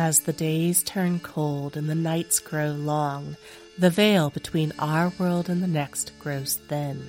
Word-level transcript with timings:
As 0.00 0.20
the 0.20 0.32
days 0.32 0.84
turn 0.84 1.18
cold 1.18 1.76
and 1.76 1.90
the 1.90 1.94
nights 1.96 2.38
grow 2.38 2.70
long, 2.70 3.36
the 3.76 3.90
veil 3.90 4.30
between 4.30 4.72
our 4.78 5.12
world 5.18 5.48
and 5.48 5.60
the 5.60 5.66
next 5.66 6.12
grows 6.20 6.54
thin. 6.68 7.02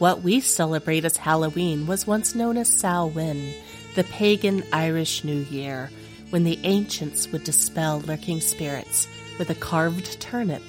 What 0.00 0.20
we 0.20 0.40
celebrate 0.40 1.04
as 1.04 1.16
Halloween 1.16 1.86
was 1.86 2.04
once 2.04 2.34
known 2.34 2.56
as 2.56 2.68
Samhain, 2.68 3.54
the 3.94 4.02
pagan 4.02 4.64
Irish 4.72 5.22
New 5.22 5.42
Year, 5.44 5.90
when 6.30 6.42
the 6.42 6.58
ancients 6.64 7.30
would 7.30 7.44
dispel 7.44 8.00
lurking 8.00 8.40
spirits 8.40 9.06
with 9.38 9.50
a 9.50 9.54
carved 9.54 10.20
turnip 10.20 10.62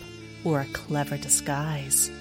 or 0.43 0.61
a 0.61 0.73
clever 0.73 1.17
disguise. 1.17 2.11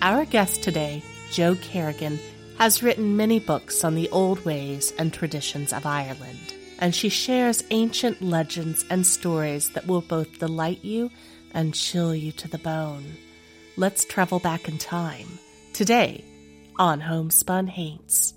Our 0.00 0.24
guest 0.24 0.62
today, 0.62 1.02
Jo 1.30 1.56
Kerrigan, 1.56 2.18
has 2.56 2.82
written 2.82 3.18
many 3.18 3.38
books 3.38 3.84
on 3.84 3.96
the 3.96 4.08
old 4.08 4.42
ways 4.46 4.94
and 4.98 5.12
traditions 5.12 5.74
of 5.74 5.84
Ireland, 5.84 6.51
and 6.82 6.92
she 6.92 7.08
shares 7.08 7.62
ancient 7.70 8.20
legends 8.20 8.84
and 8.90 9.06
stories 9.06 9.70
that 9.70 9.86
will 9.86 10.00
both 10.00 10.40
delight 10.40 10.84
you 10.84 11.08
and 11.54 11.72
chill 11.72 12.12
you 12.12 12.32
to 12.32 12.48
the 12.48 12.58
bone. 12.58 13.16
Let's 13.76 14.04
travel 14.04 14.40
back 14.40 14.68
in 14.68 14.78
time. 14.78 15.38
Today 15.72 16.24
on 16.80 16.98
Homespun 16.98 17.68
Haints. 17.68 18.34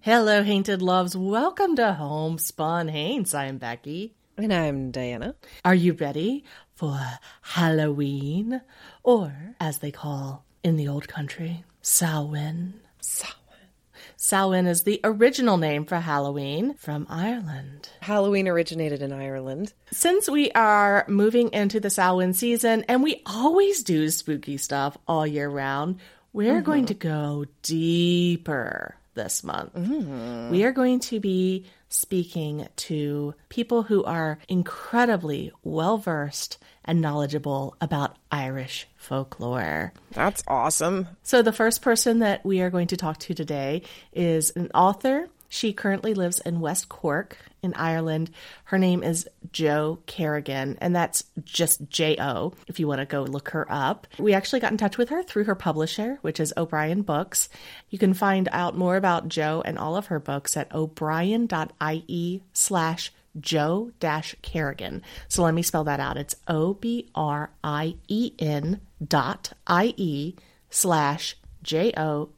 Hello, 0.00 0.42
Hainted 0.42 0.80
Loves. 0.80 1.14
Welcome 1.14 1.76
to 1.76 1.92
Homespun 1.92 2.88
Haints. 2.88 3.34
I'm 3.34 3.58
Becky. 3.58 4.14
And 4.38 4.50
I'm 4.50 4.90
Diana. 4.90 5.34
Are 5.66 5.74
you 5.74 5.92
ready 5.92 6.42
for 6.74 6.98
Halloween? 7.42 8.62
Or, 9.02 9.54
as 9.60 9.80
they 9.80 9.90
call 9.90 10.46
in 10.64 10.76
the 10.76 10.88
old 10.88 11.06
country, 11.06 11.64
Samhain. 11.82 12.80
Samhain. 12.98 13.41
Samhain 14.24 14.68
is 14.68 14.84
the 14.84 15.00
original 15.02 15.56
name 15.56 15.84
for 15.84 15.96
Halloween 15.96 16.74
from 16.74 17.08
Ireland. 17.10 17.88
Halloween 18.00 18.46
originated 18.46 19.02
in 19.02 19.12
Ireland. 19.12 19.72
Since 19.90 20.30
we 20.30 20.52
are 20.52 21.04
moving 21.08 21.52
into 21.52 21.80
the 21.80 21.90
Samhain 21.90 22.32
season 22.32 22.84
and 22.86 23.02
we 23.02 23.20
always 23.26 23.82
do 23.82 24.08
spooky 24.10 24.58
stuff 24.58 24.96
all 25.08 25.26
year 25.26 25.48
round, 25.48 25.98
we're 26.32 26.54
mm-hmm. 26.54 26.70
going 26.70 26.86
to 26.86 26.94
go 26.94 27.46
deeper 27.62 28.94
this 29.14 29.42
month. 29.42 29.74
Mm-hmm. 29.74 30.50
We 30.50 30.62
are 30.62 30.72
going 30.72 31.00
to 31.00 31.18
be 31.18 31.66
speaking 31.88 32.68
to 32.76 33.34
people 33.48 33.82
who 33.82 34.04
are 34.04 34.38
incredibly 34.48 35.50
well 35.64 35.98
versed 35.98 36.58
and 36.84 37.00
knowledgeable 37.00 37.76
about 37.80 38.18
Irish 38.30 38.86
folklore. 39.02 39.92
That's 40.12 40.42
awesome. 40.46 41.08
So, 41.22 41.42
the 41.42 41.52
first 41.52 41.82
person 41.82 42.20
that 42.20 42.44
we 42.44 42.60
are 42.60 42.70
going 42.70 42.88
to 42.88 42.96
talk 42.96 43.18
to 43.18 43.34
today 43.34 43.82
is 44.12 44.50
an 44.56 44.70
author. 44.74 45.28
She 45.48 45.74
currently 45.74 46.14
lives 46.14 46.38
in 46.38 46.60
West 46.60 46.88
Cork 46.88 47.36
in 47.62 47.74
Ireland. 47.74 48.30
Her 48.64 48.78
name 48.78 49.02
is 49.02 49.28
Jo 49.52 49.98
Kerrigan, 50.06 50.78
and 50.80 50.96
that's 50.96 51.24
just 51.44 51.88
J 51.90 52.16
O 52.18 52.54
if 52.68 52.80
you 52.80 52.88
want 52.88 53.00
to 53.00 53.04
go 53.04 53.22
look 53.22 53.50
her 53.50 53.66
up. 53.70 54.06
We 54.18 54.32
actually 54.32 54.60
got 54.60 54.72
in 54.72 54.78
touch 54.78 54.96
with 54.96 55.10
her 55.10 55.22
through 55.22 55.44
her 55.44 55.54
publisher, 55.54 56.18
which 56.22 56.40
is 56.40 56.54
O'Brien 56.56 57.02
Books. 57.02 57.50
You 57.90 57.98
can 57.98 58.14
find 58.14 58.48
out 58.50 58.78
more 58.78 58.96
about 58.96 59.28
Jo 59.28 59.62
and 59.66 59.78
all 59.78 59.96
of 59.96 60.06
her 60.06 60.18
books 60.18 60.56
at 60.56 60.74
o'brien.ie 60.74 62.42
slash 62.54 63.12
Jo 63.40 63.92
dash 64.00 64.34
Kerrigan. 64.42 65.02
So 65.28 65.42
let 65.42 65.54
me 65.54 65.62
spell 65.62 65.84
that 65.84 66.00
out. 66.00 66.16
It's 66.16 66.36
O 66.48 66.74
B 66.74 67.10
R 67.14 67.50
I 67.64 67.96
E 68.08 68.32
N 68.38 68.80
dot 69.06 69.52
I 69.66 69.94
E 69.96 70.34
slash 70.70 71.36
J 71.62 71.92
O 71.96 72.30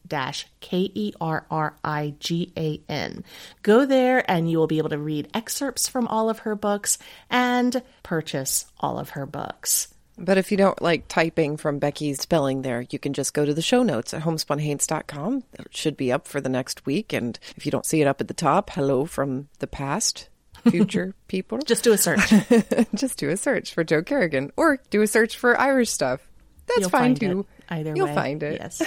K 0.61 0.91
E 0.95 1.13
R 1.21 1.47
R 1.51 1.77
I 1.83 2.15
G 2.19 2.53
A 2.57 2.81
N. 2.89 3.25
Go 3.63 3.87
there 3.87 4.29
and 4.31 4.51
you 4.51 4.59
will 4.59 4.67
be 4.67 4.79
able 4.79 4.91
to 4.91 4.99
read 4.99 5.29
excerpts 5.35 5.89
from 5.89 6.07
all 6.09 6.29
of 6.29 6.41
her 6.41 6.55
books 6.55 6.99
and 7.31 7.83
purchase 8.03 8.67
all 8.81 8.99
of 8.99 9.11
her 9.11 9.27
books. 9.27 9.89
But 10.17 10.39
if 10.39 10.53
you 10.53 10.57
don't 10.57 10.81
like 10.81 11.09
typing 11.09 11.57
from 11.57 11.81
Becky's 11.81 12.21
spelling 12.21 12.63
there, 12.63 12.87
you 12.91 13.01
can 13.01 13.15
just 13.15 13.35
go 13.35 13.45
to 13.45 13.53
the 13.53 13.63
show 13.63 13.83
notes 13.83 14.15
at 14.15 14.23
homespunhaints.com. 14.23 15.43
It 15.55 15.77
should 15.77 15.97
be 15.97 16.13
up 16.13 16.29
for 16.29 16.41
the 16.41 16.49
next 16.49 16.87
week. 16.87 17.13
And 17.13 17.37
if 17.57 17.67
you 17.67 17.73
don't 17.73 17.87
see 17.87 18.01
it 18.01 18.07
up 18.07 18.21
at 18.21 18.29
the 18.29 18.35
top, 18.35 18.71
hello 18.71 19.07
from 19.07 19.49
the 19.59 19.67
past 19.67 20.29
future 20.71 21.15
people. 21.29 21.59
Just 21.59 21.85
do 21.85 21.93
a 21.93 21.99
search. 21.99 22.33
Just 22.95 23.19
do 23.19 23.31
a 23.31 23.37
search 23.37 23.75
for 23.75 23.85
Jo 23.85 24.03
Kerrigan 24.03 24.53
or 24.57 24.79
do 24.91 25.03
a 25.03 25.07
search 25.07 25.37
for 25.37 25.59
Irish 25.59 25.91
stuff. 25.91 26.21
That's 26.67 26.81
You'll 26.81 26.91
fine 26.91 27.15
too. 27.15 27.41
It. 27.41 27.47
Either 27.69 27.95
You'll 27.97 28.07
way. 28.09 28.15
find 28.15 28.43
it. 28.43 28.61
Yes. 28.61 28.83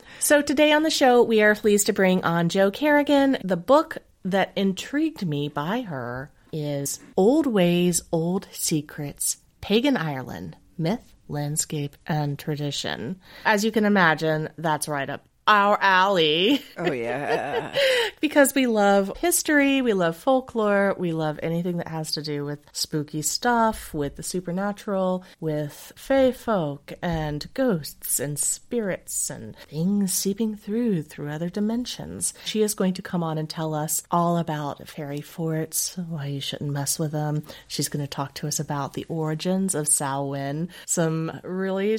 so 0.18 0.42
today 0.42 0.72
on 0.72 0.82
the 0.82 0.90
show, 0.90 1.22
we 1.22 1.42
are 1.42 1.54
pleased 1.54 1.86
to 1.86 1.92
bring 1.92 2.24
on 2.24 2.48
Jo 2.48 2.70
Kerrigan. 2.70 3.38
The 3.42 3.56
book 3.56 3.98
that 4.24 4.52
intrigued 4.56 5.26
me 5.26 5.48
by 5.48 5.82
her 5.82 6.30
is 6.52 7.00
Old 7.16 7.46
Ways, 7.46 8.02
Old 8.12 8.48
Secrets, 8.52 9.38
Pagan 9.60 9.96
Ireland, 9.96 10.56
Myth, 10.76 11.14
Landscape, 11.28 11.96
and 12.06 12.38
Tradition. 12.38 13.20
As 13.44 13.64
you 13.64 13.72
can 13.72 13.84
imagine, 13.84 14.50
that's 14.58 14.88
right 14.88 15.08
up 15.08 15.24
our 15.46 15.78
alley. 15.80 16.62
Oh, 16.76 16.92
yeah. 16.92 17.74
because 18.20 18.54
we 18.54 18.66
love 18.66 19.16
history, 19.18 19.82
we 19.82 19.92
love 19.92 20.16
folklore, 20.16 20.94
we 20.98 21.12
love 21.12 21.40
anything 21.42 21.78
that 21.78 21.88
has 21.88 22.12
to 22.12 22.22
do 22.22 22.44
with 22.44 22.60
spooky 22.72 23.22
stuff, 23.22 23.92
with 23.92 24.16
the 24.16 24.22
supernatural, 24.22 25.24
with 25.40 25.92
fae 25.96 26.32
folk 26.32 26.92
and 27.02 27.52
ghosts 27.54 28.20
and 28.20 28.38
spirits 28.38 29.30
and 29.30 29.56
things 29.68 30.12
seeping 30.12 30.54
through 30.56 31.02
through 31.02 31.30
other 31.30 31.48
dimensions. 31.48 32.34
She 32.44 32.62
is 32.62 32.74
going 32.74 32.94
to 32.94 33.02
come 33.02 33.22
on 33.22 33.38
and 33.38 33.48
tell 33.48 33.74
us 33.74 34.02
all 34.10 34.38
about 34.38 34.88
fairy 34.88 35.20
forts, 35.20 35.96
why 35.96 36.26
you 36.26 36.40
shouldn't 36.40 36.72
mess 36.72 36.98
with 36.98 37.12
them. 37.12 37.42
She's 37.68 37.88
going 37.88 38.04
to 38.04 38.10
talk 38.10 38.34
to 38.34 38.46
us 38.46 38.60
about 38.60 38.94
the 38.94 39.06
origins 39.08 39.74
of 39.74 39.88
Samhain, 39.88 40.68
some 40.86 41.40
really 41.42 41.98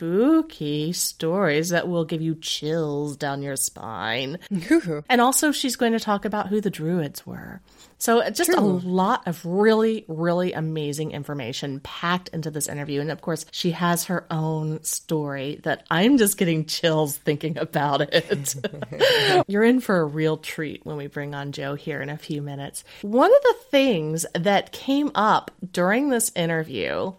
spooky 0.00 0.94
stories 0.94 1.68
that 1.68 1.86
will 1.86 2.06
give 2.06 2.22
you 2.22 2.34
chills 2.36 3.18
down 3.18 3.42
your 3.42 3.54
spine. 3.56 4.38
and 5.10 5.20
also, 5.20 5.52
she's 5.52 5.76
going 5.76 5.92
to 5.92 6.00
talk 6.00 6.24
about 6.24 6.48
who 6.48 6.62
the 6.62 6.70
Druids 6.70 7.26
were. 7.26 7.60
So, 7.98 8.22
uh, 8.22 8.30
just 8.30 8.50
True. 8.50 8.58
a 8.58 8.64
lot 8.64 9.28
of 9.28 9.44
really, 9.44 10.06
really 10.08 10.54
amazing 10.54 11.10
information 11.10 11.80
packed 11.80 12.30
into 12.30 12.50
this 12.50 12.66
interview. 12.66 13.02
And 13.02 13.10
of 13.10 13.20
course, 13.20 13.44
she 13.50 13.72
has 13.72 14.06
her 14.06 14.26
own 14.30 14.82
story 14.84 15.60
that 15.64 15.84
I'm 15.90 16.16
just 16.16 16.38
getting 16.38 16.64
chills 16.64 17.18
thinking 17.18 17.58
about 17.58 18.00
it. 18.00 18.54
You're 19.48 19.64
in 19.64 19.80
for 19.80 20.00
a 20.00 20.06
real 20.06 20.38
treat 20.38 20.86
when 20.86 20.96
we 20.96 21.08
bring 21.08 21.34
on 21.34 21.52
Jo 21.52 21.74
here 21.74 22.00
in 22.00 22.08
a 22.08 22.16
few 22.16 22.40
minutes. 22.40 22.84
One 23.02 23.30
of 23.30 23.42
the 23.42 23.56
things 23.70 24.24
that 24.32 24.72
came 24.72 25.10
up 25.14 25.50
during 25.72 26.08
this 26.08 26.32
interview 26.34 27.12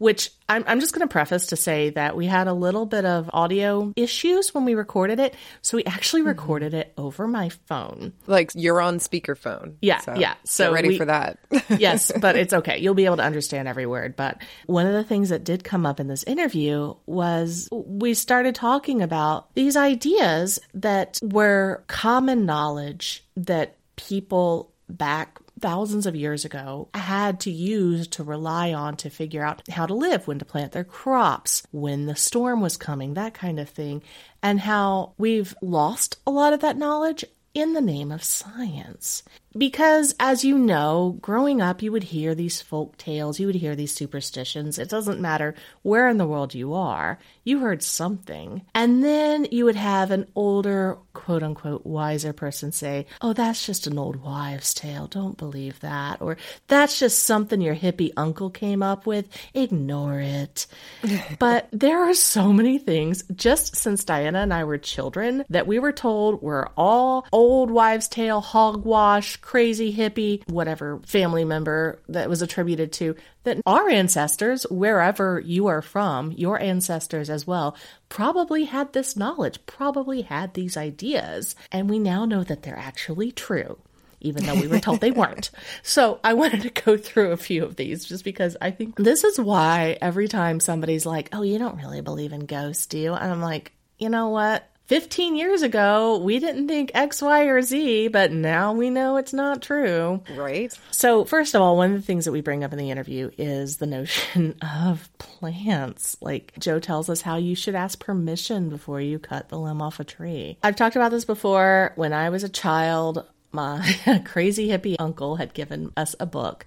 which 0.00 0.30
I'm, 0.48 0.64
I'm 0.66 0.80
just 0.80 0.94
going 0.94 1.06
to 1.06 1.12
preface 1.12 1.48
to 1.48 1.56
say 1.56 1.90
that 1.90 2.16
we 2.16 2.24
had 2.24 2.48
a 2.48 2.54
little 2.54 2.86
bit 2.86 3.04
of 3.04 3.28
audio 3.34 3.92
issues 3.96 4.54
when 4.54 4.64
we 4.64 4.74
recorded 4.74 5.20
it. 5.20 5.34
So 5.60 5.76
we 5.76 5.84
actually 5.84 6.22
mm-hmm. 6.22 6.30
recorded 6.30 6.72
it 6.72 6.94
over 6.96 7.28
my 7.28 7.50
phone. 7.50 8.14
Like 8.26 8.50
you're 8.54 8.80
on 8.80 8.96
speakerphone. 8.96 9.74
Yeah. 9.82 10.00
So 10.00 10.14
yeah. 10.14 10.36
So 10.44 10.72
ready 10.72 10.88
we, 10.88 10.98
for 10.98 11.04
that. 11.04 11.38
yes, 11.68 12.10
but 12.18 12.34
it's 12.34 12.54
okay. 12.54 12.78
You'll 12.80 12.94
be 12.94 13.04
able 13.04 13.18
to 13.18 13.22
understand 13.22 13.68
every 13.68 13.84
word. 13.84 14.16
But 14.16 14.40
one 14.64 14.86
of 14.86 14.94
the 14.94 15.04
things 15.04 15.28
that 15.28 15.44
did 15.44 15.64
come 15.64 15.84
up 15.84 16.00
in 16.00 16.06
this 16.06 16.24
interview 16.24 16.94
was 17.04 17.68
we 17.70 18.14
started 18.14 18.54
talking 18.54 19.02
about 19.02 19.54
these 19.54 19.76
ideas 19.76 20.58
that 20.72 21.20
were 21.22 21.84
common 21.88 22.46
knowledge 22.46 23.22
that 23.36 23.76
people 23.96 24.72
back 24.88 25.39
thousands 25.60 26.06
of 26.06 26.16
years 26.16 26.44
ago 26.44 26.88
had 26.94 27.40
to 27.40 27.50
use 27.50 28.06
to 28.08 28.24
rely 28.24 28.72
on 28.72 28.96
to 28.96 29.10
figure 29.10 29.44
out 29.44 29.68
how 29.68 29.86
to 29.86 29.94
live, 29.94 30.26
when 30.26 30.38
to 30.38 30.44
plant 30.44 30.72
their 30.72 30.84
crops, 30.84 31.62
when 31.70 32.06
the 32.06 32.16
storm 32.16 32.60
was 32.60 32.76
coming, 32.76 33.14
that 33.14 33.34
kind 33.34 33.60
of 33.60 33.68
thing, 33.68 34.02
and 34.42 34.60
how 34.60 35.12
we've 35.18 35.54
lost 35.62 36.18
a 36.26 36.30
lot 36.30 36.52
of 36.52 36.60
that 36.60 36.76
knowledge 36.76 37.24
in 37.54 37.72
the 37.74 37.80
name 37.80 38.12
of 38.12 38.22
science. 38.22 39.22
Because, 39.56 40.14
as 40.20 40.44
you 40.44 40.56
know, 40.56 41.18
growing 41.20 41.60
up, 41.60 41.82
you 41.82 41.90
would 41.90 42.04
hear 42.04 42.34
these 42.34 42.62
folk 42.62 42.96
tales, 42.96 43.40
you 43.40 43.46
would 43.46 43.56
hear 43.56 43.74
these 43.74 43.94
superstitions. 43.94 44.78
It 44.78 44.88
doesn't 44.88 45.20
matter 45.20 45.54
where 45.82 46.08
in 46.08 46.18
the 46.18 46.26
world 46.26 46.54
you 46.54 46.72
are, 46.74 47.18
you 47.42 47.58
heard 47.58 47.82
something. 47.82 48.62
And 48.74 49.02
then 49.02 49.48
you 49.50 49.64
would 49.64 49.76
have 49.76 50.12
an 50.12 50.28
older, 50.36 50.98
quote 51.14 51.42
unquote, 51.42 51.84
wiser 51.84 52.32
person 52.32 52.70
say, 52.70 53.06
Oh, 53.20 53.32
that's 53.32 53.66
just 53.66 53.88
an 53.88 53.98
old 53.98 54.16
wives' 54.16 54.72
tale. 54.72 55.08
Don't 55.08 55.36
believe 55.36 55.80
that. 55.80 56.22
Or 56.22 56.36
that's 56.68 57.00
just 57.00 57.24
something 57.24 57.60
your 57.60 57.74
hippie 57.74 58.12
uncle 58.16 58.50
came 58.50 58.82
up 58.84 59.04
with. 59.04 59.26
Ignore 59.52 60.20
it. 60.20 60.66
but 61.40 61.68
there 61.72 61.98
are 62.08 62.14
so 62.14 62.52
many 62.52 62.78
things 62.78 63.24
just 63.34 63.74
since 63.74 64.04
Diana 64.04 64.40
and 64.40 64.54
I 64.54 64.62
were 64.62 64.78
children 64.78 65.44
that 65.50 65.66
we 65.66 65.80
were 65.80 65.92
told 65.92 66.40
were 66.40 66.68
all 66.76 67.26
old 67.32 67.70
wives' 67.70 68.08
tale, 68.08 68.40
hogwash, 68.40 69.39
crazy 69.40 69.94
hippie, 69.94 70.48
whatever 70.48 70.98
family 71.06 71.44
member 71.44 71.98
that 72.08 72.28
was 72.28 72.42
attributed 72.42 72.92
to, 72.92 73.16
that 73.44 73.60
our 73.66 73.88
ancestors, 73.88 74.64
wherever 74.70 75.40
you 75.40 75.66
are 75.66 75.82
from, 75.82 76.32
your 76.32 76.60
ancestors 76.60 77.30
as 77.30 77.46
well, 77.46 77.76
probably 78.08 78.64
had 78.64 78.92
this 78.92 79.16
knowledge, 79.16 79.64
probably 79.66 80.22
had 80.22 80.54
these 80.54 80.76
ideas. 80.76 81.54
And 81.72 81.88
we 81.88 81.98
now 81.98 82.24
know 82.24 82.44
that 82.44 82.62
they're 82.62 82.78
actually 82.78 83.32
true. 83.32 83.78
even 84.20 84.44
though 84.44 84.54
we 84.54 84.68
were 84.68 84.78
told 84.80 85.00
they 85.00 85.10
weren't. 85.10 85.50
So 85.82 86.20
I 86.22 86.34
wanted 86.34 86.62
to 86.62 86.70
go 86.70 86.96
through 86.96 87.32
a 87.32 87.36
few 87.36 87.64
of 87.64 87.76
these 87.76 88.04
just 88.04 88.22
because 88.22 88.56
I 88.60 88.70
think 88.70 88.96
this 88.96 89.24
is 89.24 89.40
why 89.40 89.96
every 90.00 90.28
time 90.28 90.60
somebody's 90.60 91.06
like, 91.06 91.30
oh, 91.32 91.42
you 91.42 91.58
don't 91.58 91.78
really 91.78 92.02
believe 92.02 92.32
in 92.32 92.44
ghosts, 92.46 92.86
do 92.86 92.98
you? 92.98 93.14
And 93.14 93.32
I'm 93.32 93.40
like, 93.40 93.72
you 93.98 94.08
know 94.10 94.28
what? 94.28 94.69
15 94.90 95.36
years 95.36 95.62
ago, 95.62 96.18
we 96.18 96.40
didn't 96.40 96.66
think 96.66 96.90
X, 96.94 97.22
Y, 97.22 97.44
or 97.44 97.62
Z, 97.62 98.08
but 98.08 98.32
now 98.32 98.72
we 98.72 98.90
know 98.90 99.18
it's 99.18 99.32
not 99.32 99.62
true. 99.62 100.20
Right? 100.34 100.76
So, 100.90 101.24
first 101.24 101.54
of 101.54 101.62
all, 101.62 101.76
one 101.76 101.92
of 101.92 102.00
the 102.00 102.04
things 102.04 102.24
that 102.24 102.32
we 102.32 102.40
bring 102.40 102.64
up 102.64 102.72
in 102.72 102.78
the 102.80 102.90
interview 102.90 103.30
is 103.38 103.76
the 103.76 103.86
notion 103.86 104.56
of 104.84 105.08
plants. 105.18 106.16
Like, 106.20 106.54
Jo 106.58 106.80
tells 106.80 107.08
us 107.08 107.22
how 107.22 107.36
you 107.36 107.54
should 107.54 107.76
ask 107.76 108.00
permission 108.00 108.68
before 108.68 109.00
you 109.00 109.20
cut 109.20 109.48
the 109.48 109.60
limb 109.60 109.80
off 109.80 110.00
a 110.00 110.04
tree. 110.04 110.58
I've 110.60 110.74
talked 110.74 110.96
about 110.96 111.12
this 111.12 111.24
before. 111.24 111.92
When 111.94 112.12
I 112.12 112.30
was 112.30 112.42
a 112.42 112.48
child, 112.48 113.24
my 113.52 113.94
crazy 114.24 114.66
hippie 114.66 114.96
uncle 114.98 115.36
had 115.36 115.54
given 115.54 115.92
us 115.96 116.16
a 116.18 116.26
book 116.26 116.66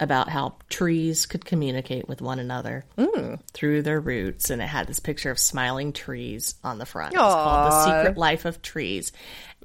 about 0.00 0.28
how 0.28 0.54
trees 0.68 1.26
could 1.26 1.44
communicate 1.44 2.08
with 2.08 2.20
one 2.22 2.38
another 2.38 2.84
Mm. 2.96 3.40
through 3.52 3.82
their 3.82 4.00
roots. 4.00 4.50
And 4.50 4.62
it 4.62 4.66
had 4.66 4.86
this 4.86 5.00
picture 5.00 5.30
of 5.30 5.38
smiling 5.38 5.92
trees 5.92 6.54
on 6.62 6.78
the 6.78 6.86
front. 6.86 7.14
It's 7.14 7.20
called 7.22 7.72
The 7.72 7.84
Secret 7.84 8.16
Life 8.18 8.44
of 8.44 8.62
Trees. 8.62 9.10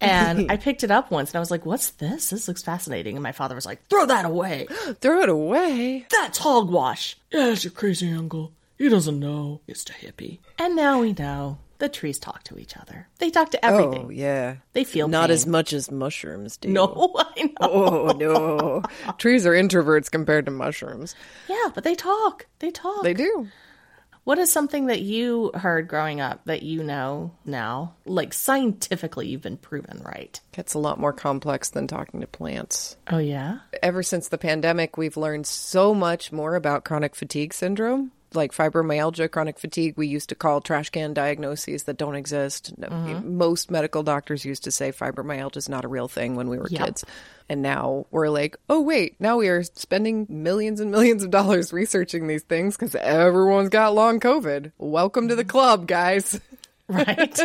And 0.01 0.51
I 0.51 0.57
picked 0.57 0.83
it 0.83 0.91
up 0.91 1.11
once 1.11 1.29
and 1.29 1.35
I 1.37 1.39
was 1.39 1.51
like, 1.51 1.65
what's 1.65 1.91
this? 1.91 2.31
This 2.31 2.47
looks 2.47 2.63
fascinating. 2.63 3.15
And 3.15 3.23
my 3.23 3.31
father 3.31 3.55
was 3.55 3.65
like, 3.65 3.87
throw 3.89 4.05
that 4.07 4.25
away. 4.25 4.67
Throw 5.01 5.21
it 5.21 5.29
away. 5.29 6.05
That's 6.09 6.39
hogwash. 6.39 7.15
Yeah, 7.31 7.49
it's 7.51 7.63
your 7.63 7.71
crazy 7.71 8.11
uncle. 8.11 8.51
He 8.77 8.89
doesn't 8.89 9.19
know. 9.19 9.61
It's 9.67 9.85
a 9.89 9.93
hippie. 9.93 10.39
And 10.57 10.75
now 10.75 10.99
we 11.01 11.13
know 11.13 11.59
the 11.83 11.89
trees 11.89 12.17
talk 12.17 12.43
to 12.45 12.57
each 12.57 12.77
other. 12.77 13.09
They 13.19 13.29
talk 13.29 13.51
to 13.51 13.63
everything. 13.65 14.05
Oh, 14.05 14.09
yeah. 14.09 14.55
They 14.71 14.85
feel 14.85 15.09
Not 15.09 15.27
pain. 15.27 15.33
as 15.33 15.45
much 15.45 15.73
as 15.73 15.91
mushrooms 15.91 16.55
do. 16.55 16.69
No, 16.69 17.11
I 17.17 17.43
know. 17.43 17.51
Oh, 17.59 18.11
no. 18.17 18.83
Trees 19.17 19.45
are 19.45 19.51
introverts 19.51 20.09
compared 20.09 20.45
to 20.45 20.51
mushrooms. 20.51 21.13
Yeah, 21.49 21.71
but 21.75 21.83
they 21.83 21.93
talk. 21.93 22.45
They 22.59 22.71
talk. 22.71 23.03
They 23.03 23.13
do. 23.13 23.49
What 24.23 24.39
is 24.39 24.49
something 24.49 24.85
that 24.85 25.01
you 25.01 25.51
heard 25.53 25.89
growing 25.89 26.21
up 26.21 26.45
that 26.45 26.63
you 26.63 26.83
know 26.83 27.31
now? 27.43 27.95
Like 28.05 28.31
scientifically, 28.31 29.27
you've 29.27 29.41
been 29.41 29.57
proven 29.57 30.01
right. 30.05 30.39
It's 30.53 30.75
a 30.75 30.79
lot 30.79 30.97
more 31.01 31.11
complex 31.11 31.71
than 31.71 31.87
talking 31.87 32.21
to 32.21 32.27
plants. 32.27 32.95
Oh, 33.11 33.17
yeah? 33.17 33.57
Ever 33.81 34.03
since 34.03 34.29
the 34.29 34.37
pandemic, 34.37 34.95
we've 34.95 35.17
learned 35.17 35.47
so 35.47 35.93
much 35.93 36.31
more 36.31 36.55
about 36.55 36.85
chronic 36.85 37.13
fatigue 37.13 37.53
syndrome. 37.53 38.13
Like 38.35 38.51
fibromyalgia, 38.51 39.29
chronic 39.29 39.59
fatigue, 39.59 39.95
we 39.97 40.07
used 40.07 40.29
to 40.29 40.35
call 40.35 40.61
trash 40.61 40.89
can 40.89 41.13
diagnoses 41.13 41.83
that 41.83 41.97
don't 41.97 42.15
exist. 42.15 42.73
No- 42.77 42.87
mm-hmm. 42.87 43.37
Most 43.37 43.71
medical 43.71 44.03
doctors 44.03 44.45
used 44.45 44.63
to 44.65 44.71
say 44.71 44.91
fibromyalgia 44.91 45.57
is 45.57 45.69
not 45.69 45.85
a 45.85 45.87
real 45.87 46.07
thing 46.07 46.35
when 46.35 46.49
we 46.49 46.57
were 46.57 46.67
Yep. 46.69 46.85
kids. 46.85 47.05
And 47.49 47.61
now 47.61 48.05
we're 48.09 48.29
like, 48.29 48.57
oh, 48.69 48.81
wait, 48.81 49.15
now 49.19 49.37
we 49.37 49.49
are 49.49 49.63
spending 49.63 50.25
millions 50.29 50.79
and 50.79 50.91
millions 50.91 51.23
of 51.23 51.29
dollars 51.29 51.73
researching 51.73 52.27
these 52.27 52.43
things 52.43 52.75
because 52.75 52.95
everyone's 52.95 53.69
got 53.69 53.93
long 53.93 54.19
COVID. 54.19 54.71
Welcome 54.77 55.27
to 55.27 55.35
the 55.35 55.43
mm-hmm. 55.43 55.49
club, 55.49 55.87
guys. 55.87 56.39
Right? 56.87 57.39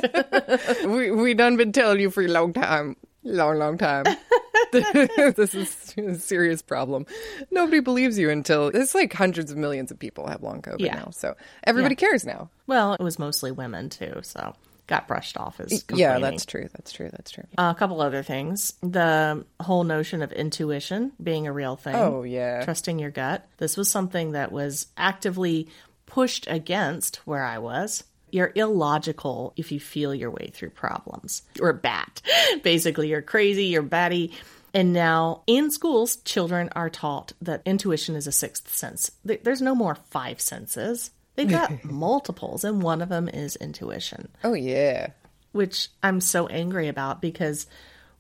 we 0.85 1.11
we 1.11 1.35
done 1.35 1.57
been 1.57 1.73
telling 1.73 2.01
you 2.01 2.11
for 2.11 2.23
a 2.23 2.29
long 2.29 2.53
time, 2.53 2.97
long 3.23 3.59
long 3.59 3.79
time. 3.79 4.05
this 4.73 5.55
is 5.55 5.95
a 5.97 6.15
serious 6.19 6.63
problem. 6.63 7.07
Nobody 7.51 7.81
believes 7.81 8.19
you 8.19 8.31
until 8.31 8.69
it's 8.69 8.95
like 8.95 9.13
hundreds 9.13 9.51
of 9.51 9.57
millions 9.57 9.91
of 9.91 9.99
people 9.99 10.27
have 10.29 10.43
long 10.43 10.63
COVID 10.63 10.81
Yeah. 10.81 10.95
now, 10.97 11.11
so 11.11 11.35
everybody 11.65 11.95
cares 11.95 12.25
now. 12.25 12.51
well, 12.67 12.95
it 12.95 13.03
was 13.03 13.19
mostly 13.19 13.51
women, 13.51 13.89
too, 13.89 14.21
so 14.23 14.55
got 14.87 15.07
brushed 15.07 15.37
off 15.37 15.61
as 15.61 15.85
Yeah, 15.93 16.19
that's 16.19 16.47
true. 16.47 16.67
That's 16.73 16.93
true. 16.93 17.11
That's 17.13 17.31
true. 17.31 17.45
a 17.59 17.75
couple 17.75 18.01
other 18.01 18.23
things. 18.23 18.73
The 18.83 19.45
whole 19.61 19.85
notion 19.85 20.23
of 20.23 20.33
intuition 20.33 21.13
being 21.23 21.47
a 21.47 21.53
real 21.53 21.77
thing. 21.77 21.95
Oh, 21.95 22.23
yeah. 22.23 22.65
Trusting 22.65 22.99
your 22.99 23.11
gut. 23.11 23.47
This 23.59 23.77
was 23.77 23.91
something 23.91 24.33
that 24.33 24.51
was 24.51 24.87
actively 24.97 25.69
pushed 26.07 26.47
against 26.49 27.17
where 27.27 27.45
I 27.45 27.59
was. 27.59 28.03
You're 28.31 28.53
illogical 28.55 29.53
if 29.57 29.73
you 29.73 29.81
feel 29.81 30.15
your 30.15 30.31
way 30.31 30.51
through 30.55 30.71
problems. 30.71 31.43
You're 31.55 31.71
a 31.71 31.75
bat. 31.75 32.21
Basically, 32.63 33.09
you're 33.09 33.23
crazy, 33.23 33.65
you're 33.67 33.83
batty. 33.83 34.33
And 34.75 34.93
now 34.93 35.43
in 35.47 35.71
schools, 35.71 36.17
children 36.17 36.69
are 36.77 36.91
taught 36.91 37.33
that 37.43 37.63
intuition 37.65 38.15
is 38.15 38.27
a 38.27 38.33
sixth 38.33 38.75
sense. 38.75 39.11
There's 39.25 39.63
no 39.63 39.75
more 39.75 39.95
five 40.11 40.41
senses. 40.41 41.11
They've 41.37 41.49
got 41.49 41.85
multiples, 41.85 42.65
and 42.65 42.83
one 42.83 43.01
of 43.01 43.09
them 43.09 43.29
is 43.29 43.55
intuition 43.57 44.29
Oh 44.43 44.55
yeah. 44.55 45.11
which 45.53 45.89
I'm 46.03 46.21
so 46.21 46.47
angry 46.49 46.89
about 46.89 47.23
because 47.23 47.67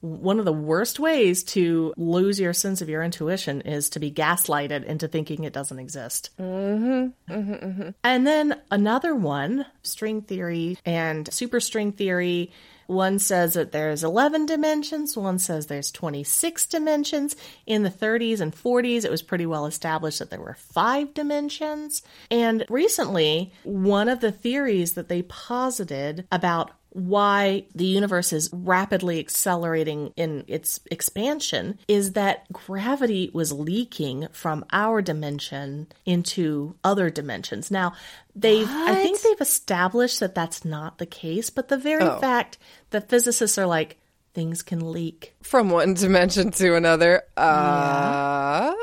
one 0.00 0.38
of 0.38 0.44
the 0.44 0.52
worst 0.52 1.00
ways 1.00 1.42
to 1.42 1.92
lose 1.96 2.38
your 2.38 2.52
sense 2.52 2.80
of 2.80 2.88
your 2.88 3.02
intuition 3.02 3.60
is 3.62 3.90
to 3.90 3.98
be 3.98 4.12
gaslighted 4.12 4.84
into 4.84 5.08
thinking 5.08 5.42
it 5.42 5.52
doesn't 5.52 5.80
exist. 5.80 6.30
Mm-hmm. 6.40 7.88
And 8.04 8.26
then 8.26 8.60
another 8.70 9.14
one, 9.16 9.66
string 9.82 10.22
theory 10.22 10.78
and 10.86 11.28
superstring 11.28 11.96
theory. 11.96 12.52
One 12.88 13.19
says 13.19 13.52
that 13.52 13.70
there's 13.70 14.02
11 14.02 14.46
dimensions, 14.46 15.14
one 15.14 15.38
says 15.38 15.67
there's 15.67 15.93
26 15.93 16.64
dimensions. 16.64 17.37
In 17.67 17.82
the 17.82 17.90
30s 17.90 18.40
and 18.40 18.50
40s, 18.50 19.05
it 19.05 19.11
was 19.11 19.20
pretty 19.20 19.44
well 19.44 19.67
established 19.67 20.20
that 20.20 20.31
there 20.31 20.40
were 20.40 20.55
five 20.55 21.12
dimensions. 21.12 22.02
And 22.31 22.64
recently, 22.70 23.52
one 23.62 24.08
of 24.08 24.20
the 24.20 24.32
theories 24.32 24.94
that 24.94 25.11
they 25.11 25.20
posited 25.20 26.26
about 26.32 26.70
why 26.98 27.64
the 27.74 27.84
universe 27.84 28.32
is 28.32 28.50
rapidly 28.52 29.18
accelerating 29.20 30.12
in 30.16 30.44
its 30.48 30.80
expansion 30.90 31.78
is 31.86 32.12
that 32.12 32.50
gravity 32.52 33.30
was 33.32 33.52
leaking 33.52 34.26
from 34.32 34.64
our 34.72 35.00
dimension 35.00 35.86
into 36.04 36.74
other 36.82 37.08
dimensions. 37.10 37.70
Now, 37.70 37.92
they've 38.34 38.68
I 38.68 38.94
think 38.96 39.20
they've 39.20 39.40
established 39.40 40.20
that 40.20 40.34
that's 40.34 40.64
not 40.64 40.98
the 40.98 41.06
case, 41.06 41.50
but 41.50 41.68
the 41.68 41.76
very 41.78 42.02
Oh. 42.04 42.18
fact 42.18 42.58
that 42.90 43.08
physicists 43.08 43.58
are 43.58 43.66
like 43.66 43.98
things 44.34 44.62
can 44.62 44.92
leak. 44.92 45.34
From 45.42 45.70
one 45.70 45.94
dimension 45.94 46.50
to 46.52 46.74
another. 46.74 47.22
Uh 47.36 48.74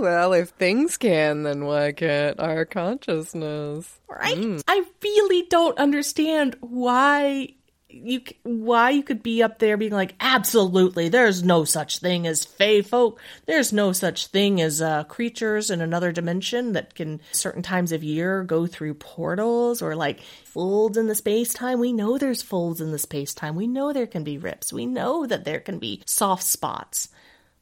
well, 0.00 0.32
if 0.32 0.50
things 0.50 0.96
can, 0.96 1.42
then 1.42 1.64
why 1.64 1.92
can't 1.92 2.38
our 2.40 2.64
consciousness? 2.64 3.98
Right? 4.08 4.62
I 4.66 4.84
really 5.02 5.46
don't 5.48 5.78
understand 5.78 6.56
why 6.60 7.54
you 7.90 8.20
why 8.42 8.90
you 8.90 9.02
could 9.02 9.22
be 9.22 9.42
up 9.42 9.58
there 9.58 9.76
being 9.78 9.92
like 9.92 10.14
absolutely 10.20 11.08
there's 11.08 11.42
no 11.42 11.64
such 11.64 11.98
thing 11.98 12.26
as 12.26 12.44
fey 12.44 12.82
folk. 12.82 13.20
There's 13.46 13.72
no 13.72 13.92
such 13.92 14.26
thing 14.26 14.60
as 14.60 14.82
uh, 14.82 15.04
creatures 15.04 15.70
in 15.70 15.80
another 15.80 16.12
dimension 16.12 16.72
that 16.72 16.94
can 16.94 17.20
certain 17.32 17.62
times 17.62 17.92
of 17.92 18.04
year 18.04 18.44
go 18.44 18.66
through 18.66 18.94
portals 18.94 19.80
or 19.80 19.96
like 19.96 20.20
folds 20.44 20.98
in 20.98 21.06
the 21.06 21.14
space 21.14 21.54
time 21.54 21.80
we 21.80 21.92
know 21.92 22.18
there's 22.18 22.42
folds 22.42 22.80
in 22.80 22.92
the 22.92 22.98
space 22.98 23.32
time 23.32 23.56
we 23.56 23.66
know 23.66 23.92
there 23.92 24.06
can 24.06 24.24
be 24.24 24.38
rips. 24.38 24.72
We 24.72 24.86
know 24.86 25.26
that 25.26 25.44
there 25.44 25.60
can 25.60 25.78
be 25.78 26.02
soft 26.06 26.44
spots. 26.44 27.08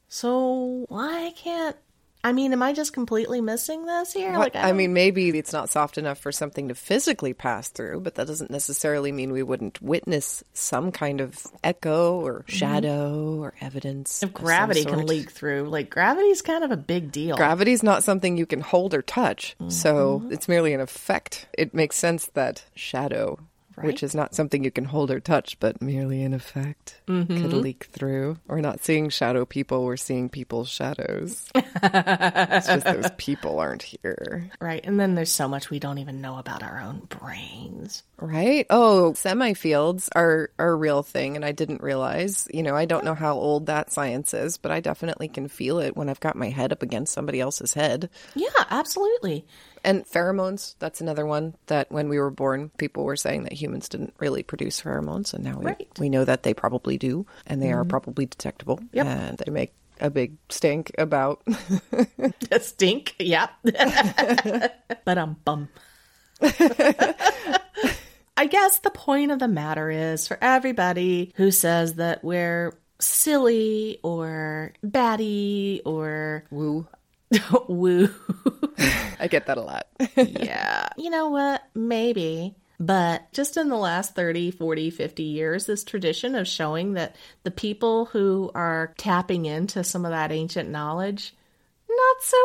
So 0.09 0.85
why 0.89 1.33
can't 1.35 1.75
I 2.23 2.33
mean, 2.33 2.51
am 2.51 2.61
I 2.63 2.73
just 2.73 2.93
completely 2.93 3.39
missing 3.41 3.85
this 3.85 4.11
here? 4.11 4.37
What- 4.37 4.55
I, 4.55 4.67
don't- 4.69 4.77
mean, 4.77 4.93
maybe 4.93 5.29
it's 5.37 5.53
not 5.53 5.69
soft 5.69 5.97
enough 5.97 6.17
for 6.17 6.31
something 6.31 6.67
to 6.67 6.75
physically 6.75 7.33
pass 7.33 7.69
through, 7.69 8.01
but 8.01 8.15
that 8.15 8.27
doesn't 8.27 8.51
necessarily 8.51 9.11
mean 9.11 9.31
we 9.31 9.43
wouldn't 9.43 9.81
witness 9.81 10.43
some 10.53 10.91
kind 10.91 11.21
of 11.21 11.45
echo 11.63 12.19
or 12.19 12.43
shadow 12.47 13.39
or 13.39 13.53
evidence. 13.61 14.23
if 14.23 14.33
gravity 14.33 14.83
can 14.83 15.05
leak 15.05 15.31
through, 15.31 15.69
like 15.69 15.89
gravity's 15.89 16.41
kind 16.41 16.63
of 16.63 16.71
a 16.71 16.77
big 16.77 17.11
deal. 17.11 17.37
Gravity's 17.37 17.83
not 17.83 18.03
something 18.03 18.35
you 18.37 18.45
can 18.45 18.61
hold 18.61 18.93
or 18.93 19.01
touch, 19.01 19.55
so 19.69 20.19
Mm-hmm. 20.19 20.33
it's 20.33 20.47
merely 20.47 20.73
an 20.73 20.81
effect. 20.81 21.47
It 21.53 21.73
makes 21.73 21.95
sense 21.95 22.25
that 22.33 22.65
shadow, 22.75 23.39
which 23.85 24.03
is 24.03 24.15
not 24.15 24.33
something 24.35 24.63
you 24.63 24.71
can 24.71 24.85
hold 24.85 25.11
or 25.11 25.19
touch, 25.19 25.59
but 25.59 25.81
merely 25.81 26.23
an 26.23 26.33
effect, 26.33 27.01
Mm-hmm. 27.07 27.41
could 27.41 27.53
leak 27.53 27.85
through. 27.91 28.37
We're 28.47 28.59
not 28.61 28.83
seeing 28.83 29.09
shadow 29.09 29.45
people, 29.45 29.85
we're 29.85 29.97
seeing 29.97 30.29
people's 30.29 30.69
shadows. 30.69 31.49
it's 31.55 32.67
just 32.67 32.85
those 32.85 33.11
people 33.17 33.59
aren't 33.59 33.83
here. 33.83 34.49
right. 34.59 34.81
And 34.83 34.99
then 34.99 35.15
there's 35.15 35.31
so 35.31 35.47
much 35.47 35.69
we 35.69 35.79
don't 35.79 35.99
even 35.99 36.21
know 36.21 36.37
about 36.37 36.63
our 36.63 36.79
own 36.81 37.01
brains. 37.09 38.03
Right? 38.19 38.65
Oh, 38.69 39.13
semi-fields 39.13 40.09
are, 40.15 40.49
are 40.57 40.69
a 40.69 40.75
real 40.75 41.03
thing, 41.03 41.35
and 41.35 41.45
I 41.45 41.51
didn't 41.51 41.81
realize. 41.83 42.47
You 42.53 42.63
know, 42.63 42.75
I 42.75 42.85
don't 42.85 43.05
know 43.05 43.13
how 43.15 43.35
old 43.35 43.67
that 43.67 43.91
science 43.91 44.33
is, 44.33 44.57
but 44.57 44.71
I 44.71 44.79
definitely 44.79 45.27
can 45.27 45.47
feel 45.47 45.79
it 45.79 45.95
when 45.95 46.09
I've 46.09 46.19
got 46.19 46.35
my 46.35 46.49
head 46.49 46.71
up 46.71 46.81
against 46.83 47.13
somebody 47.13 47.39
else's 47.39 47.73
head. 47.73 48.09
Yeah, 48.35 48.47
absolutely. 48.69 49.45
And 49.87 50.03
pheromones, 50.05 50.75
that's 50.79 50.99
another 50.99 51.25
one 51.25 51.55
that 51.67 51.89
when 51.89 52.09
we 52.09 52.19
were 52.19 52.29
born, 52.29 52.71
people 52.77 53.05
were 53.05 53.15
saying 53.15 53.43
that 53.43 53.53
humans 53.53 53.87
didn't 53.87 54.13
really 54.19 54.43
produce 54.43 54.81
pheromones, 54.81 55.33
and 55.33 55.45
now 55.45 55.57
we, 55.59 55.65
Right. 55.65 55.87
we 55.97 56.09
know 56.09 56.25
that 56.25 56.43
they 56.43 56.53
probably 56.53 56.97
do, 56.97 57.25
and 57.45 57.61
they 57.61 57.71
are 57.71 57.85
probably 57.85 58.25
detectable, 58.25 58.81
Yep. 58.91 59.05
and 59.05 59.37
they 59.37 59.49
make 59.49 59.73
a 60.01 60.09
big 60.09 60.35
stink 60.49 60.91
about. 60.97 61.41
A 62.51 62.59
stink. 62.59 63.15
Yeah. 63.17 63.47
but 63.63 65.17
um 65.17 65.37
bum. 65.45 65.69
I 68.39 68.45
guess 68.49 68.79
the 68.79 68.91
point 68.91 69.31
of 69.31 69.39
the 69.39 69.47
matter 69.47 69.89
is 69.89 70.27
for 70.27 70.37
everybody 70.41 71.31
who 71.37 71.49
says 71.49 71.93
that 71.95 72.23
we're 72.25 72.77
silly 72.99 73.99
or 74.03 74.73
batty 74.83 75.81
or 75.85 76.43
Woo. 76.51 76.87
woo. 77.67 78.09
I 79.19 79.27
get 79.29 79.47
that 79.47 79.57
a 79.57 79.61
lot. 79.61 79.87
yeah. 80.15 80.89
You 80.97 81.09
know 81.09 81.29
what? 81.29 81.63
Maybe. 81.75 82.55
But 82.79 83.31
just 83.33 83.57
in 83.57 83.69
the 83.69 83.75
last 83.75 84.15
30, 84.15 84.51
40, 84.51 84.91
50 84.91 85.23
years, 85.23 85.65
this 85.65 85.83
tradition 85.83 86.35
of 86.35 86.47
showing 86.47 86.93
that 86.93 87.15
the 87.43 87.51
people 87.51 88.05
who 88.05 88.51
are 88.53 88.93
tapping 88.97 89.45
into 89.45 89.83
some 89.83 90.05
of 90.05 90.11
that 90.11 90.31
ancient 90.31 90.69
knowledge, 90.69 91.35
not 91.89 92.17
so 92.21 92.37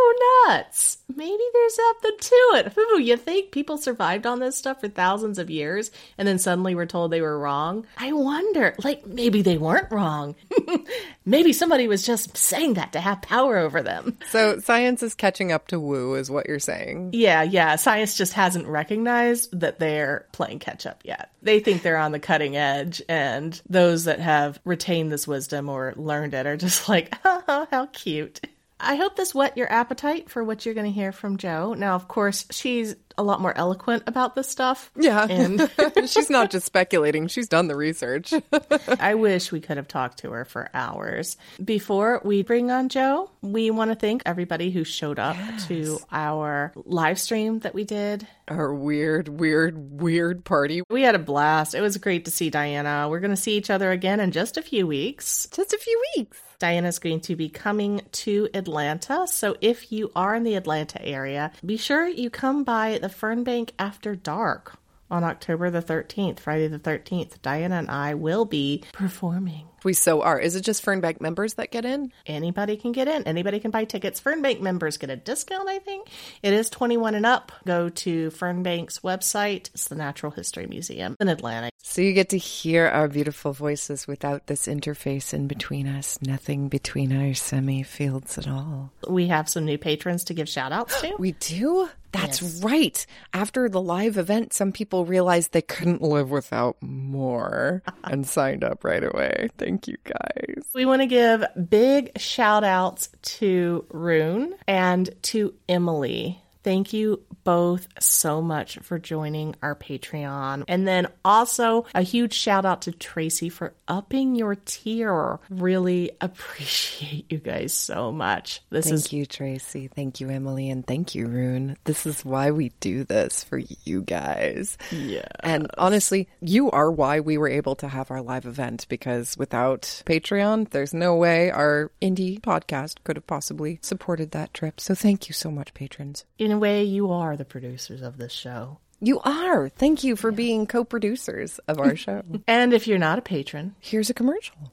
nuts. 0.47 0.99
Maybe 1.15 1.43
there's 1.53 1.75
something 1.75 2.17
to 2.19 2.35
it. 2.55 2.79
Ooh, 2.79 3.01
you 3.01 3.17
think 3.17 3.51
people 3.51 3.77
survived 3.77 4.27
on 4.27 4.39
this 4.39 4.57
stuff 4.57 4.81
for 4.81 4.89
thousands 4.89 5.39
of 5.39 5.51
years 5.51 5.91
and 6.17 6.27
then 6.27 6.39
suddenly 6.39 6.75
were 6.75 6.87
told 6.87 7.11
they 7.11 7.21
were 7.21 7.39
wrong? 7.39 7.87
I 7.99 8.13
wonder, 8.13 8.75
like, 8.83 9.07
maybe 9.07 9.43
they 9.43 9.59
weren't 9.59 9.91
wrong. 9.91 10.37
maybe 11.27 11.53
somebody 11.53 11.89
was 11.89 12.07
just 12.07 12.37
saying 12.37 12.75
that 12.75 12.93
to 12.93 13.01
have 13.01 13.23
power 13.23 13.59
over 13.59 13.83
them. 13.83 14.17
so 14.31 14.59
science 14.61 15.03
is 15.03 15.15
catching 15.15 15.53
up 15.53 15.69
to 15.69 15.81
woo, 15.81 16.15
is 16.15 16.31
what 16.31 16.47
you're 16.47 16.59
saying. 16.59 17.11
Yeah, 17.13 17.43
yeah. 17.43 17.77
Science 17.77 18.17
just 18.17 18.33
hasn't 18.33 18.67
recognized 18.67 19.59
that 19.61 19.79
they're 19.79 20.27
playing 20.33 20.61
catch 20.61 20.87
up 20.87 21.03
yet. 21.05 21.31
They 21.43 21.61
think 21.61 21.83
they're 21.83 21.97
on 21.97 22.13
the 22.13 22.21
cutting 22.21 22.57
edge, 22.57 23.03
and 23.09 23.61
those 23.69 24.05
that 24.05 24.21
have 24.21 24.61
retained 24.65 25.11
this 25.11 25.27
wisdom 25.27 25.69
or 25.69 25.93
learned 25.97 26.35
it 26.35 26.47
are 26.47 26.57
just 26.57 26.89
like, 26.89 27.13
oh, 27.25 27.67
how 27.71 27.87
cute. 27.87 28.41
I 28.83 28.97
hope 28.97 29.17
this 29.17 29.35
whet 29.35 29.57
your 29.57 29.73
appetite 29.73 30.29
for 30.29 30.43
what 30.43 30.67
you're 30.67 30.75
going 30.75 30.87
to 30.87 30.93
hear 30.93 31.13
from 31.13 31.37
Jo. 31.37 31.75
Now, 31.75 31.95
of 31.95 32.09
course, 32.09 32.47
she's 32.51 32.97
a 33.19 33.23
lot 33.23 33.41
more 33.41 33.57
eloquent 33.57 34.05
about 34.07 34.35
this 34.35 34.49
stuff. 34.49 34.91
Yeah. 34.97 35.27
And 35.29 35.71
she's 36.07 36.31
not 36.31 36.51
just 36.51 36.67
speculating, 36.67 37.29
she's 37.29 37.49
done 37.49 37.69
the 37.69 37.77
research. 37.77 38.33
I 39.01 39.15
wish 39.15 39.53
we 39.53 39.61
could 39.61 39.77
have 39.77 39.89
talked 39.89 40.19
to 40.19 40.31
her 40.31 40.45
for 40.45 40.69
hours. 40.75 41.37
Before 41.63 42.21
we 42.25 42.43
bring 42.43 42.71
on 42.71 42.89
Jo, 42.89 43.31
we 43.41 43.71
want 43.71 43.91
to 43.91 43.95
thank 43.95 44.23
everybody 44.27 44.71
who 44.71 44.85
showed 44.85 45.19
up 45.19 45.37
to 45.69 45.99
our 46.11 46.73
live 46.85 47.19
stream 47.19 47.61
that 47.61 47.75
we 47.75 47.85
did. 47.85 48.27
Our 48.49 48.75
weird, 48.75 49.29
weird, 49.29 50.01
weird 50.01 50.45
party. 50.45 50.83
We 50.91 51.03
had 51.03 51.15
a 51.15 51.21
blast. 51.21 51.75
It 51.75 51.81
was 51.81 51.97
great 51.99 52.25
to 52.25 52.31
see 52.31 52.51
Diana. 52.51 53.09
We're 53.09 53.21
going 53.21 53.31
to 53.31 53.37
see 53.37 53.57
each 53.57 53.71
other 53.71 53.91
again 53.91 54.21
in 54.21 54.33
just 54.33 54.57
a 54.57 54.63
few 54.63 54.87
weeks. 54.87 55.47
Just 55.53 55.73
a 55.73 55.79
few 55.79 56.03
weeks. 56.17 56.41
Diana's 56.63 57.01
going 57.01 57.19
to 57.23 57.35
be 57.35 57.49
coming 57.49 58.03
to 58.13 58.49
Atlanta. 58.55 59.27
So 59.27 59.57
if 59.61 59.91
you 59.91 60.13
are 60.15 60.37
in 60.37 60.45
the 60.45 60.55
Atlanta 60.55 61.05
area, 61.05 61.51
be 61.67 61.77
sure 61.77 62.07
you 62.07 62.31
come 62.31 62.63
by 62.63 63.01
the 63.03 63.09
Fernbank 63.09 63.71
after 63.81 64.15
dark 64.15 64.79
on 65.11 65.25
October 65.25 65.71
the 65.71 65.83
13th, 65.83 66.39
Friday 66.39 66.69
the 66.69 66.79
13th. 66.79 67.43
Diana 67.43 67.75
and 67.75 67.91
I 67.91 68.15
will 68.15 68.45
be 68.45 68.85
performing. 68.93 69.72
We 69.85 69.93
so 69.93 70.23
are. 70.23 70.39
Is 70.39 70.57
it 70.57 70.63
just 70.63 70.85
Fernbank 70.85 71.21
members 71.21 71.55
that 71.55 71.71
get 71.71 71.85
in? 71.85 72.13
Anybody 72.27 72.77
can 72.77 72.93
get 72.93 73.09
in. 73.09 73.25
Anybody 73.25 73.61
can 73.61 73.71
buy 73.71 73.85
tickets. 73.85 74.21
Fernbank 74.21 74.61
members 74.61 74.97
get 74.97 75.11
a 75.11 75.17
discount, 75.17 75.69
I 75.69 75.79
think. 75.79 76.09
It 76.43 76.53
is 76.53 76.71
21 76.71 77.15
and 77.15 77.27
up. 77.27 77.53
Go 77.67 77.89
to 77.89 78.31
Fernbank's 78.31 79.01
website. 79.01 79.71
It's 79.75 79.89
the 79.89 79.95
Natural 79.95 80.33
History 80.33 80.67
Museum 80.67 81.17
in 81.21 81.29
Atlanta. 81.29 81.71
So 81.83 82.01
you 82.01 82.13
get 82.13 82.31
to 82.31 82.39
hear 82.39 82.87
our 82.87 83.09
beautiful 83.09 83.53
voices 83.53 84.07
without 84.07 84.47
this 84.47 84.67
interface 84.67 85.35
in 85.35 85.49
between 85.49 85.87
us. 85.87 86.19
Nothing 86.23 86.69
between 86.69 87.13
our 87.13 87.35
semi 87.35 87.83
fields 87.83 88.39
at 88.39 88.49
all. 88.49 88.93
We 89.09 89.27
have 89.29 89.49
some 89.49 89.65
new 89.65 89.79
patrons 89.79 90.25
to 90.25 90.35
give 90.35 90.49
shout 90.49 90.73
outs 90.73 91.01
to. 91.01 91.17
We 91.19 91.33
do? 91.33 91.89
That's 92.13 92.43
Yes. 92.43 92.63
right. 92.63 93.07
After 93.33 93.69
the 93.69 93.81
live 93.81 94.19
event, 94.19 94.53
some 94.53 94.71
people 94.73 95.07
realized 95.07 95.53
they 95.53 95.63
couldn't 95.63 96.03
live 96.03 96.31
without 96.31 96.77
more 96.83 97.83
and 98.05 98.27
signed 98.27 98.63
up 98.65 98.85
right 98.85 99.03
away. 99.03 99.49
Thank 99.57 99.89
you 99.89 99.97
guys. 100.05 100.65
We 100.75 100.85
want 100.85 101.01
to 101.03 101.07
give 101.07 101.45
big 101.71 102.11
shout 102.21 102.65
outs 102.65 103.09
to 103.23 103.87
Rune 103.91 104.55
and 104.69 105.09
to 105.23 105.55
Emily. 105.69 106.42
Thank 106.63 106.93
you 106.93 107.23
both 107.45 107.89
so 107.99 108.41
much 108.41 108.79
for 108.79 108.99
joining 108.99 109.57
our 109.63 109.75
Patreon. 109.75 110.65
And 110.69 110.87
then 110.87 111.09
also 111.25 111.87
a 111.95 112.03
huge 112.03 112.35
shout 112.35 112.65
out 112.65 112.83
to 112.83 112.93
Tracy 112.93 113.49
for 113.49 113.75
upping 113.89 114.37
your 114.37 114.55
tier. 114.55 115.41
Really 115.51 116.13
appreciate 116.21 117.31
you 117.31 117.39
guys 117.39 117.73
so 117.73 118.13
much. 118.13 118.63
This 118.71 118.87
Thank 118.87 118.95
is 118.95 119.13
you, 119.13 119.27
Tracy. 119.27 119.89
Thank 119.89 120.21
you, 120.21 120.31
Emily. 120.31 120.71
And 120.71 120.87
thank 120.87 121.15
you, 121.15 121.27
Rune. 121.27 121.77
This 121.85 122.07
is 122.07 122.25
why 122.25 122.51
we 122.51 122.71
do 122.81 123.05
this 123.05 123.43
for 123.43 123.59
you 123.59 124.03
guys. 124.03 124.79
Yeah. 124.91 125.29
And 125.41 125.69
honestly, 125.79 126.29
you 126.41 126.71
are 126.71 126.91
why 126.91 127.21
we 127.21 127.39
were 127.39 127.49
able 127.49 127.75
to 127.77 127.89
have 127.89 128.11
our 128.11 128.23
live 128.23 128.47
event 128.47 128.87
because 128.89 129.37
without 129.37 130.03
Patreon, 130.07 130.71
there's 130.71 130.95
no 130.95 131.17
way 131.17 131.51
our 131.51 131.91
indie 132.01 132.41
podcast 132.41 132.97
could 133.05 133.17
have 133.17 133.27
possibly 133.27 133.79
supported 133.83 134.31
that 134.31 134.55
trip. 134.55 134.81
So 134.81 134.95
thank 134.95 135.29
you 135.29 135.35
so 135.35 135.51
much, 135.51 135.75
patrons. 135.75 136.25
A 136.53 136.59
way, 136.59 136.85
you 136.85 137.11
are 137.11 137.37
the 137.37 137.45
producers 137.45 138.03
of 138.03 138.19
this 138.19 138.33
show. 138.33 138.79
You 139.01 139.21
are. 139.21 139.69
Thank 139.69 140.05
you 140.05 140.15
for 140.15 140.31
being 140.31 140.67
co 140.67 140.85
producers 140.85 141.59
of 141.67 141.81
our 141.81 141.97
show. 141.97 142.23
And 142.47 142.73
if 142.73 142.87
you're 142.87 142.99
not 142.99 143.19
a 143.19 143.23
patron, 143.23 143.75
Here's 143.81 144.11
a 144.11 144.15
commercial. 144.15 144.73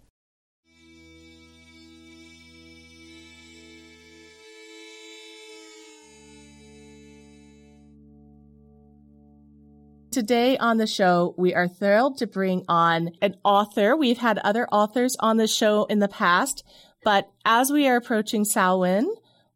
Today 10.11 10.57
on 10.57 10.77
the 10.77 10.87
show, 10.87 11.35
we 11.37 11.53
are 11.53 11.67
thrilled 11.67 12.17
to 12.17 12.27
bring 12.27 12.65
on 12.67 13.11
an 13.21 13.35
author. 13.43 13.95
We've 13.95 14.17
had 14.17 14.39
other 14.39 14.67
authors 14.71 15.15
on 15.19 15.37
the 15.37 15.47
show 15.47 15.85
in 15.85 15.99
the 15.99 16.07
past, 16.07 16.63
but 17.03 17.29
as 17.45 17.71
we 17.71 17.87
are 17.87 17.95
approaching 17.95 18.43
Samhain, 18.43 19.07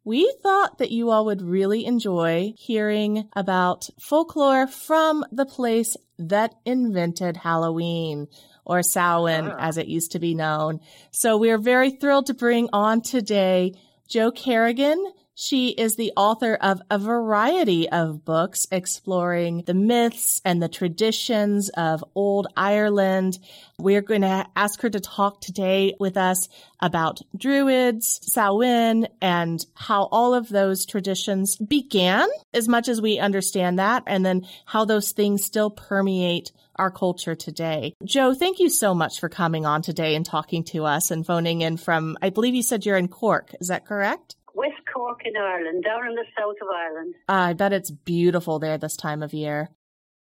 we 0.04 0.32
thought 0.42 0.78
that 0.78 0.90
you 0.90 1.10
all 1.10 1.24
would 1.24 1.42
really 1.42 1.86
enjoy 1.86 2.52
hearing 2.56 3.28
about 3.34 3.88
folklore 3.98 4.66
from 4.66 5.24
the 5.32 5.46
place 5.46 5.96
that 6.18 6.54
invented 6.64 7.38
Halloween 7.38 8.28
or 8.66 8.82
Samhain 8.82 9.50
ah. 9.50 9.56
as 9.58 9.78
it 9.78 9.88
used 9.88 10.12
to 10.12 10.18
be 10.18 10.34
known. 10.34 10.80
So 11.10 11.36
we're 11.36 11.58
very 11.58 11.90
thrilled 11.90 12.26
to 12.26 12.34
bring 12.34 12.68
on 12.72 13.00
today 13.00 13.74
Jo 14.08 14.30
Kerrigan. 14.30 15.12
She 15.36 15.70
is 15.70 15.96
the 15.96 16.12
author 16.16 16.54
of 16.54 16.80
a 16.90 16.98
variety 16.98 17.88
of 17.88 18.24
books 18.24 18.68
exploring 18.70 19.64
the 19.66 19.74
myths 19.74 20.40
and 20.44 20.62
the 20.62 20.68
traditions 20.68 21.70
of 21.70 22.04
old 22.14 22.46
Ireland. 22.56 23.40
We're 23.76 24.00
going 24.00 24.20
to 24.20 24.46
ask 24.54 24.80
her 24.82 24.90
to 24.90 25.00
talk 25.00 25.40
today 25.40 25.94
with 25.98 26.16
us 26.16 26.48
about 26.80 27.20
Druids, 27.36 28.20
Samhain, 28.22 29.08
and 29.20 29.64
how 29.74 30.04
all 30.12 30.34
of 30.34 30.48
those 30.48 30.86
traditions 30.86 31.56
began, 31.56 32.28
as 32.52 32.68
much 32.68 32.88
as 32.88 33.00
we 33.00 33.18
understand 33.18 33.80
that, 33.80 34.04
and 34.06 34.24
then 34.24 34.46
how 34.66 34.84
those 34.84 35.10
things 35.10 35.44
still 35.44 35.70
permeate 35.70 36.52
our 36.76 36.92
culture 36.92 37.34
today. 37.34 37.94
Jo, 38.04 38.34
thank 38.34 38.60
you 38.60 38.68
so 38.68 38.94
much 38.94 39.18
for 39.18 39.28
coming 39.28 39.66
on 39.66 39.82
today 39.82 40.14
and 40.14 40.24
talking 40.24 40.62
to 40.62 40.84
us 40.84 41.10
and 41.10 41.26
phoning 41.26 41.62
in 41.62 41.76
from, 41.76 42.16
I 42.22 42.30
believe 42.30 42.54
you 42.54 42.62
said 42.62 42.86
you're 42.86 42.96
in 42.96 43.08
Cork. 43.08 43.52
Is 43.60 43.66
that 43.66 43.84
correct? 43.84 44.36
West 44.54 44.80
Cork 44.92 45.20
in 45.24 45.36
Ireland, 45.36 45.84
down 45.84 46.06
in 46.06 46.14
the 46.14 46.24
south 46.38 46.56
of 46.62 46.68
Ireland. 46.68 47.14
Ah, 47.28 47.46
I 47.46 47.52
bet 47.52 47.72
it's 47.72 47.90
beautiful 47.90 48.58
there 48.58 48.78
this 48.78 48.96
time 48.96 49.22
of 49.22 49.34
year. 49.34 49.70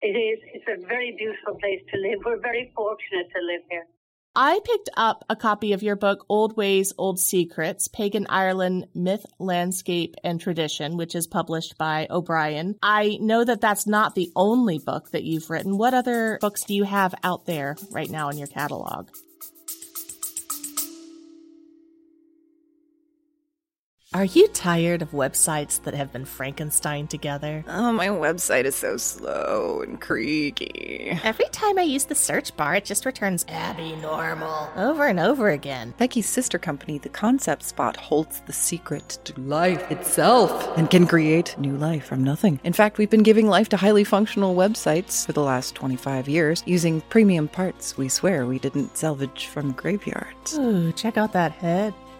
It 0.03 0.17
is. 0.17 0.39
It's 0.55 0.65
a 0.67 0.87
very 0.87 1.15
beautiful 1.17 1.55
place 1.61 1.83
to 1.93 1.99
live. 1.99 2.21
We're 2.25 2.41
very 2.41 2.73
fortunate 2.75 3.29
to 3.35 3.45
live 3.45 3.63
here. 3.69 3.87
I 4.35 4.61
picked 4.65 4.91
up 4.97 5.25
a 5.29 5.35
copy 5.35 5.73
of 5.73 5.83
your 5.83 5.97
book, 5.97 6.25
Old 6.29 6.57
Ways, 6.57 6.93
Old 6.97 7.19
Secrets, 7.19 7.89
Pagan 7.89 8.27
Ireland 8.29 8.87
Myth, 8.95 9.27
Landscape, 9.41 10.15
and 10.23 10.41
Tradition, 10.41 10.97
which 10.97 11.17
is 11.17 11.27
published 11.27 11.77
by 11.77 12.07
O'Brien. 12.09 12.77
I 12.81 13.19
know 13.21 13.45
that 13.45 13.61
that's 13.61 13.89
not 13.89 14.15
the 14.15 14.31
only 14.37 14.79
book 14.79 15.11
that 15.11 15.25
you've 15.25 15.51
written. 15.51 15.79
What 15.79 15.95
other 15.95 16.39
books 16.41 16.63
do 16.63 16.75
you 16.75 16.85
have 16.85 17.13
out 17.25 17.47
there 17.47 17.77
right 17.91 18.09
now 18.09 18.29
in 18.29 18.39
your 18.39 18.47
catalog? 18.47 19.09
Are 24.13 24.25
you 24.25 24.49
tired 24.49 25.03
of 25.03 25.13
websites 25.13 25.81
that 25.85 25.95
have 25.95 26.13
been 26.13 26.25
Frankenstein 26.25 27.07
together? 27.07 27.65
Oh, 27.69 27.93
my 27.93 28.09
website 28.09 28.65
is 28.65 28.75
so 28.75 28.97
slow 28.97 29.83
and 29.83 30.01
creaky. 30.01 31.17
Every 31.23 31.45
time 31.53 31.79
I 31.79 31.83
use 31.83 32.07
the 32.07 32.17
search 32.17 32.57
bar, 32.57 32.75
it 32.75 32.85
just 32.85 33.07
returns 33.07 33.45
Abby 33.47 33.95
Normal 33.95 34.69
over 34.75 35.07
and 35.07 35.21
over 35.21 35.51
again. 35.51 35.95
Becky's 35.97 36.29
sister 36.29 36.59
company, 36.59 36.99
The 36.99 37.09
Concept 37.09 37.63
Spot, 37.63 37.97
holds 37.97 38.41
the 38.41 38.53
secret 38.53 39.21
to 39.23 39.41
life 39.43 39.89
itself 39.93 40.77
and 40.77 40.91
can 40.91 41.07
create 41.07 41.57
new 41.57 41.77
life 41.77 42.07
from 42.07 42.25
nothing. 42.25 42.59
In 42.65 42.73
fact, 42.73 42.99
we've 42.99 43.09
been 43.09 43.23
giving 43.23 43.47
life 43.47 43.69
to 43.69 43.77
highly 43.77 44.03
functional 44.03 44.57
websites 44.57 45.25
for 45.25 45.35
the 45.35 45.45
last 45.45 45.77
25 45.77 46.29
years 46.29 46.65
using 46.67 47.01
premium 47.03 47.47
parts 47.47 47.97
we 47.97 48.09
swear 48.09 48.45
we 48.45 48.59
didn't 48.59 48.97
salvage 48.97 49.47
from 49.47 49.71
graveyards. 49.71 50.59
Ooh, 50.59 50.91
check 50.95 51.17
out 51.17 51.33
that 51.33 51.53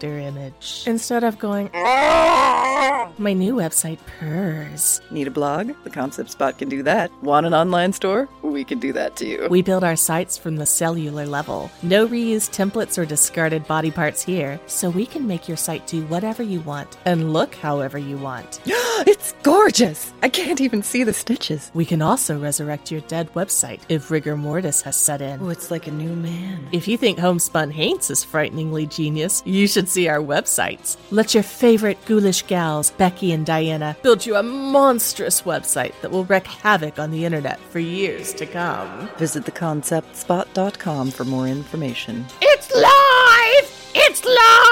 header 0.01 0.19
image. 0.19 0.83
Instead 0.87 1.23
of 1.23 1.37
going, 1.39 1.69
My 3.17 3.33
new 3.33 3.53
website 3.53 3.99
purrs. 4.19 5.01
Need 5.11 5.27
a 5.27 5.31
blog? 5.31 5.73
The 5.83 5.89
Concept 5.89 6.31
Spot 6.31 6.57
can 6.57 6.69
do 6.69 6.81
that. 6.83 7.11
Want 7.21 7.45
an 7.45 7.53
online 7.53 7.93
store? 7.93 8.27
We 8.41 8.63
can 8.63 8.79
do 8.79 8.93
that 8.93 9.15
too. 9.15 9.47
We 9.49 9.61
build 9.61 9.83
our 9.83 9.95
sites 9.95 10.37
from 10.37 10.55
the 10.55 10.65
cellular 10.65 11.25
level. 11.25 11.69
No 11.83 12.07
reused 12.07 12.51
templates 12.51 12.97
or 12.97 13.05
discarded 13.05 13.67
body 13.67 13.91
parts 13.91 14.23
here, 14.23 14.59
so 14.65 14.89
we 14.89 15.05
can 15.05 15.27
make 15.27 15.47
your 15.47 15.57
site 15.57 15.85
do 15.87 16.03
whatever 16.05 16.41
you 16.41 16.61
want 16.61 16.97
and 17.05 17.33
look 17.33 17.53
however 17.53 17.97
you 17.97 18.17
want. 18.17 18.59
it's 18.65 19.33
gorgeous! 19.43 20.13
I 20.23 20.29
can't 20.29 20.61
even 20.61 20.81
see 20.81 21.03
the 21.03 21.13
stitches. 21.13 21.69
We 21.73 21.85
can 21.85 22.01
also 22.01 22.39
resurrect 22.39 22.91
your 22.91 23.01
dead 23.01 23.31
website 23.33 23.81
if 23.89 24.09
rigor 24.09 24.35
mortis 24.35 24.81
has 24.81 24.95
set 24.95 25.21
in. 25.21 25.41
Oh, 25.41 25.49
it's 25.49 25.69
like 25.69 25.87
a 25.87 25.91
new 25.91 26.15
man. 26.15 26.67
If 26.71 26.87
you 26.87 26.97
think 26.97 27.19
Homespun 27.19 27.71
Haints 27.71 28.09
is 28.09 28.23
frighteningly 28.23 28.87
genius, 28.87 29.43
you 29.45 29.67
should 29.67 29.89
see 29.91 30.07
our 30.07 30.19
websites. 30.19 30.97
Let 31.11 31.33
your 31.33 31.43
favorite 31.43 32.03
ghoulish 32.05 32.47
gals, 32.47 32.91
Becky 32.91 33.31
and 33.33 33.45
Diana, 33.45 33.97
build 34.01 34.25
you 34.25 34.35
a 34.35 34.43
monstrous 34.43 35.41
website 35.41 35.93
that 36.01 36.11
will 36.11 36.25
wreak 36.25 36.47
havoc 36.47 36.97
on 36.97 37.11
the 37.11 37.25
internet 37.25 37.59
for 37.59 37.79
years 37.79 38.33
to 38.35 38.45
come. 38.45 39.09
Visit 39.17 39.43
theconceptspot.com 39.43 41.11
for 41.11 41.25
more 41.25 41.47
information. 41.47 42.25
It's 42.41 42.71
live! 42.73 43.91
It's 43.93 44.23
live! 44.23 44.70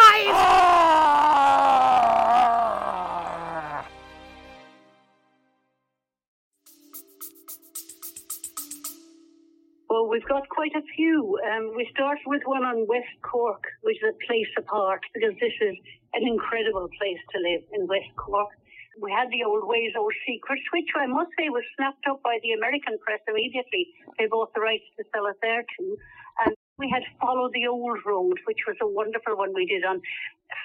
We've 10.20 10.28
got 10.28 10.44
quite 10.52 10.76
a 10.76 10.84
few. 11.00 11.40
Um, 11.48 11.72
we 11.80 11.88
start 11.96 12.20
with 12.28 12.44
one 12.44 12.68
on 12.68 12.84
West 12.92 13.16
Cork, 13.24 13.64
which 13.88 13.96
is 14.04 14.12
a 14.12 14.20
place 14.28 14.52
apart 14.60 15.00
because 15.16 15.32
this 15.40 15.56
is 15.64 15.76
an 16.12 16.28
incredible 16.28 16.92
place 17.00 17.24
to 17.32 17.38
live 17.40 17.64
in 17.72 17.88
West 17.88 18.12
Cork. 18.20 18.52
We 19.00 19.16
had 19.16 19.32
the 19.32 19.48
old 19.48 19.64
ways, 19.64 19.96
old 19.96 20.12
secrets, 20.28 20.68
which 20.76 20.92
I 20.92 21.08
must 21.08 21.32
say 21.40 21.48
was 21.48 21.64
snapped 21.80 22.04
up 22.12 22.20
by 22.20 22.36
the 22.44 22.52
American 22.52 23.00
press 23.00 23.24
immediately. 23.32 23.96
They 24.20 24.28
bought 24.28 24.52
the 24.52 24.60
rights 24.60 24.84
to 25.00 25.08
sell 25.16 25.24
it 25.32 25.40
there 25.40 25.64
too. 25.80 25.96
And 26.44 26.52
we 26.76 26.92
had 26.92 27.08
Follow 27.24 27.48
the 27.56 27.72
Old 27.72 28.04
Road, 28.04 28.44
which 28.44 28.68
was 28.68 28.76
a 28.84 28.92
wonderful 28.92 29.40
one 29.40 29.56
we 29.56 29.72
did 29.72 29.88
on 29.88 30.04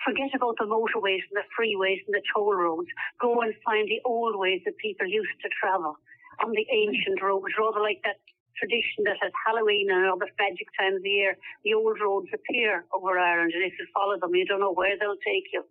forget 0.02 0.34
about 0.34 0.58
the 0.58 0.66
motorways 0.66 1.22
and 1.30 1.38
the 1.38 1.46
freeways 1.54 2.02
and 2.10 2.14
the 2.18 2.26
toll 2.34 2.58
roads. 2.58 2.90
Go 3.22 3.38
and 3.38 3.54
find 3.62 3.86
the 3.86 4.02
old 4.02 4.34
ways 4.34 4.66
that 4.66 4.74
people 4.82 5.06
used 5.06 5.38
to 5.46 5.48
travel 5.62 5.94
on 6.42 6.50
the 6.50 6.66
ancient 6.74 7.22
roads, 7.22 7.54
rather 7.54 7.78
like 7.78 8.02
that 8.02 8.18
tradition 8.58 9.04
that 9.04 9.18
at 9.24 9.32
Halloween 9.46 9.90
and 9.90 10.06
other 10.06 10.30
magic 10.38 10.68
times 10.78 10.96
of 10.98 11.02
the 11.02 11.10
year, 11.10 11.36
the 11.64 11.74
old 11.74 11.98
roads 12.00 12.28
appear 12.32 12.84
over 12.94 13.18
Ireland, 13.18 13.52
and 13.54 13.64
if 13.64 13.74
you 13.78 13.86
follow 13.92 14.18
them, 14.18 14.34
you 14.34 14.46
don't 14.46 14.60
know 14.60 14.72
where 14.72 14.96
they'll 14.98 15.20
take 15.24 15.50
you. 15.52 15.64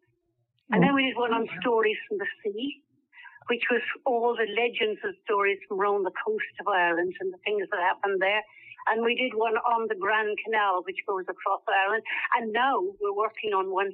And 0.72 0.82
then 0.82 0.92
mm. 0.92 0.96
we 0.96 1.06
did 1.08 1.18
one 1.18 1.34
on 1.34 1.48
stories 1.62 1.98
from 2.08 2.18
the 2.18 2.30
sea, 2.42 2.82
which 3.48 3.64
was 3.70 3.82
all 4.06 4.36
the 4.36 4.48
legends 4.48 5.00
and 5.04 5.14
stories 5.24 5.60
from 5.68 5.80
around 5.80 6.04
the 6.04 6.16
coast 6.26 6.56
of 6.60 6.68
Ireland 6.68 7.14
and 7.20 7.34
the 7.34 7.42
things 7.44 7.68
that 7.72 7.80
happened 7.80 8.22
there. 8.22 8.42
And 8.88 9.04
we 9.04 9.16
did 9.16 9.36
one 9.36 9.56
on 9.56 9.88
the 9.88 9.96
Grand 9.96 10.38
Canal, 10.44 10.84
which 10.84 11.00
goes 11.08 11.24
across 11.28 11.62
Ireland. 11.68 12.04
And 12.36 12.52
now 12.52 12.80
we're 13.00 13.16
working 13.16 13.54
on 13.54 13.72
one 13.72 13.92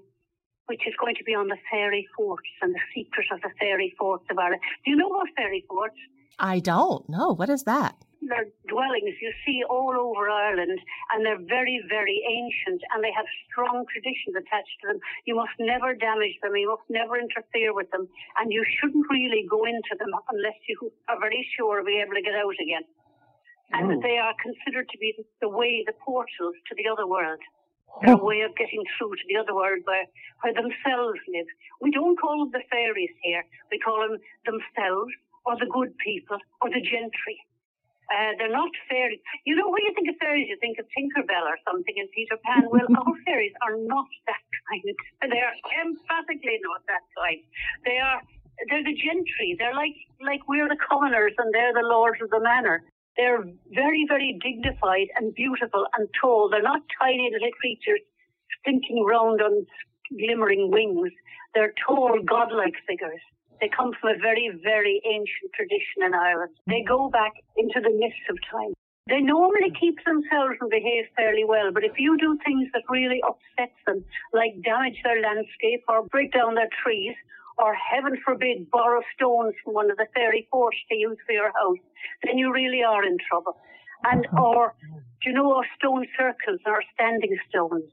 which 0.69 0.85
is 0.87 0.93
going 1.01 1.15
to 1.15 1.23
be 1.23 1.33
on 1.33 1.47
the 1.47 1.57
fairy 1.71 2.07
forts 2.15 2.47
and 2.61 2.75
the 2.75 2.79
secret 2.93 3.25
of 3.33 3.41
the 3.41 3.49
fairy 3.59 3.93
forts 3.97 4.23
of 4.29 4.37
Ireland. 4.37 4.61
Do 4.85 4.91
you 4.91 4.97
know 4.97 5.07
what 5.07 5.27
fairy 5.35 5.65
forts? 5.67 5.97
I 6.37 6.59
don't 6.59 7.09
know. 7.09 7.33
What 7.33 7.49
is 7.49 7.63
that? 7.63 7.95
They're 8.29 8.53
dwellings 8.69 9.17
you 9.19 9.33
see 9.43 9.63
all 9.65 9.89
over 9.97 10.29
Ireland, 10.29 10.77
and 11.11 11.25
they're 11.25 11.41
very, 11.49 11.81
very 11.89 12.21
ancient, 12.29 12.81
and 12.93 13.03
they 13.03 13.11
have 13.11 13.25
strong 13.49 13.85
traditions 13.89 14.37
attached 14.37 14.77
to 14.81 14.93
them. 14.93 14.99
You 15.25 15.35
must 15.35 15.57
never 15.57 15.95
damage 15.97 16.37
them, 16.41 16.55
you 16.55 16.69
must 16.69 16.85
never 16.89 17.17
interfere 17.17 17.73
with 17.73 17.89
them, 17.89 18.07
and 18.37 18.53
you 18.53 18.63
shouldn't 18.77 19.09
really 19.09 19.49
go 19.49 19.65
into 19.65 19.97
them 19.97 20.13
unless 20.29 20.61
you 20.69 20.93
are 21.09 21.19
very 21.19 21.41
sure 21.57 21.79
of 21.81 21.89
being 21.89 22.05
able 22.05 22.13
to 22.13 22.21
get 22.21 22.37
out 22.37 22.53
again. 22.61 22.85
And 23.73 23.97
Oh. 23.97 23.99
they 24.01 24.17
are 24.17 24.33
considered 24.41 24.89
to 24.89 24.97
be 24.97 25.13
the 25.41 25.49
way, 25.49 25.83
the 25.85 25.93
portals 25.93 26.55
to 26.69 26.75
the 26.75 26.87
other 26.87 27.07
world. 27.07 27.39
They're 28.01 28.13
oh. 28.13 28.23
way 28.23 28.41
of 28.41 28.55
getting 28.55 28.83
through 28.97 29.15
to 29.15 29.25
the 29.27 29.37
other 29.37 29.53
world 29.53 29.81
where, 29.85 30.05
where 30.41 30.53
themselves 30.53 31.19
live. 31.27 31.47
We 31.81 31.91
don't 31.91 32.17
call 32.17 32.45
them 32.45 32.51
the 32.51 32.61
fairies 32.69 33.13
here. 33.21 33.43
We 33.71 33.79
call 33.79 33.99
them 34.05 34.17
themselves, 34.45 35.13
or 35.45 35.57
the 35.57 35.65
good 35.65 35.97
people, 35.97 36.37
or 36.61 36.69
the 36.69 36.81
gentry. 36.81 37.41
Uh, 38.09 38.33
they're 38.37 38.51
not 38.53 38.69
fairies. 38.89 39.21
You 39.45 39.55
know, 39.55 39.69
when 39.69 39.81
you 39.85 39.93
think 39.95 40.09
of 40.09 40.17
fairies, 40.21 40.49
you 40.49 40.57
think 40.61 40.77
of 40.79 40.85
Tinkerbell 40.93 41.45
or 41.45 41.57
something 41.65 41.95
in 41.97 42.07
Peter 42.13 42.37
Pan. 42.45 42.65
Well, 42.69 42.89
our 43.01 43.15
fairies 43.25 43.53
are 43.65 43.77
not 43.77 44.09
that 44.27 44.43
kind. 44.69 44.83
They 45.31 45.41
are 45.41 45.55
emphatically 45.81 46.59
not 46.65 46.81
that 46.87 47.05
kind. 47.17 47.41
They 47.85 47.97
are, 47.97 48.21
they're 48.69 48.85
the 48.85 48.97
gentry. 48.97 49.55
They're 49.57 49.75
like, 49.75 49.95
like 50.21 50.41
we're 50.49 50.69
the 50.69 50.77
commoners 50.81 51.33
and 51.37 51.53
they're 51.53 51.73
the 51.73 51.87
lords 51.87 52.21
of 52.21 52.29
the 52.29 52.41
manor. 52.41 52.83
They're 53.17 53.43
very, 53.73 54.05
very 54.07 54.39
dignified 54.41 55.09
and 55.17 55.35
beautiful 55.35 55.85
and 55.97 56.07
tall. 56.19 56.49
They're 56.49 56.63
not 56.63 56.81
tiny 57.01 57.29
little 57.33 57.51
creatures 57.59 58.01
slinking 58.65 59.03
round 59.05 59.41
on 59.41 59.65
glimmering 60.17 60.71
wings. 60.71 61.11
They're 61.53 61.73
tall, 61.87 62.19
godlike 62.25 62.75
figures. 62.87 63.21
They 63.61 63.69
come 63.69 63.91
from 63.99 64.15
a 64.15 64.17
very, 64.17 64.51
very 64.63 65.01
ancient 65.05 65.51
tradition 65.53 66.05
in 66.05 66.13
Ireland. 66.13 66.55
They 66.67 66.83
go 66.87 67.09
back 67.09 67.33
into 67.57 67.79
the 67.81 67.91
mists 67.91 68.27
of 68.29 68.37
time. 68.49 68.73
They 69.07 69.21
normally 69.21 69.73
keep 69.79 69.97
themselves 70.05 70.61
and 70.61 70.69
behave 70.69 71.05
fairly 71.15 71.43
well, 71.43 71.71
but 71.73 71.83
if 71.83 71.97
you 71.97 72.15
do 72.17 72.37
things 72.45 72.69
that 72.73 72.83
really 72.89 73.21
upset 73.25 73.73
them, 73.87 74.05
like 74.33 74.61
damage 74.63 75.01
their 75.03 75.19
landscape 75.19 75.83
or 75.89 76.05
break 76.05 76.31
down 76.31 76.53
their 76.55 76.69
trees, 76.83 77.15
or 77.57 77.73
heaven 77.75 78.15
forbid, 78.23 78.69
borrow 78.71 79.01
stones 79.15 79.53
from 79.63 79.73
one 79.73 79.91
of 79.91 79.97
the 79.97 80.07
fairy 80.13 80.47
forts 80.49 80.77
to 80.89 80.95
use 80.95 81.17
for 81.25 81.33
your 81.33 81.51
house, 81.51 81.83
then 82.23 82.37
you 82.37 82.53
really 82.53 82.83
are 82.83 83.03
in 83.03 83.17
trouble. 83.27 83.57
And 84.05 84.25
mm-hmm. 84.25 84.39
or 84.39 84.75
do 85.21 85.29
you 85.29 85.33
know 85.33 85.55
our 85.55 85.65
stone 85.77 86.05
circles, 86.17 86.61
our 86.65 86.81
standing 86.93 87.35
stones? 87.49 87.83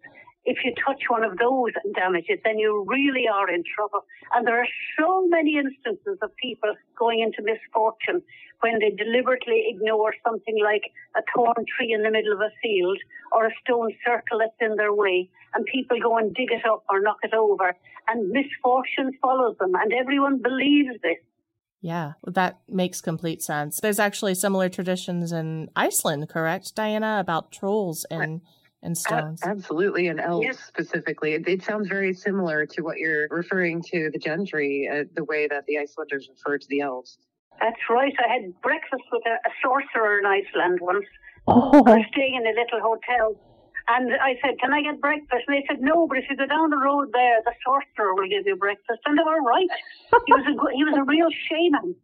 If 0.47 0.59
you 0.65 0.73
touch 0.87 1.03
one 1.09 1.25
of 1.25 1.39
those 1.39 1.73
and 1.83 1.93
damage 1.95 2.27
it, 2.29 2.41
then 2.45 2.59
you 2.59 2.87
really 2.87 3.27
are 3.27 3.51
in 3.51 3.65
trouble. 3.75 4.07
And 4.33 4.47
there 4.47 4.61
are 4.61 4.69
so 4.99 5.27
many 5.27 5.59
instances 5.59 6.19
of 6.23 6.31
people 6.37 6.73
going 6.97 7.21
into 7.21 7.43
misfortune 7.43 8.23
when 8.61 8.79
they 8.79 8.91
deliberately 8.91 9.67
ignore 9.69 10.15
something 10.25 10.57
like 10.63 10.83
a 11.17 11.21
torn 11.35 11.67
tree 11.77 11.93
in 11.93 12.03
the 12.03 12.11
middle 12.11 12.33
of 12.33 12.41
a 12.41 12.51
field 12.63 12.99
or 13.33 13.47
a 13.47 13.51
stone 13.63 13.93
circle 14.05 14.39
that's 14.39 14.57
in 14.61 14.77
their 14.77 14.95
way, 14.95 15.29
and 15.55 15.67
people 15.67 15.99
go 16.01 16.17
and 16.17 16.35
dig 16.35 16.51
it 16.51 16.65
up 16.65 16.85
or 16.89 17.01
knock 17.01 17.19
it 17.23 17.35
over, 17.35 17.77
and 18.09 18.31
misfortune 18.31 19.13
follows 19.21 19.57
them, 19.59 19.75
and 19.75 19.93
everyone 19.93 20.41
believes 20.41 20.97
this. 21.03 21.19
Yeah, 21.83 22.13
that 22.27 22.61
makes 22.69 23.01
complete 23.01 23.43
sense. 23.43 23.81
There's 23.81 23.99
actually 23.99 24.35
similar 24.35 24.69
traditions 24.69 25.33
in 25.33 25.69
Iceland, 25.77 26.29
correct, 26.29 26.75
Diana, 26.75 27.19
about 27.21 27.53
trolls 27.53 28.07
and 28.11 28.41
and 28.87 28.93
A- 28.97 29.01
stones. 29.01 29.41
absolutely, 29.45 30.07
and 30.07 30.21
elves 30.21 30.45
Yes. 30.47 30.59
specifically. 30.65 31.33
It, 31.35 31.47
it 31.49 31.63
sounds 31.63 31.89
very 31.89 32.15
similar 32.15 32.65
to 32.67 32.83
what 32.83 32.99
you're 32.99 33.27
referring 33.31 33.83
to 33.93 34.11
the 34.13 34.19
gentry, 34.19 34.89
uh, 34.91 35.05
the 35.15 35.25
way 35.25 35.49
that 35.49 35.67
the 35.67 35.79
Icelanders 35.79 36.29
refer 36.31 36.57
to 36.57 36.67
the 36.69 36.81
elves. 36.81 37.19
That's 37.61 37.81
right. 37.91 38.13
I 38.25 38.33
had 38.33 38.61
breakfast 38.63 39.03
with 39.13 39.23
a, 39.27 39.35
a 39.49 39.53
sorcerer 39.63 40.19
in 40.21 40.27
Iceland 40.27 40.79
once. 40.81 41.05
Oh, 41.49 41.83
I 41.87 41.99
was 41.99 42.07
staying 42.13 42.35
in 42.37 42.47
a 42.47 42.55
little 42.59 42.81
hotel. 42.81 43.37
And 43.89 44.13
I 44.21 44.35
said, 44.43 44.59
Can 44.61 44.73
I 44.73 44.83
get 44.83 45.01
breakfast? 45.01 45.45
And 45.47 45.57
they 45.57 45.65
said, 45.69 45.81
No, 45.81 46.07
but 46.07 46.19
if 46.19 46.25
you 46.31 46.37
go 46.37 46.47
down 46.47 46.71
the 46.71 46.77
road 46.77 47.11
there, 47.13 47.39
the 47.45 47.53
sorcerer 47.65 48.15
will 48.15 48.29
give 48.29 48.47
you 48.47 48.57
breakfast. 48.57 49.01
And 49.07 49.17
they 49.19 49.23
were 49.23 49.41
right. 49.43 49.69
He 50.27 50.33
was 50.33 50.45
a, 50.47 50.55
he 50.77 50.85
was 50.85 50.95
a 50.99 51.05
real 51.05 51.29
shaman, 51.49 51.95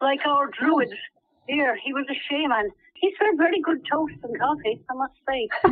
like 0.00 0.20
our 0.26 0.48
druids 0.48 0.92
here. 1.48 1.76
He 1.82 1.92
was 1.92 2.04
a 2.10 2.18
shaman. 2.28 2.70
He 3.02 3.12
served 3.18 3.36
very 3.36 3.60
good 3.60 3.84
toast 3.90 4.14
and 4.22 4.38
coffee, 4.38 4.80
I 4.88 4.94
must 4.94 5.14
say. 5.28 5.48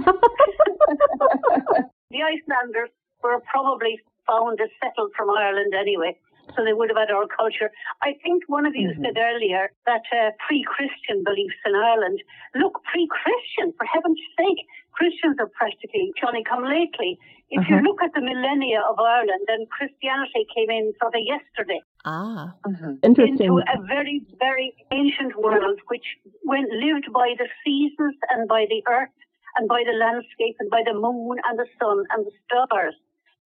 the 2.10 2.22
Icelanders 2.26 2.90
were 3.22 3.40
probably 3.50 4.00
found 4.26 4.60
as 4.60 4.68
settled 4.82 5.12
from 5.16 5.30
Ireland 5.30 5.72
anyway, 5.72 6.18
so 6.56 6.64
they 6.64 6.72
would 6.72 6.88
have 6.90 6.98
had 6.98 7.10
our 7.10 7.26
culture. 7.26 7.70
I 8.02 8.14
think 8.22 8.44
one 8.46 8.66
of 8.66 8.74
you 8.74 8.92
said 9.02 9.16
earlier 9.16 9.70
that 9.86 10.02
uh, 10.12 10.30
pre-Christian 10.46 11.22
beliefs 11.24 11.60
in 11.64 11.74
Ireland. 11.74 12.20
Look, 12.54 12.82
pre-Christian, 12.84 13.72
for 13.76 13.84
heaven's 13.86 14.20
sake, 14.36 14.66
Christians 14.92 15.36
are 15.38 15.50
practically 15.54 16.12
Johnny 16.20 16.42
come 16.44 16.64
lately. 16.64 17.18
If 17.50 17.66
you 17.68 17.82
look 17.82 17.98
at 18.02 18.14
the 18.14 18.20
millennia 18.20 18.78
of 18.88 18.98
Ireland, 18.98 19.42
then 19.48 19.66
Christianity 19.70 20.46
came 20.54 20.70
in 20.70 20.92
sort 21.02 21.14
of 21.14 21.22
yesterday 21.26 21.82
ah, 22.04 22.54
interesting. 23.02 23.42
into 23.42 23.58
a 23.58 23.78
very, 23.86 24.22
very 24.38 24.74
ancient 24.92 25.34
world 25.36 25.80
which 25.88 26.06
went 26.44 26.70
lived 26.70 27.12
by 27.12 27.34
the 27.38 27.48
seasons 27.64 28.14
and 28.30 28.48
by 28.48 28.66
the 28.70 28.82
earth 28.86 29.14
and 29.56 29.68
by 29.68 29.82
the 29.84 29.96
landscape 29.98 30.56
and 30.60 30.70
by 30.70 30.82
the 30.86 30.94
moon 30.94 31.38
and 31.44 31.58
the 31.58 31.66
sun 31.78 32.04
and 32.10 32.24
the 32.26 32.34
stars, 32.46 32.94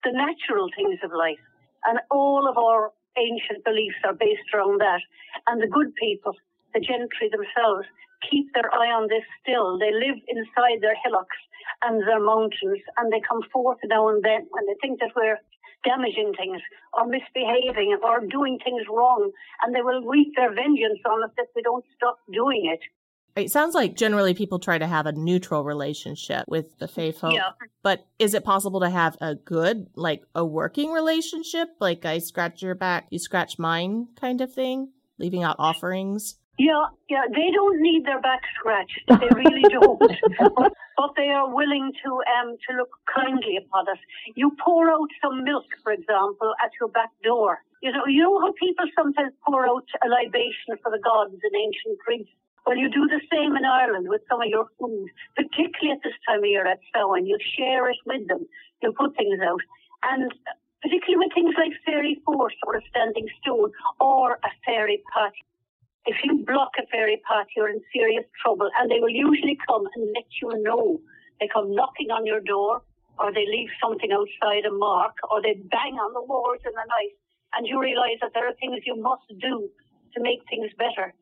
the 0.04 0.12
natural 0.12 0.68
things 0.76 0.98
of 1.02 1.10
life. 1.16 1.40
And 1.86 2.00
all 2.10 2.48
of 2.48 2.56
our 2.58 2.92
ancient 3.18 3.64
beliefs 3.64 4.00
are 4.04 4.14
based 4.14 4.48
around 4.54 4.80
that. 4.80 5.00
And 5.46 5.62
the 5.62 5.68
good 5.68 5.94
people, 5.96 6.34
the 6.72 6.80
gentry 6.80 7.30
themselves, 7.30 7.86
keep 8.30 8.52
their 8.54 8.72
eye 8.72 8.90
on 8.90 9.08
this 9.08 9.24
still. 9.42 9.78
They 9.78 9.92
live 9.92 10.18
inside 10.28 10.80
their 10.80 10.96
hillocks 11.04 11.36
and 11.82 12.00
their 12.02 12.20
mountains 12.20 12.80
and 12.96 13.12
they 13.12 13.20
come 13.20 13.42
forth 13.52 13.78
now 13.84 14.08
and 14.08 14.24
then 14.24 14.46
when 14.50 14.66
they 14.66 14.76
think 14.80 15.00
that 15.00 15.12
we're 15.16 15.38
damaging 15.84 16.32
things 16.36 16.60
or 16.94 17.06
misbehaving 17.06 17.98
or 18.02 18.20
doing 18.26 18.58
things 18.64 18.82
wrong, 18.88 19.30
and 19.62 19.74
they 19.74 19.82
will 19.82 20.02
wreak 20.02 20.28
their 20.34 20.52
vengeance 20.52 20.98
on 21.04 21.22
us 21.22 21.30
if 21.38 21.48
we 21.54 21.62
don't 21.62 21.84
stop 21.94 22.18
doing 22.32 22.72
it. 22.72 22.80
It 23.36 23.50
sounds 23.50 23.74
like 23.74 23.96
generally 23.96 24.32
people 24.32 24.60
try 24.60 24.78
to 24.78 24.86
have 24.86 25.06
a 25.06 25.12
neutral 25.12 25.64
relationship 25.64 26.44
with 26.46 26.78
the 26.78 26.86
Fae 26.86 27.10
folk. 27.10 27.34
Yeah. 27.34 27.50
But 27.82 28.06
is 28.18 28.32
it 28.34 28.44
possible 28.44 28.80
to 28.80 28.90
have 28.90 29.16
a 29.20 29.34
good, 29.34 29.88
like 29.96 30.22
a 30.34 30.44
working 30.44 30.92
relationship? 30.92 31.68
Like 31.80 32.04
I 32.04 32.18
scratch 32.18 32.62
your 32.62 32.76
back, 32.76 33.08
you 33.10 33.18
scratch 33.18 33.58
mine 33.58 34.08
kind 34.20 34.40
of 34.40 34.52
thing? 34.52 34.92
Leaving 35.18 35.42
out 35.42 35.56
offerings? 35.58 36.36
Yeah, 36.58 36.86
yeah, 37.10 37.26
they 37.28 37.50
don't 37.52 37.82
need 37.82 38.06
their 38.06 38.20
back 38.20 38.42
scratched. 38.58 39.00
They 39.08 39.28
really 39.34 39.62
don't. 39.68 39.98
but 39.98 41.10
they 41.16 41.28
are 41.28 41.52
willing 41.52 41.90
to 42.04 42.10
um 42.30 42.54
to 42.68 42.76
look 42.76 42.90
kindly 43.12 43.58
upon 43.58 43.88
us. 43.88 43.98
You 44.36 44.52
pour 44.64 44.90
out 44.90 45.08
some 45.20 45.42
milk, 45.42 45.66
for 45.82 45.90
example, 45.90 46.54
at 46.64 46.70
your 46.78 46.88
back 46.88 47.10
door. 47.24 47.58
You 47.82 47.90
know, 47.90 48.06
you 48.06 48.22
know 48.22 48.38
how 48.40 48.52
people 48.52 48.86
sometimes 48.96 49.32
pour 49.44 49.66
out 49.66 49.86
a 50.04 50.08
libation 50.08 50.78
for 50.82 50.90
the 50.92 51.02
gods 51.02 51.34
in 51.34 51.52
ancient 51.58 51.98
Greece. 51.98 52.30
Well, 52.66 52.76
you 52.76 52.88
do 52.88 53.06
the 53.06 53.20
same 53.30 53.56
in 53.56 53.64
Ireland 53.64 54.08
with 54.08 54.22
some 54.28 54.40
of 54.40 54.48
your 54.48 54.66
food, 54.80 55.08
particularly 55.36 55.92
at 55.92 56.02
this 56.02 56.16
time 56.26 56.38
of 56.38 56.46
year 56.46 56.66
at 56.66 56.80
Samhain. 56.92 57.26
You 57.26 57.36
share 57.56 57.90
it 57.90 57.98
with 58.06 58.26
them. 58.26 58.46
You 58.82 58.92
put 58.92 59.14
things 59.16 59.38
out. 59.44 59.60
And 60.02 60.32
particularly 60.80 61.26
with 61.26 61.34
things 61.34 61.54
like 61.58 61.72
fairy 61.84 62.20
forts 62.24 62.56
or 62.66 62.76
a 62.76 62.82
standing 62.88 63.26
stone 63.40 63.70
or 64.00 64.40
a 64.44 64.50
fairy 64.64 65.02
party. 65.12 65.44
If 66.06 66.16
you 66.24 66.44
block 66.46 66.72
a 66.78 66.86
fairy 66.88 67.20
path, 67.28 67.46
you're 67.56 67.70
in 67.70 67.80
serious 67.92 68.24
trouble, 68.42 68.68
and 68.78 68.90
they 68.90 69.00
will 69.00 69.12
usually 69.12 69.56
come 69.66 69.88
and 69.96 70.12
let 70.12 70.28
you 70.40 70.62
know. 70.62 71.00
They 71.40 71.48
come 71.48 71.74
knocking 71.74 72.10
on 72.10 72.26
your 72.26 72.40
door, 72.40 72.82
or 73.18 73.32
they 73.32 73.46
leave 73.48 73.70
something 73.80 74.12
outside 74.12 74.66
a 74.66 74.72
mark, 74.72 75.16
or 75.30 75.40
they 75.40 75.54
bang 75.54 75.96
on 75.96 76.12
the 76.12 76.22
walls 76.22 76.60
in 76.64 76.72
the 76.72 76.88
night, 76.88 77.16
and 77.56 77.66
you 77.66 77.80
realise 77.80 78.20
that 78.20 78.32
there 78.34 78.46
are 78.46 78.52
things 78.60 78.84
you 78.84 79.00
must 79.00 79.24
do 79.40 79.70
to 80.12 80.20
make 80.20 80.40
things 80.50 80.70
better. 80.76 81.14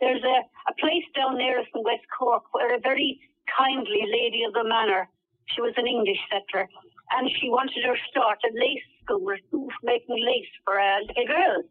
There's 0.00 0.24
a, 0.24 0.38
a 0.68 0.74
place 0.80 1.04
down 1.14 1.36
near 1.36 1.60
us 1.60 1.66
in 1.74 1.84
West 1.84 2.08
Cork 2.16 2.44
where 2.52 2.74
a 2.74 2.80
very 2.80 3.20
kindly 3.46 4.04
lady 4.08 4.44
of 4.44 4.52
the 4.54 4.64
manor, 4.64 5.08
she 5.52 5.60
was 5.60 5.74
an 5.76 5.86
English 5.86 6.20
settler, 6.32 6.68
and 7.12 7.28
she 7.38 7.50
wanted 7.50 7.82
to 7.82 7.94
start 8.08 8.38
a 8.44 8.50
lace 8.54 8.86
school, 9.04 9.68
making 9.82 10.16
lace 10.24 10.52
for 10.64 10.78
uh, 10.78 11.00
little 11.06 11.26
girls. 11.26 11.66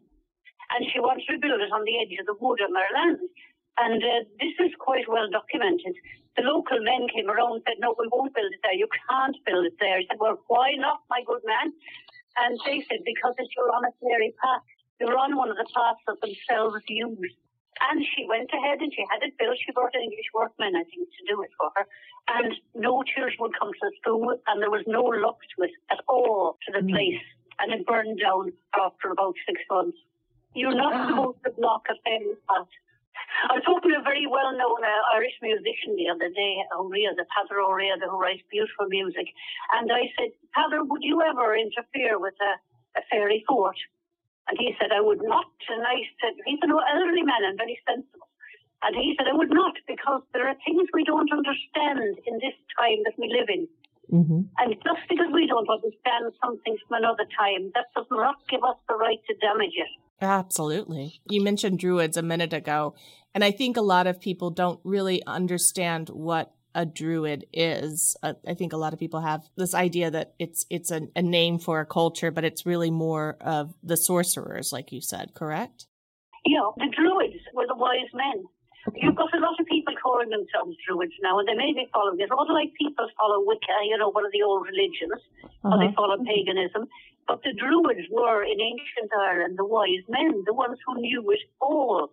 And 0.70 0.86
she 0.92 1.00
wanted 1.00 1.26
to 1.26 1.42
build 1.42 1.60
it 1.60 1.72
on 1.72 1.82
the 1.82 1.98
edge 1.98 2.14
of 2.20 2.26
the 2.26 2.38
wood 2.38 2.60
on 2.62 2.72
their 2.72 2.92
land. 2.94 3.18
And 3.78 3.98
uh, 3.98 4.22
this 4.38 4.54
is 4.60 4.72
quite 4.78 5.08
well 5.08 5.26
documented. 5.30 5.96
The 6.36 6.46
local 6.46 6.78
men 6.78 7.08
came 7.10 7.26
around 7.26 7.58
and 7.58 7.62
said, 7.66 7.80
No, 7.80 7.96
we 7.98 8.06
won't 8.12 8.34
build 8.34 8.52
it 8.52 8.60
there. 8.62 8.76
You 8.76 8.86
can't 9.08 9.36
build 9.46 9.66
it 9.66 9.74
there. 9.80 9.98
He 9.98 10.06
said, 10.06 10.20
Well, 10.20 10.38
why 10.46 10.76
not, 10.78 11.02
my 11.10 11.22
good 11.26 11.42
man? 11.42 11.72
And 12.38 12.60
they 12.64 12.84
said, 12.86 13.02
Because 13.02 13.34
it's 13.38 13.50
you're 13.56 13.74
on 13.74 13.88
a 13.88 13.92
fairy 13.98 14.34
path. 14.38 14.62
You're 15.00 15.18
on 15.18 15.34
one 15.34 15.50
of 15.50 15.56
the 15.56 15.66
paths 15.74 16.04
that 16.06 16.20
themselves 16.20 16.84
use. 16.86 17.34
And 17.88 18.04
she 18.12 18.26
went 18.28 18.50
ahead 18.52 18.80
and 18.80 18.92
she 18.92 19.04
had 19.08 19.22
it 19.22 19.38
built. 19.38 19.56
She 19.64 19.72
brought 19.72 19.94
an 19.94 20.02
English 20.02 20.28
workman, 20.34 20.76
I 20.76 20.84
think, 20.84 21.08
to 21.08 21.22
do 21.26 21.42
it 21.42 21.50
for 21.56 21.72
her. 21.76 21.86
And 22.28 22.52
no 22.74 23.02
children 23.02 23.36
would 23.40 23.58
come 23.58 23.72
to 23.72 23.84
the 23.88 23.92
school, 24.00 24.36
and 24.46 24.60
there 24.60 24.70
was 24.70 24.84
no 24.86 25.02
lock 25.02 25.40
to 25.56 25.64
it 25.64 25.72
at 25.90 26.04
all 26.08 26.58
to 26.66 26.72
the 26.72 26.84
mm. 26.84 26.92
place. 26.92 27.24
And 27.58 27.72
it 27.72 27.86
burned 27.86 28.20
down 28.20 28.52
after 28.76 29.10
about 29.10 29.34
six 29.48 29.60
months. 29.70 29.96
You're 30.54 30.76
not 30.76 30.92
ah. 30.92 31.08
supposed 31.08 31.42
to 31.44 31.50
block 31.56 31.86
a 31.88 31.96
family 32.04 32.36
path. 32.48 32.68
I 33.48 33.56
was 33.56 33.64
talking 33.64 33.92
to 33.92 34.00
a 34.00 34.02
very 34.02 34.26
well 34.26 34.52
known 34.52 34.80
uh, 34.82 35.16
Irish 35.16 35.36
musician 35.40 35.96
the 35.96 36.08
other 36.10 36.28
day, 36.28 36.52
O'Rea, 36.76 37.14
the 37.16 37.26
Father 37.32 37.60
O'Rea, 37.60 37.96
who 37.96 38.18
writes 38.18 38.42
beautiful 38.50 38.86
music. 38.88 39.28
And 39.72 39.90
I 39.92 40.10
said, 40.18 40.32
Father, 40.54 40.84
would 40.84 41.02
you 41.02 41.22
ever 41.22 41.56
interfere 41.56 42.18
with 42.18 42.34
a, 42.40 42.52
a 42.98 43.02
fairy 43.10 43.44
fort? 43.46 43.76
And 44.50 44.58
he 44.58 44.74
said, 44.82 44.90
I 44.90 45.00
would 45.00 45.22
not. 45.22 45.46
And 45.70 45.86
I 45.86 46.02
said, 46.18 46.34
he's 46.44 46.58
an 46.62 46.74
elderly 46.74 47.22
man 47.22 47.46
and 47.46 47.56
very 47.56 47.78
sensible. 47.86 48.26
And 48.82 48.96
he 48.96 49.14
said, 49.14 49.30
I 49.30 49.36
would 49.36 49.54
not, 49.54 49.78
because 49.86 50.22
there 50.34 50.48
are 50.48 50.56
things 50.66 50.90
we 50.92 51.04
don't 51.04 51.30
understand 51.30 52.18
in 52.26 52.34
this 52.42 52.58
time 52.74 53.06
that 53.06 53.14
we 53.16 53.30
live 53.30 53.46
in. 53.46 53.68
Mm-hmm. 54.10 54.40
And 54.58 54.74
just 54.82 55.06
because 55.08 55.30
we 55.32 55.46
don't 55.46 55.68
understand 55.70 56.34
something 56.42 56.76
from 56.82 56.98
another 56.98 57.30
time, 57.38 57.70
that 57.74 57.86
does 57.94 58.10
not 58.10 58.36
give 58.50 58.64
us 58.64 58.76
the 58.88 58.96
right 58.96 59.20
to 59.28 59.34
damage 59.38 59.76
it. 59.76 59.86
Absolutely. 60.20 61.20
You 61.30 61.42
mentioned 61.42 61.78
druids 61.78 62.16
a 62.16 62.22
minute 62.22 62.52
ago, 62.52 62.94
and 63.34 63.44
I 63.44 63.52
think 63.52 63.76
a 63.76 63.82
lot 63.82 64.06
of 64.06 64.20
people 64.20 64.50
don't 64.50 64.80
really 64.82 65.22
understand 65.26 66.08
what 66.08 66.52
a 66.74 66.86
druid 66.86 67.46
is. 67.52 68.16
Uh, 68.22 68.34
I 68.46 68.54
think 68.54 68.72
a 68.72 68.76
lot 68.76 68.92
of 68.92 68.98
people 68.98 69.20
have 69.20 69.42
this 69.56 69.74
idea 69.74 70.10
that 70.10 70.34
it's 70.38 70.66
it's 70.70 70.90
a, 70.90 71.08
a, 71.16 71.22
name 71.22 71.58
for 71.58 71.80
a 71.80 71.86
culture, 71.86 72.30
but 72.30 72.44
it's 72.44 72.66
really 72.66 72.90
more 72.90 73.36
of 73.40 73.74
the 73.82 73.96
sorcerers, 73.96 74.72
like 74.72 74.92
you 74.92 75.00
said, 75.00 75.34
correct? 75.34 75.86
Yeah, 76.44 76.70
the 76.76 76.88
druids 76.94 77.42
were 77.54 77.66
the 77.66 77.76
wise 77.76 78.12
men. 78.14 78.44
You've 78.96 79.14
got 79.14 79.34
a 79.34 79.38
lot 79.38 79.60
of 79.60 79.66
people 79.66 79.92
calling 80.02 80.30
themselves 80.30 80.76
druids 80.88 81.12
now, 81.22 81.38
and 81.38 81.46
they 81.46 81.54
may 81.54 81.72
be 81.74 81.86
following 81.92 82.18
it. 82.18 82.32
All 82.32 82.48
like 82.48 82.72
people 82.80 83.06
follow 83.18 83.44
Wicca, 83.44 83.76
you 83.84 83.98
know, 83.98 84.10
one 84.10 84.24
of 84.24 84.32
the 84.32 84.42
old 84.42 84.64
religions, 84.64 85.20
uh-huh. 85.44 85.68
or 85.68 85.78
they 85.78 85.92
uh-huh. 85.92 86.00
follow 86.00 86.16
paganism. 86.24 86.88
But 87.28 87.42
the 87.44 87.52
druids 87.52 88.08
were 88.10 88.42
in 88.42 88.58
ancient 88.58 89.12
Ireland 89.12 89.58
the 89.58 89.64
wise 89.64 90.06
men, 90.08 90.42
the 90.46 90.54
ones 90.54 90.78
who 90.86 91.00
knew 91.00 91.30
it 91.30 91.44
all 91.60 92.10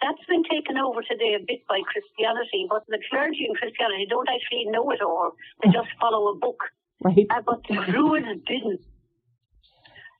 that's 0.00 0.24
been 0.28 0.44
taken 0.44 0.78
over 0.78 1.02
today 1.02 1.36
a 1.36 1.44
bit 1.44 1.66
by 1.68 1.80
Christianity, 1.84 2.66
but 2.68 2.84
the 2.88 2.98
clergy 3.10 3.44
in 3.48 3.54
Christianity 3.54 4.06
don't 4.08 4.28
actually 4.28 4.64
know 4.72 4.90
it 4.90 5.00
all. 5.02 5.32
They 5.62 5.70
just 5.78 5.92
follow 6.00 6.32
a 6.32 6.36
book. 6.36 6.60
Right. 7.00 7.26
Uh, 7.28 7.40
but 7.44 7.60
the 7.68 7.80
Druids 7.88 8.28
didn't. 8.46 8.80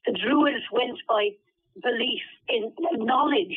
The 0.07 0.17
Druids 0.17 0.65
went 0.73 0.99
by 1.09 1.37
belief 1.81 2.25
in 2.49 2.73
knowledge. 3.05 3.57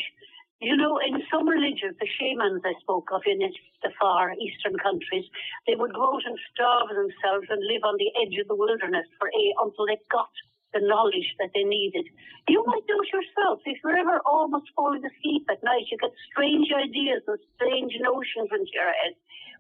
You 0.60 0.78
know, 0.78 0.96
in 1.04 1.20
some 1.28 1.48
religions, 1.48 2.00
the 2.00 2.08
shamans 2.20 2.64
I 2.64 2.72
spoke 2.80 3.12
of 3.12 3.22
in 3.28 3.40
the 3.40 3.92
far 4.00 4.32
eastern 4.40 4.80
countries, 4.80 5.28
they 5.68 5.76
would 5.76 5.92
go 5.92 6.16
out 6.16 6.24
and 6.24 6.40
starve 6.56 6.88
themselves 6.88 7.48
and 7.52 7.60
live 7.68 7.84
on 7.84 8.00
the 8.00 8.12
edge 8.24 8.40
of 8.40 8.48
the 8.48 8.56
wilderness 8.56 9.08
for 9.20 9.28
a 9.28 9.44
until 9.60 9.88
they 9.88 10.00
got 10.08 10.32
the 10.74 10.82
knowledge 10.82 11.36
that 11.40 11.50
they 11.54 11.64
needed. 11.64 12.06
You 12.50 12.64
might 12.66 12.86
do 12.88 12.98
it 13.02 13.14
yourself. 13.14 13.62
If 13.66 13.80
you're 13.84 13.98
ever 13.98 14.20
almost 14.26 14.68
falling 14.76 15.06
asleep 15.06 15.46
at 15.50 15.64
night, 15.64 15.88
you 15.92 15.98
get 15.98 16.12
strange 16.32 16.70
ideas 16.74 17.22
and 17.28 17.40
strange 17.56 17.94
notions 18.02 18.50
into 18.52 18.74
your 18.74 18.92
head 18.92 19.14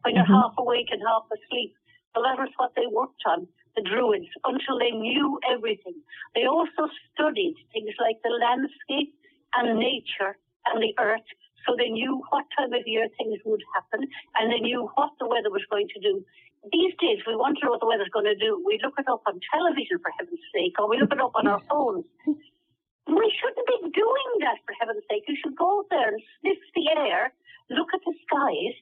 when 0.04 0.16
you're 0.16 0.26
mm-hmm. 0.26 0.52
half 0.52 0.54
awake 0.58 0.90
and 0.92 1.02
half 1.06 1.30
asleep. 1.32 1.76
Well, 2.14 2.26
that 2.26 2.38
was 2.38 2.52
what 2.58 2.74
they 2.76 2.86
worked 2.90 3.24
on, 3.26 3.48
the 3.76 3.82
Druids, 3.82 4.30
until 4.44 4.78
they 4.78 4.92
knew 4.92 5.40
everything. 5.50 5.98
They 6.36 6.46
also 6.46 6.90
studied 7.14 7.56
things 7.74 7.94
like 7.98 8.22
the 8.22 8.34
landscape 8.34 9.14
and 9.56 9.80
nature 9.80 10.38
and 10.66 10.82
the 10.82 10.94
earth 11.00 11.26
so 11.66 11.76
they 11.78 11.90
knew 11.90 12.22
what 12.30 12.46
time 12.58 12.74
of 12.74 12.86
year 12.86 13.08
things 13.18 13.40
would 13.46 13.64
happen 13.74 14.08
and 14.36 14.52
they 14.52 14.60
knew 14.60 14.90
what 14.96 15.12
the 15.20 15.28
weather 15.28 15.50
was 15.50 15.64
going 15.70 15.88
to 15.94 16.00
do 16.00 16.24
these 16.72 16.96
days 17.02 17.20
we 17.28 17.36
wonder 17.36 17.68
what 17.68 17.82
the 17.82 17.88
weather's 17.88 18.14
going 18.14 18.30
to 18.30 18.40
do. 18.40 18.62
We 18.64 18.80
look 18.80 18.96
it 18.96 19.08
up 19.10 19.24
on 19.28 19.40
television, 19.52 20.00
for 20.00 20.12
heaven's 20.16 20.40
sake, 20.56 20.80
or 20.80 20.88
we 20.88 21.00
look 21.00 21.12
it 21.12 21.20
up 21.20 21.36
on 21.36 21.48
our 21.48 21.60
phones. 21.68 22.06
We 23.04 23.28
shouldn't 23.36 23.68
be 23.68 23.92
doing 23.92 24.30
that, 24.48 24.64
for 24.64 24.72
heaven's 24.80 25.04
sake. 25.12 25.28
You 25.28 25.36
should 25.44 25.58
go 25.60 25.84
out 25.84 25.92
there 25.92 26.08
and 26.08 26.22
sniff 26.40 26.62
the 26.76 26.88
air, 26.96 27.34
look 27.70 27.92
at 27.94 28.00
the 28.08 28.16
skies. 28.24 28.76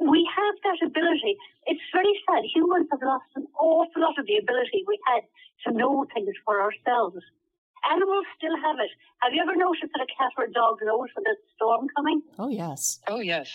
We 0.00 0.24
have 0.24 0.54
that 0.64 0.80
ability. 0.88 1.36
It's 1.68 1.84
very 1.92 2.16
sad. 2.24 2.48
Humans 2.48 2.88
have 2.90 3.04
lost 3.04 3.28
an 3.36 3.46
awful 3.60 4.00
lot 4.00 4.18
of 4.18 4.24
the 4.24 4.40
ability 4.40 4.84
we 4.88 4.98
had 5.06 5.22
to 5.68 5.76
know 5.76 6.06
things 6.14 6.32
for 6.44 6.64
ourselves. 6.64 7.20
Animals 7.90 8.26
still 8.38 8.54
have 8.62 8.78
it. 8.78 8.92
Have 9.26 9.34
you 9.34 9.42
ever 9.42 9.58
noticed 9.58 9.90
that 9.90 10.06
a 10.06 10.10
cat 10.14 10.30
or 10.38 10.46
a 10.46 10.52
dog 10.52 10.78
knows 10.86 11.10
when 11.14 11.26
there's 11.26 11.42
a 11.42 11.50
storm 11.58 11.90
coming? 11.96 12.22
Oh, 12.38 12.48
yes. 12.48 13.02
Oh, 13.08 13.18
yes. 13.18 13.50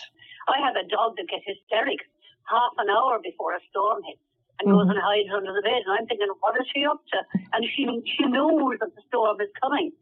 I 0.48 0.60
have 0.60 0.76
a 0.76 0.84
dog 0.84 1.16
that 1.16 1.28
gets 1.32 1.48
hysterics 1.48 2.04
half 2.44 2.72
an 2.76 2.88
hour 2.92 3.20
before 3.20 3.56
a 3.56 3.62
storm 3.72 4.04
hits 4.04 4.20
and 4.60 4.68
mm-hmm. 4.68 4.76
goes 4.76 4.88
and 4.92 5.00
hides 5.00 5.32
under 5.32 5.52
the 5.52 5.64
bed. 5.64 5.80
And 5.84 5.92
I'm 5.96 6.06
thinking, 6.08 6.28
what 6.40 6.56
is 6.60 6.68
she 6.72 6.84
up 6.84 7.00
to? 7.12 7.18
And 7.56 7.64
she 7.72 7.88
she 8.04 8.24
knows 8.28 8.76
that 8.80 8.92
the 8.92 9.04
storm 9.08 9.40
is 9.40 9.52
coming. 9.60 9.92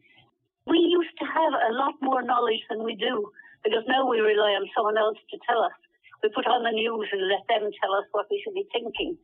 We 0.66 0.78
used 0.78 1.14
to 1.22 1.26
have 1.26 1.54
a 1.54 1.72
lot 1.74 1.94
more 2.02 2.22
knowledge 2.22 2.62
than 2.70 2.82
we 2.82 2.98
do 2.98 3.30
because 3.62 3.86
now 3.86 4.06
we 4.10 4.18
rely 4.18 4.58
on 4.58 4.66
someone 4.74 4.98
else 4.98 5.18
to 5.30 5.38
tell 5.46 5.62
us. 5.62 5.76
We 6.22 6.30
put 6.34 6.46
on 6.46 6.66
the 6.66 6.74
news 6.74 7.06
and 7.12 7.22
let 7.30 7.46
them 7.46 7.70
tell 7.78 7.94
us 7.94 8.06
what 8.10 8.26
we 8.30 8.42
should 8.42 8.54
be 8.54 8.66
thinking. 8.72 9.18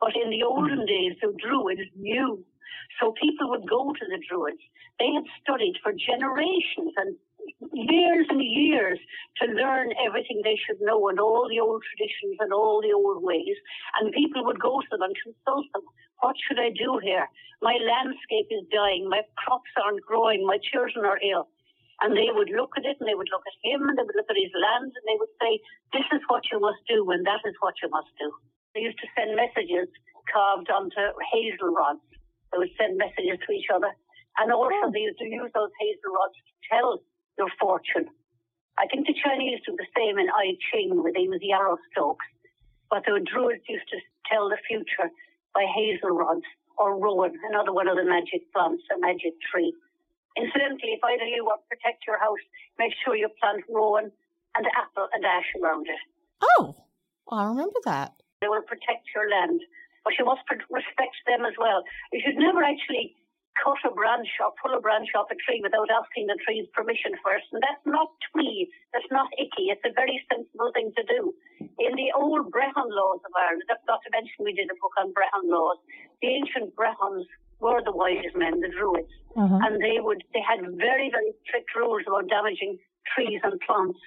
But 0.00 0.16
in 0.16 0.30
the 0.30 0.42
olden 0.42 0.86
days, 0.86 1.14
the 1.20 1.34
Druids 1.38 1.86
knew. 1.94 2.42
So 3.00 3.14
people 3.20 3.50
would 3.50 3.68
go 3.68 3.92
to 3.92 4.04
the 4.08 4.20
Druids. 4.28 4.62
They 4.98 5.10
had 5.12 5.24
studied 5.42 5.76
for 5.82 5.92
generations 5.92 6.92
and 6.96 7.16
years 7.72 8.26
and 8.28 8.42
years 8.42 8.98
to 9.40 9.52
learn 9.52 9.92
everything 10.04 10.40
they 10.44 10.58
should 10.60 10.80
know 10.80 11.08
and 11.08 11.18
all 11.20 11.48
the 11.48 11.60
old 11.60 11.82
traditions 11.88 12.36
and 12.40 12.52
all 12.52 12.80
the 12.82 12.92
old 12.92 13.22
ways. 13.22 13.56
And 13.98 14.12
people 14.12 14.44
would 14.44 14.60
go 14.60 14.80
to 14.80 14.88
them 14.90 15.02
and 15.02 15.16
consult 15.22 15.66
them. 15.72 15.82
What 16.20 16.36
should 16.36 16.60
I 16.60 16.70
do 16.76 17.00
here? 17.02 17.28
My 17.62 17.76
landscape 17.80 18.48
is 18.50 18.68
dying. 18.72 19.08
My 19.08 19.22
crops 19.36 19.72
aren't 19.80 20.04
growing. 20.04 20.46
My 20.46 20.58
children 20.60 21.04
are 21.04 21.20
ill. 21.24 21.48
And 22.00 22.16
they 22.16 22.32
would 22.32 22.48
look 22.48 22.72
at 22.76 22.88
it 22.88 22.96
and 23.00 23.08
they 23.08 23.16
would 23.16 23.28
look 23.28 23.44
at 23.44 23.60
him 23.60 23.84
and 23.88 23.96
they 23.96 24.04
would 24.04 24.16
look 24.16 24.32
at 24.32 24.40
his 24.40 24.52
land 24.56 24.88
and 24.88 25.04
they 25.04 25.20
would 25.20 25.34
say, 25.36 25.60
this 25.92 26.08
is 26.16 26.24
what 26.28 26.44
you 26.48 26.60
must 26.60 26.80
do 26.88 27.04
and 27.12 27.24
that 27.28 27.44
is 27.44 27.56
what 27.60 27.76
you 27.82 27.88
must 27.92 28.08
do. 28.16 28.32
They 28.72 28.80
used 28.80 29.00
to 29.04 29.08
send 29.16 29.36
messages 29.36 29.88
carved 30.32 30.70
onto 30.70 31.00
hazel 31.32 31.74
rods 31.74 32.00
They 32.52 32.58
would 32.58 32.74
send 32.78 32.98
messages 32.98 33.38
to 33.46 33.52
each 33.52 33.70
other. 33.72 33.90
And 34.38 34.52
also, 34.52 34.88
oh. 34.88 34.90
they 34.92 35.06
used 35.06 35.18
to 35.18 35.26
use 35.26 35.50
those 35.54 35.70
hazel 35.80 36.14
rods 36.14 36.34
to 36.34 36.52
tell 36.70 36.90
their 37.38 37.52
fortune. 37.58 38.10
I 38.78 38.86
think 38.86 39.06
the 39.06 39.14
Chinese 39.14 39.60
do 39.66 39.76
the 39.76 39.86
same 39.96 40.18
in 40.18 40.30
I 40.30 40.56
Ching, 40.70 41.02
where 41.02 41.12
they 41.12 41.28
use 41.28 41.42
yarrow 41.42 41.76
stalks. 41.90 42.24
But 42.88 43.04
the 43.04 43.20
Druids 43.20 43.62
used 43.68 43.88
to 43.90 43.98
tell 44.30 44.48
the 44.48 44.58
future 44.66 45.10
by 45.54 45.66
hazel 45.66 46.16
rods 46.16 46.46
or 46.78 46.96
rowan, 46.96 47.36
another 47.50 47.72
one 47.72 47.88
of 47.88 47.96
the 47.96 48.04
magic 48.04 48.48
plants, 48.52 48.82
a 48.88 48.98
magic 48.98 49.36
tree. 49.52 49.74
Incidentally, 50.36 50.96
if 50.96 51.04
either 51.04 51.28
you 51.28 51.44
want 51.44 51.60
to 51.60 51.76
protect 51.76 52.06
your 52.06 52.18
house, 52.18 52.40
make 52.78 52.92
sure 53.04 53.14
you 53.14 53.28
plant 53.40 53.62
rowan 53.68 54.10
and 54.56 54.66
apple 54.72 55.08
and 55.12 55.24
ash 55.24 55.50
around 55.60 55.86
it. 55.86 56.00
Oh, 56.56 56.74
I 57.30 57.44
remember 57.46 57.78
that. 57.84 58.14
They 58.40 58.48
will 58.48 58.62
protect 58.62 59.04
your 59.14 59.28
land, 59.28 59.60
but 60.04 60.14
you 60.18 60.24
must 60.24 60.42
respect 60.48 61.16
them 61.26 61.44
as 61.44 61.54
well. 61.58 61.82
You 62.12 62.20
should 62.24 62.36
never 62.36 62.62
actually 62.62 63.16
cut 63.58 63.80
a 63.84 63.92
branch 63.92 64.28
or 64.40 64.54
pull 64.62 64.72
a 64.76 64.80
branch 64.80 65.10
off 65.18 65.28
a 65.28 65.36
tree 65.36 65.60
without 65.60 65.90
asking 65.90 66.26
the 66.26 66.38
tree's 66.40 66.66
permission 66.72 67.12
first. 67.20 67.50
And 67.52 67.60
that's 67.60 67.82
not 67.84 68.08
twee, 68.30 68.70
that's 68.92 69.10
not 69.10 69.28
icky. 69.36 69.68
It's 69.68 69.84
a 69.84 69.92
very 69.92 70.22
sensible 70.30 70.70
thing 70.72 70.92
to 70.96 71.02
do. 71.04 71.34
In 71.60 71.92
the 71.96 72.14
old 72.16 72.48
Brehon 72.50 72.88
laws 72.88 73.20
of 73.24 73.32
Ireland, 73.34 73.68
that's 73.68 73.84
not 73.88 74.00
to 74.06 74.10
mention 74.14 74.46
we 74.46 74.56
did 74.56 74.70
a 74.70 74.78
book 74.80 74.94
on 74.96 75.12
Brehon 75.12 75.44
laws, 75.50 75.78
the 76.22 76.28
ancient 76.28 76.76
Brehons 76.76 77.26
were 77.60 77.84
the 77.84 77.92
wise 77.92 78.32
men, 78.34 78.60
the 78.60 78.72
Druids. 78.72 79.12
Uh-huh. 79.36 79.60
And 79.66 79.80
they 79.82 80.00
would 80.00 80.24
they 80.32 80.42
had 80.42 80.64
very, 80.80 81.12
very 81.12 81.32
strict 81.44 81.74
rules 81.76 82.02
about 82.08 82.28
damaging 82.28 82.78
trees 83.14 83.40
and 83.44 83.60
plants 83.66 84.00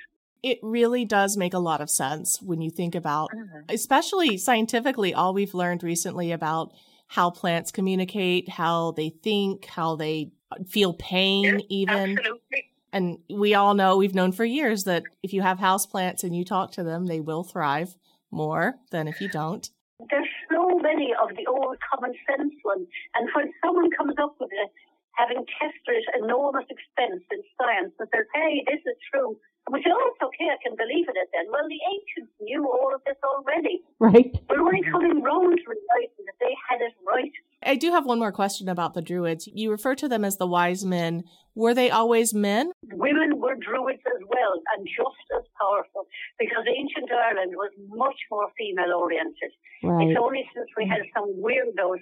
it 0.44 0.60
really 0.62 1.06
does 1.06 1.38
make 1.38 1.54
a 1.54 1.60
lot 1.60 1.82
of 1.82 1.90
sense 1.90 2.42
when 2.42 2.62
you 2.62 2.70
think 2.70 2.94
about, 2.94 3.30
uh-huh. 3.34 3.62
especially 3.70 4.38
scientifically, 4.38 5.14
all 5.14 5.34
we've 5.34 5.54
learned 5.54 5.82
recently 5.82 6.32
about 6.32 6.74
how 7.08 7.30
plants 7.30 7.72
communicate, 7.72 8.50
how 8.50 8.92
they 8.92 9.10
think, 9.10 9.66
how 9.66 9.96
they 9.96 10.32
feel 10.68 10.94
pain, 10.94 11.62
even. 11.70 12.18
Absolutely. 12.18 12.70
And 12.92 13.18
we 13.30 13.56
all 13.56 13.74
know, 13.74 13.98
we've 13.98 14.14
known 14.14 14.34
for 14.34 14.46
years 14.46 14.84
that 14.84 15.04
if 15.24 15.34
you 15.34 15.42
have 15.42 15.60
house 15.60 15.86
plants 15.86 16.24
and 16.24 16.36
you 16.36 16.44
talk 16.46 16.74
to 16.74 16.84
them, 16.84 17.08
they 17.08 17.20
will 17.20 17.44
thrive 17.44 17.96
more 18.30 18.76
than 18.92 19.08
if 19.08 19.22
you 19.22 19.30
don't. 19.30 19.70
There's 20.12 20.28
so 20.52 20.78
many 20.80 21.14
of 21.22 21.30
the 21.36 21.48
old 21.48 21.78
common 21.90 22.14
sense 22.30 22.54
ones. 22.66 22.88
And 23.16 23.30
when 23.34 23.52
someone 23.64 23.90
comes 23.98 24.16
up 24.22 24.36
with 24.40 24.50
it, 24.52 24.72
having 25.16 25.46
tested 25.60 26.04
enormous 26.22 26.66
expense 26.70 27.24
in 27.32 27.42
science 27.58 27.94
and 28.00 28.10
says, 28.10 28.26
hey, 28.34 28.66
this 28.66 28.82
is 28.82 28.98
true, 29.14 29.38
which 29.70 29.86
oh, 29.86 30.12
it's 30.12 30.22
okay, 30.22 30.50
I 30.50 30.58
can 30.62 30.76
believe 30.76 31.06
in 31.08 31.16
it 31.16 31.30
then. 31.32 31.48
Well, 31.52 31.68
the 31.70 31.80
ancients 31.80 32.34
knew 32.42 32.66
all 32.66 32.92
of 32.94 33.02
this 33.06 33.18
already. 33.24 33.82
Right. 34.00 34.34
We're 34.50 34.62
only 34.62 34.82
coming 34.90 35.22
round 35.22 35.58
to 35.58 35.66
realizing 35.70 36.24
that 36.26 36.40
they 36.42 36.54
had 36.70 36.82
it 36.82 36.94
right. 37.06 37.32
I 37.64 37.76
do 37.76 37.92
have 37.92 38.06
one 38.06 38.20
more 38.20 38.32
question 38.32 38.68
about 38.68 38.94
the 38.94 39.02
Druids. 39.02 39.48
You 39.48 39.72
refer 39.72 39.96
to 39.96 40.10
them 40.10 40.26
as 40.26 40.38
the 40.38 40.48
wise 40.48 40.84
men. 40.84 41.24
Were 41.56 41.74
they 41.74 41.92
always 41.92 42.34
men? 42.34 42.72
Women 42.92 43.40
were 43.40 43.56
Druids 43.56 44.02
as 44.04 44.22
well, 44.28 44.54
and 44.76 44.88
just 44.88 45.26
as 45.38 45.46
powerful, 45.62 46.08
because 46.40 46.66
ancient 46.68 47.12
Ireland 47.12 47.54
was 47.56 47.72
much 47.88 48.18
more 48.32 48.50
female 48.58 48.98
oriented. 48.98 49.54
Right. 49.84 50.10
It's 50.10 50.20
only 50.20 50.50
since 50.56 50.68
we 50.76 50.88
had 50.88 51.06
some 51.14 51.40
weirdos 51.40 52.02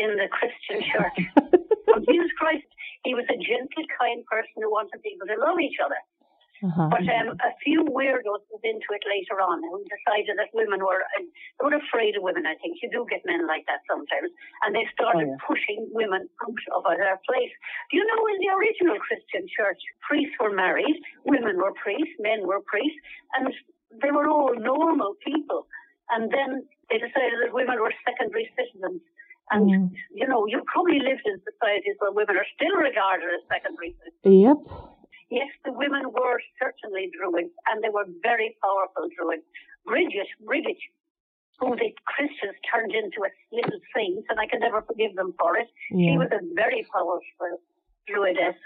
in 0.00 0.16
the 0.16 0.28
Christian 0.32 0.80
church. 0.90 1.18
Jesus 2.08 2.32
Christ, 2.40 2.64
he 3.04 3.12
was 3.12 3.28
a 3.28 3.36
gentle, 3.36 3.84
kind 4.00 4.24
person 4.24 4.64
who 4.64 4.70
wanted 4.72 5.02
people 5.04 5.28
to 5.28 5.36
love 5.36 5.60
each 5.60 5.76
other. 5.84 6.00
Uh-huh. 6.60 6.92
But 6.92 7.08
um, 7.08 7.40
a 7.40 7.52
few 7.64 7.88
weirdos 7.88 8.44
was 8.52 8.60
into 8.60 8.92
it 8.92 9.00
later 9.08 9.40
on 9.40 9.64
who 9.64 9.80
decided 9.88 10.36
that 10.36 10.52
women 10.52 10.84
were 10.84 11.00
uh, 11.00 11.24
they 11.24 11.64
were 11.64 11.80
afraid 11.80 12.20
of 12.20 12.22
women. 12.22 12.44
I 12.44 12.52
think 12.60 12.76
you 12.84 12.92
do 12.92 13.08
get 13.08 13.24
men 13.24 13.48
like 13.48 13.64
that 13.64 13.80
sometimes, 13.88 14.28
and 14.60 14.76
they 14.76 14.84
started 14.92 15.24
oh, 15.24 15.40
yeah. 15.40 15.48
pushing 15.48 15.88
women 15.88 16.28
out 16.36 16.84
of 16.84 17.00
their 17.00 17.16
place. 17.24 17.54
Do 17.88 17.96
you 17.96 18.04
know 18.04 18.20
in 18.28 18.44
the 18.44 18.52
original 18.52 19.00
Christian 19.00 19.48
church, 19.48 19.80
priests 20.04 20.36
were 20.36 20.52
married, 20.52 21.00
women 21.24 21.56
were 21.56 21.72
priests, 21.80 22.12
men 22.20 22.44
were 22.44 22.60
priests, 22.68 23.00
and 23.40 23.48
they 24.04 24.12
were 24.12 24.28
all 24.28 24.52
normal 24.52 25.16
people. 25.24 25.64
And 26.12 26.28
then 26.28 26.68
they 26.92 27.00
decided 27.00 27.40
that 27.40 27.56
women 27.56 27.80
were 27.80 27.94
secondary 28.04 28.52
citizens. 28.52 29.00
And 29.50 29.66
mm. 29.66 29.90
you 30.14 30.26
know, 30.26 30.46
you've 30.46 30.66
probably 30.66 31.02
lived 31.02 31.26
in 31.26 31.42
societies 31.42 31.98
where 31.98 32.14
women 32.14 32.38
are 32.38 32.46
still 32.54 32.76
regarded 32.78 33.26
as 33.34 33.42
secondary 33.50 33.98
citizens. 33.98 34.46
Yep. 34.46 34.58
Yes, 35.30 35.50
the 35.64 35.72
women 35.72 36.10
were 36.10 36.38
certainly 36.58 37.10
druids, 37.14 37.54
and 37.70 37.82
they 37.82 37.90
were 37.90 38.06
very 38.22 38.56
powerful 38.62 39.06
druids. 39.14 39.46
Bridget, 39.86 40.26
Bridget, 40.42 40.78
who 41.58 41.74
the 41.76 41.94
Christians 42.06 42.58
turned 42.66 42.90
into 42.94 43.22
a 43.22 43.30
little 43.54 43.78
saint, 43.94 44.26
and 44.28 44.38
I 44.38 44.46
can 44.46 44.58
never 44.58 44.82
forgive 44.82 45.14
them 45.14 45.34
for 45.38 45.56
it. 45.56 45.68
Yeah. 45.90 46.14
She 46.14 46.18
was 46.18 46.30
a 46.34 46.42
very 46.54 46.86
powerful 46.92 47.62
druidess. 48.10 48.58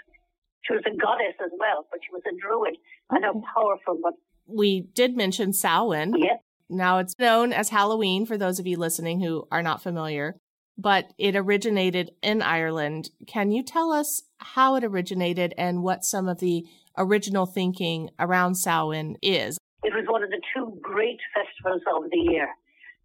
She 0.65 0.73
was 0.73 0.81
a 0.85 0.95
goddess 0.97 1.37
as 1.37 1.51
well, 1.59 1.85
but 1.91 1.99
she 2.01 2.09
was 2.13 2.23
a 2.25 2.33
druid, 2.41 2.77
okay. 2.77 3.17
and 3.17 3.25
how 3.25 3.41
powerful. 3.53 3.99
But 4.01 4.13
we 4.47 4.81
did 4.93 5.15
mention 5.15 5.53
Samhain. 5.53 6.15
Yes. 6.17 6.39
Now 6.67 6.97
it's 6.97 7.17
known 7.19 7.53
as 7.53 7.69
Halloween 7.69 8.25
for 8.25 8.37
those 8.37 8.57
of 8.59 8.65
you 8.65 8.77
listening 8.77 9.19
who 9.21 9.47
are 9.51 9.61
not 9.61 9.83
familiar 9.83 10.35
but 10.77 11.13
it 11.17 11.35
originated 11.35 12.11
in 12.21 12.41
Ireland. 12.41 13.09
Can 13.27 13.51
you 13.51 13.63
tell 13.63 13.91
us 13.91 14.23
how 14.37 14.75
it 14.75 14.83
originated 14.83 15.53
and 15.57 15.83
what 15.83 16.03
some 16.03 16.27
of 16.27 16.39
the 16.39 16.65
original 16.97 17.45
thinking 17.45 18.09
around 18.19 18.55
Samhain 18.55 19.17
is? 19.21 19.57
It 19.83 19.93
was 19.93 20.05
one 20.07 20.23
of 20.23 20.29
the 20.29 20.41
two 20.53 20.77
great 20.81 21.19
festivals 21.33 21.81
of 21.95 22.09
the 22.11 22.31
year. 22.31 22.49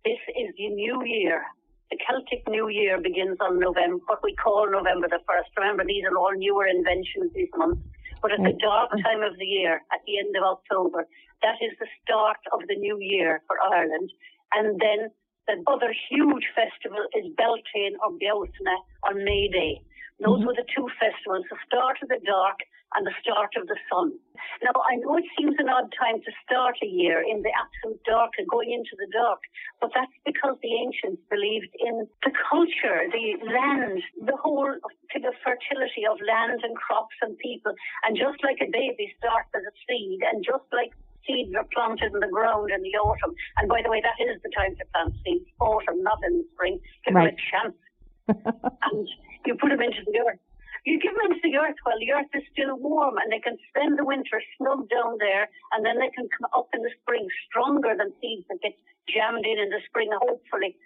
This 0.05 0.19
is 0.33 0.55
the 0.57 0.69
New 0.71 1.05
Year. 1.05 1.45
The 1.91 1.99
Celtic 2.07 2.47
New 2.49 2.69
Year 2.69 3.01
begins 3.03 3.37
on 3.41 3.59
November, 3.59 3.99
what 4.07 4.23
we 4.23 4.35
call 4.35 4.71
November 4.71 5.09
the 5.09 5.19
1st. 5.29 5.51
Remember, 5.59 5.85
these 5.85 6.05
are 6.07 6.17
all 6.17 6.33
newer 6.33 6.67
inventions 6.67 7.35
this 7.35 7.51
month. 7.57 7.81
But 8.23 8.33
at 8.33 8.41
the 8.45 8.53
mm. 8.53 8.61
dark 8.61 8.91
time 9.03 9.23
of 9.25 9.37
the 9.39 9.45
year, 9.45 9.81
at 9.93 10.01
the 10.07 10.19
end 10.19 10.37
of 10.37 10.45
October, 10.45 11.09
that 11.43 11.57
is 11.65 11.73
the 11.81 11.89
start 12.05 12.41
of 12.53 12.61
the 12.69 12.77
new 12.77 12.99
year 13.01 13.43
for 13.49 13.57
Ireland. 13.61 14.11
And 14.53 14.81
then 14.81 15.11
the 15.51 15.71
other 15.71 15.95
huge 16.11 16.47
festival 16.55 17.03
is 17.19 17.27
Beltane 17.35 17.99
or 18.03 18.15
Bealtaine 18.19 18.79
on 19.09 19.25
May 19.25 19.49
Day. 19.49 19.83
Those 20.21 20.39
mm-hmm. 20.39 20.47
were 20.47 20.55
the 20.55 20.69
two 20.69 20.87
festivals, 21.01 21.49
the 21.51 21.57
start 21.67 21.99
of 22.03 22.09
the 22.09 22.21
dark 22.23 22.61
and 22.95 23.07
the 23.07 23.15
start 23.23 23.55
of 23.57 23.67
the 23.71 23.79
sun. 23.89 24.13
Now, 24.63 24.75
I 24.85 24.97
know 24.99 25.17
it 25.17 25.25
seems 25.39 25.55
an 25.59 25.71
odd 25.71 25.89
time 25.97 26.21
to 26.21 26.33
start 26.45 26.77
a 26.83 26.87
year 26.87 27.23
in 27.23 27.41
the 27.41 27.53
absolute 27.55 28.03
dark 28.05 28.35
and 28.37 28.49
going 28.51 28.73
into 28.75 28.99
the 28.99 29.07
dark, 29.15 29.41
but 29.81 29.95
that's 29.95 30.13
because 30.27 30.59
the 30.61 30.75
ancients 30.75 31.23
believed 31.31 31.71
in 31.79 32.05
the 32.27 32.35
culture, 32.51 33.07
the 33.09 33.39
land, 33.47 34.03
the 34.19 34.37
whole 34.37 34.75
thing 35.15 35.25
of 35.25 35.35
fertility 35.41 36.05
of 36.05 36.19
land 36.21 36.61
and 36.67 36.75
crops 36.77 37.15
and 37.23 37.39
people. 37.39 37.73
And 38.05 38.19
just 38.19 38.43
like 38.43 38.59
a 38.61 38.69
baby 38.69 39.15
starts 39.17 39.49
as 39.55 39.63
a 39.63 39.75
seed, 39.87 40.21
and 40.27 40.45
just 40.45 40.67
like 40.75 40.91
seeds 41.27 41.55
are 41.55 41.67
planted 41.73 42.13
in 42.13 42.21
the 42.21 42.33
ground 42.33 42.71
in 42.71 42.83
the 42.83 42.95
autumn. 42.99 43.35
And 43.59 43.69
by 43.69 43.83
the 43.83 43.91
way, 43.91 44.03
that 44.03 44.19
is 44.23 44.41
the 44.43 44.51
time 44.57 44.77
to 44.77 44.85
plant 44.93 45.15
seeds, 45.25 45.47
autumn, 45.61 46.03
not 46.03 46.19
in 46.27 46.39
the 46.39 46.47
spring. 46.53 46.81
Give 47.05 47.15
right. 47.15 47.31
them 47.31 47.37
a 47.37 47.45
chance. 47.49 47.79
and 48.93 49.09
you 49.47 49.55
put 49.57 49.71
them 49.71 49.83
into 49.83 50.05
the 50.07 50.19
earth. 50.21 50.39
You 50.87 50.99
give 50.99 51.13
them 51.13 51.29
into 51.29 51.45
the 51.45 51.57
earth 51.61 51.77
while 51.85 51.99
the 52.01 52.13
earth 52.13 52.33
is 52.33 52.45
still 52.53 52.77
warm 52.79 53.19
and 53.21 53.29
they 53.29 53.41
can 53.41 53.59
spend 53.69 53.99
the 53.99 54.05
winter 54.05 54.41
snug 54.57 54.89
down 54.89 55.21
there 55.21 55.49
and 55.73 55.85
then 55.85 56.01
they 56.01 56.09
can 56.09 56.25
come 56.33 56.49
up 56.57 56.73
in 56.73 56.81
the 56.81 56.93
spring 57.03 57.29
stronger 57.45 57.93
than 57.93 58.17
seeds 58.21 58.49
that 58.49 58.65
get 58.65 58.73
jammed 59.05 59.45
in 59.45 59.61
in 59.61 59.69
the 59.69 59.85
spring, 59.89 60.09
hopefully 60.15 60.77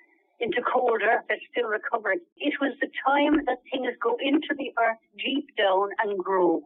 into 0.40 0.60
cold 0.62 1.00
earth 1.02 1.24
that's 1.28 1.40
still 1.50 1.68
recovering. 1.68 2.18
It 2.38 2.54
was 2.60 2.74
the 2.80 2.90
time 3.06 3.44
that 3.46 3.62
things 3.70 3.94
go 4.02 4.16
into 4.20 4.54
the 4.56 4.72
earth 4.82 4.98
deep 5.16 5.54
down 5.56 5.90
and 6.02 6.18
grow. 6.18 6.62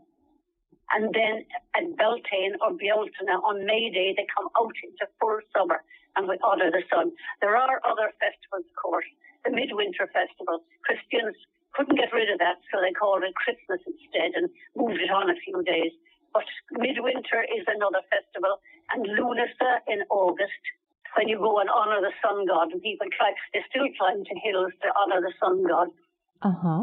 And 0.90 1.12
then 1.12 1.44
at 1.76 1.84
Beltane 1.96 2.56
or 2.64 2.72
Bealtaine 2.72 3.28
on 3.44 3.66
May 3.66 3.90
Day, 3.90 4.14
they 4.16 4.26
come 4.32 4.48
out 4.56 4.72
into 4.82 5.04
full 5.20 5.38
summer 5.52 5.84
and 6.16 6.26
we 6.26 6.38
honour 6.42 6.70
the 6.70 6.82
sun. 6.88 7.12
There 7.40 7.56
are 7.56 7.80
other 7.84 8.10
festivals, 8.18 8.64
of 8.64 8.76
course. 8.80 9.06
The 9.44 9.52
Midwinter 9.52 10.08
Festival, 10.10 10.64
Christians 10.82 11.36
couldn't 11.76 11.94
get 11.94 12.10
rid 12.12 12.32
of 12.32 12.42
that, 12.42 12.58
so 12.72 12.80
they 12.82 12.90
called 12.90 13.22
it 13.22 13.36
Christmas 13.38 13.78
instead 13.86 14.34
and 14.34 14.50
moved 14.74 14.98
it 14.98 15.12
on 15.14 15.30
a 15.30 15.38
few 15.44 15.62
days. 15.62 15.92
But 16.34 16.48
Midwinter 16.74 17.46
is 17.46 17.64
another 17.68 18.02
festival, 18.10 18.58
and 18.90 19.06
Lunasa 19.14 19.84
in 19.86 20.02
August, 20.10 20.62
when 21.14 21.28
you 21.28 21.38
go 21.38 21.60
and 21.60 21.70
honour 21.70 22.00
the 22.00 22.12
sun 22.20 22.46
god, 22.50 22.72
and 22.72 22.82
people 22.82 23.06
try, 23.14 23.32
they 23.54 23.62
still 23.70 23.86
climb 23.96 24.24
to 24.24 24.34
hills 24.42 24.72
to 24.82 24.88
honour 24.96 25.20
the 25.22 25.32
sun 25.38 25.62
god. 25.64 25.88
Uh 26.42 26.52
huh. 26.52 26.82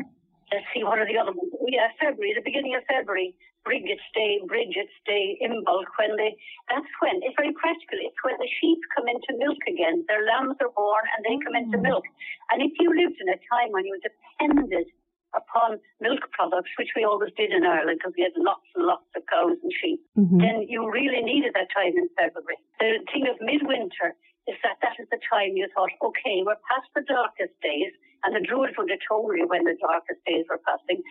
Let's 0.51 0.65
see, 0.73 0.83
what 0.83 0.97
are 0.97 1.09
the 1.09 1.17
other 1.17 1.33
ones? 1.33 1.51
Oh, 1.59 1.67
yeah, 1.67 1.89
February, 1.99 2.33
the 2.37 2.45
beginning 2.45 2.75
of 2.75 2.85
February, 2.85 3.33
Bridget's 3.65 4.06
Day, 4.13 4.39
Bridget's 4.45 4.93
Day, 5.10 5.41
Imbolc, 5.41 5.89
when 5.97 6.13
they, 6.15 6.38
that's 6.69 6.88
when, 7.01 7.19
it's 7.25 7.36
very 7.36 7.51
practical, 7.58 7.97
it's 7.99 8.21
when 8.21 8.38
the 8.38 8.49
sheep 8.62 8.78
come 8.93 9.10
into 9.10 9.34
milk 9.41 9.58
again. 9.65 10.06
Their 10.08 10.23
lambs 10.23 10.62
are 10.62 10.71
born 10.71 11.04
and 11.17 11.25
they 11.25 11.41
come 11.41 11.58
into 11.58 11.82
mm. 11.82 11.89
milk. 11.89 12.06
And 12.54 12.62
if 12.62 12.78
you 12.78 12.93
lived 12.93 13.17
in 13.17 13.28
a 13.34 13.41
time 13.49 13.73
when 13.73 13.89
you 13.89 13.97
depended 13.99 14.86
upon 15.34 15.82
milk 15.99 16.21
products, 16.32 16.71
which 16.80 16.93
we 16.95 17.04
always 17.04 17.34
did 17.36 17.51
in 17.51 17.65
Ireland 17.65 17.99
because 17.99 18.15
we 18.15 18.23
had 18.23 18.38
lots 18.39 18.69
and 18.78 18.86
lots 18.86 19.10
of 19.17 19.25
cows 19.28 19.60
and 19.60 19.73
sheep, 19.82 19.99
mm-hmm. 20.15 20.39
then 20.39 20.63
you 20.69 20.88
really 20.88 21.25
needed 21.25 21.51
that 21.58 21.73
time 21.75 21.97
in 21.97 22.08
February. 22.15 22.62
The 22.80 23.04
thing 23.12 23.28
of 23.28 23.36
midwinter 23.41 24.15
is 24.47 24.58
that 24.62 24.77
that 24.81 24.95
is 25.01 25.08
the 25.10 25.21
time 25.25 25.58
you 25.58 25.67
thought, 25.73 25.91
okay, 26.01 26.45
we're 26.45 26.60
past 26.69 26.89
the 26.93 27.01
darkest 27.10 27.53
days 27.62 27.93
And 28.25 28.34
the 28.34 28.41
Druids 28.41 28.73
would 28.77 28.89
have 28.89 29.05
told 29.05 29.38
you 29.38 29.45
when 29.45 29.65
the 29.65 29.77
darkest 29.77 30.21
days 30.25 30.45
were 30.49 30.62
passing. 30.65 31.01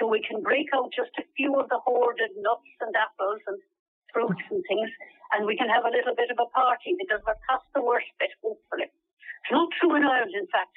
So 0.00 0.08
we 0.08 0.24
can 0.24 0.40
break 0.40 0.72
out 0.72 0.88
just 0.92 1.12
a 1.20 1.24
few 1.36 1.52
of 1.60 1.68
the 1.68 1.80
hoarded 1.84 2.32
nuts 2.40 2.72
and 2.80 2.96
apples 2.96 3.44
and 3.46 3.60
fruits 4.12 4.44
and 4.48 4.64
things, 4.68 4.88
and 5.32 5.44
we 5.44 5.56
can 5.56 5.68
have 5.68 5.84
a 5.84 5.92
little 5.92 6.16
bit 6.16 6.32
of 6.32 6.40
a 6.40 6.48
party 6.52 6.96
because 6.96 7.20
we're 7.26 7.36
past 7.48 7.64
the 7.74 7.84
worst 7.84 8.08
bit, 8.20 8.32
hopefully. 8.40 8.88
It's 8.88 9.52
not 9.52 9.68
true 9.80 9.96
in 9.96 10.04
Ireland, 10.04 10.32
in 10.36 10.48
fact. 10.48 10.72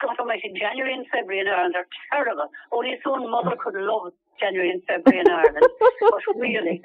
God 0.00 0.16
almighty, 0.20 0.52
January 0.56 0.94
and 0.94 1.06
February 1.12 1.40
in 1.40 1.48
Ireland 1.48 1.74
are 1.76 1.88
terrible. 2.12 2.48
Only 2.72 2.90
its 2.96 3.02
own 3.04 3.30
mother 3.30 3.56
could 3.58 3.74
love 3.74 4.12
January 4.40 4.70
and 4.70 4.82
February 4.84 5.20
in 5.20 5.30
Ireland. 5.30 5.66
but 6.00 6.24
really, 6.36 6.82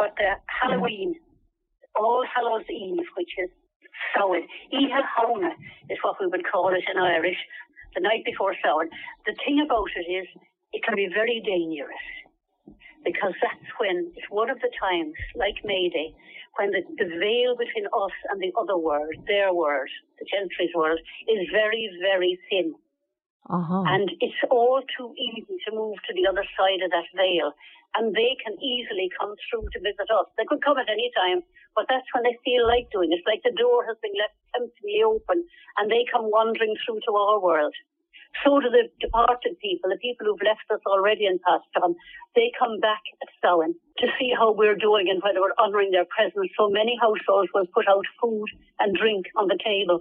but 0.00 0.16
uh, 0.16 0.36
Halloween, 0.48 1.14
All 1.94 2.24
Hallows 2.26 2.66
Eve, 2.68 3.06
which 3.16 3.30
is 3.38 3.50
Samhain, 4.14 4.46
Oíche 4.72 5.02
Shamhna 5.16 5.52
is 5.90 5.98
what 6.02 6.16
we 6.20 6.26
would 6.26 6.44
call 6.50 6.68
it 6.74 6.84
in 6.90 6.98
Irish, 7.00 7.38
the 7.94 8.00
night 8.00 8.24
before 8.24 8.54
Samhain. 8.62 8.90
The 9.26 9.34
thing 9.44 9.62
about 9.64 9.88
it 9.96 10.10
is, 10.10 10.26
it 10.72 10.82
can 10.82 10.96
be 10.96 11.08
very 11.12 11.42
dangerous 11.44 12.06
because 13.04 13.34
that's 13.42 13.70
when 13.78 14.12
it's 14.16 14.30
one 14.30 14.50
of 14.50 14.60
the 14.60 14.70
times, 14.80 15.14
like 15.34 15.58
May 15.64 15.88
Day, 15.88 16.14
when 16.56 16.70
the, 16.70 16.82
the 16.98 17.08
veil 17.18 17.56
between 17.56 17.86
us 17.86 18.14
and 18.30 18.40
the 18.40 18.52
other 18.58 18.78
world, 18.78 19.14
their 19.26 19.52
world, 19.52 19.88
the 20.18 20.26
gentry's 20.30 20.74
world, 20.74 21.00
is 21.28 21.48
very, 21.50 21.90
very 22.00 22.38
thin. 22.48 22.74
Uh-huh. 23.50 23.82
And 23.86 24.10
it's 24.20 24.38
all 24.50 24.82
too 24.96 25.14
easy 25.18 25.58
to 25.66 25.70
move 25.74 25.98
to 26.06 26.14
the 26.14 26.26
other 26.30 26.46
side 26.54 26.82
of 26.84 26.90
that 26.94 27.10
veil. 27.16 27.52
And 27.98 28.14
they 28.14 28.38
can 28.40 28.56
easily 28.62 29.10
come 29.18 29.34
through 29.50 29.68
to 29.74 29.78
visit 29.82 30.08
us. 30.08 30.30
They 30.38 30.48
could 30.48 30.64
come 30.64 30.78
at 30.78 30.88
any 30.88 31.10
time, 31.12 31.42
but 31.74 31.84
that's 31.90 32.08
when 32.14 32.24
they 32.24 32.38
feel 32.40 32.64
like 32.64 32.88
doing 32.88 33.12
it. 33.12 33.20
It's 33.20 33.28
like 33.28 33.44
the 33.44 33.52
door 33.52 33.84
has 33.84 33.98
been 34.00 34.16
left 34.16 34.38
temptingly 34.54 35.04
open 35.04 35.44
and 35.76 35.90
they 35.90 36.06
come 36.08 36.30
wandering 36.30 36.72
through 36.86 37.04
to 37.04 37.12
our 37.12 37.42
world. 37.42 37.74
So 38.40 38.60
do 38.60 38.72
the 38.72 38.88
departed 38.96 39.60
people, 39.60 39.92
the 39.92 40.00
people 40.00 40.24
who've 40.24 40.40
left 40.40 40.64
us 40.72 40.80
already 40.88 41.26
and 41.28 41.36
passed 41.44 41.68
on. 41.84 41.94
They 42.34 42.48
come 42.56 42.80
back 42.80 43.04
at 43.20 43.28
Samhain 43.44 43.76
to 44.00 44.06
see 44.16 44.32
how 44.32 44.56
we're 44.56 44.78
doing 44.78 45.12
and 45.12 45.20
whether 45.20 45.44
we're 45.44 45.56
honouring 45.60 45.92
their 45.92 46.08
presence. 46.08 46.48
So 46.56 46.72
many 46.72 46.96
households 46.96 47.52
will 47.52 47.68
put 47.68 47.84
out 47.88 48.08
food 48.16 48.48
and 48.80 48.96
drink 48.96 49.28
on 49.36 49.52
the 49.52 49.60
table 49.60 50.00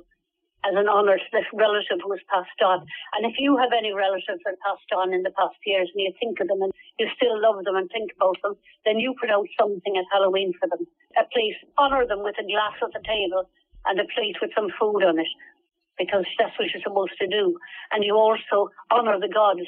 as 0.63 0.73
an 0.77 0.87
honour 0.87 1.17
to 1.17 1.29
this 1.33 1.49
relative 1.53 1.99
who 2.01 2.09
was 2.09 2.23
passed 2.29 2.61
on. 2.61 2.85
And 3.17 3.25
if 3.25 3.37
you 3.39 3.57
have 3.57 3.73
any 3.73 3.93
relatives 3.93 4.41
that 4.45 4.61
passed 4.61 4.91
on 4.93 5.13
in 5.13 5.23
the 5.23 5.33
past 5.33 5.57
years 5.65 5.89
and 5.93 6.01
you 6.01 6.13
think 6.19 6.39
of 6.39 6.47
them 6.47 6.61
and 6.61 6.73
you 6.99 7.07
still 7.15 7.39
love 7.41 7.63
them 7.65 7.75
and 7.75 7.89
think 7.89 8.11
about 8.15 8.37
them, 8.43 8.55
then 8.85 8.99
you 8.99 9.15
put 9.19 9.33
out 9.33 9.47
something 9.59 9.97
at 9.97 10.05
Halloween 10.13 10.53
for 10.59 10.69
them. 10.69 10.85
A 11.17 11.25
place, 11.33 11.57
honour 11.79 12.05
them 12.05 12.23
with 12.23 12.37
a 12.37 12.45
glass 12.45 12.77
at 12.81 12.93
the 12.93 13.01
table 13.01 13.49
and 13.85 13.99
a 13.99 14.05
plate 14.13 14.37
with 14.41 14.51
some 14.53 14.69
food 14.79 15.01
on 15.01 15.17
it 15.17 15.31
because 15.97 16.25
that's 16.37 16.57
what 16.57 16.69
you're 16.73 16.85
supposed 16.85 17.17
to 17.19 17.27
do. 17.27 17.57
And 17.91 18.03
you 18.03 18.15
also 18.15 18.69
honour 18.91 19.19
the 19.19 19.33
gods 19.33 19.65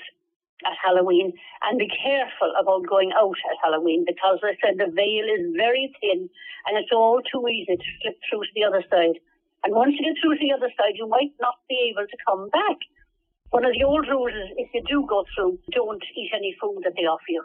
at 0.65 0.77
Halloween 0.84 1.34
and 1.63 1.79
be 1.79 1.89
careful 1.89 2.53
about 2.60 2.88
going 2.88 3.12
out 3.17 3.36
at 3.49 3.58
Halloween 3.63 4.06
because 4.08 4.39
as 4.43 4.56
I 4.56 4.67
said 4.67 4.77
the 4.77 4.91
veil 4.91 5.25
is 5.27 5.53
very 5.58 5.93
thin 5.99 6.29
and 6.65 6.77
it's 6.77 6.91
all 6.93 7.21
too 7.21 7.47
easy 7.47 7.75
to 7.75 7.89
slip 8.01 8.17
through 8.29 8.41
to 8.41 8.53
the 8.56 8.63
other 8.63 8.84
side. 8.89 9.19
And 9.63 9.73
once 9.73 9.95
you 9.95 10.04
get 10.04 10.19
through 10.19 10.36
to 10.36 10.43
the 10.43 10.52
other 10.52 10.71
side, 10.76 10.99
you 10.99 11.08
might 11.08 11.32
not 11.39 11.56
be 11.67 11.91
able 11.91 12.04
to 12.04 12.17
come 12.28 12.49
back. 12.52 12.78
One 13.52 13.63
of 13.63 13.71
the 13.71 13.86
old 13.86 14.08
rules 14.10 14.34
is 14.34 14.49
if 14.58 14.69
you 14.73 14.84
do 14.84 15.06
go 15.08 15.23
through, 15.32 15.60
don't 15.71 16.04
eat 16.17 16.32
any 16.36 16.56
food 16.60 16.84
that 16.84 16.97
they 16.97 17.08
offer 17.08 17.32
you. 17.32 17.43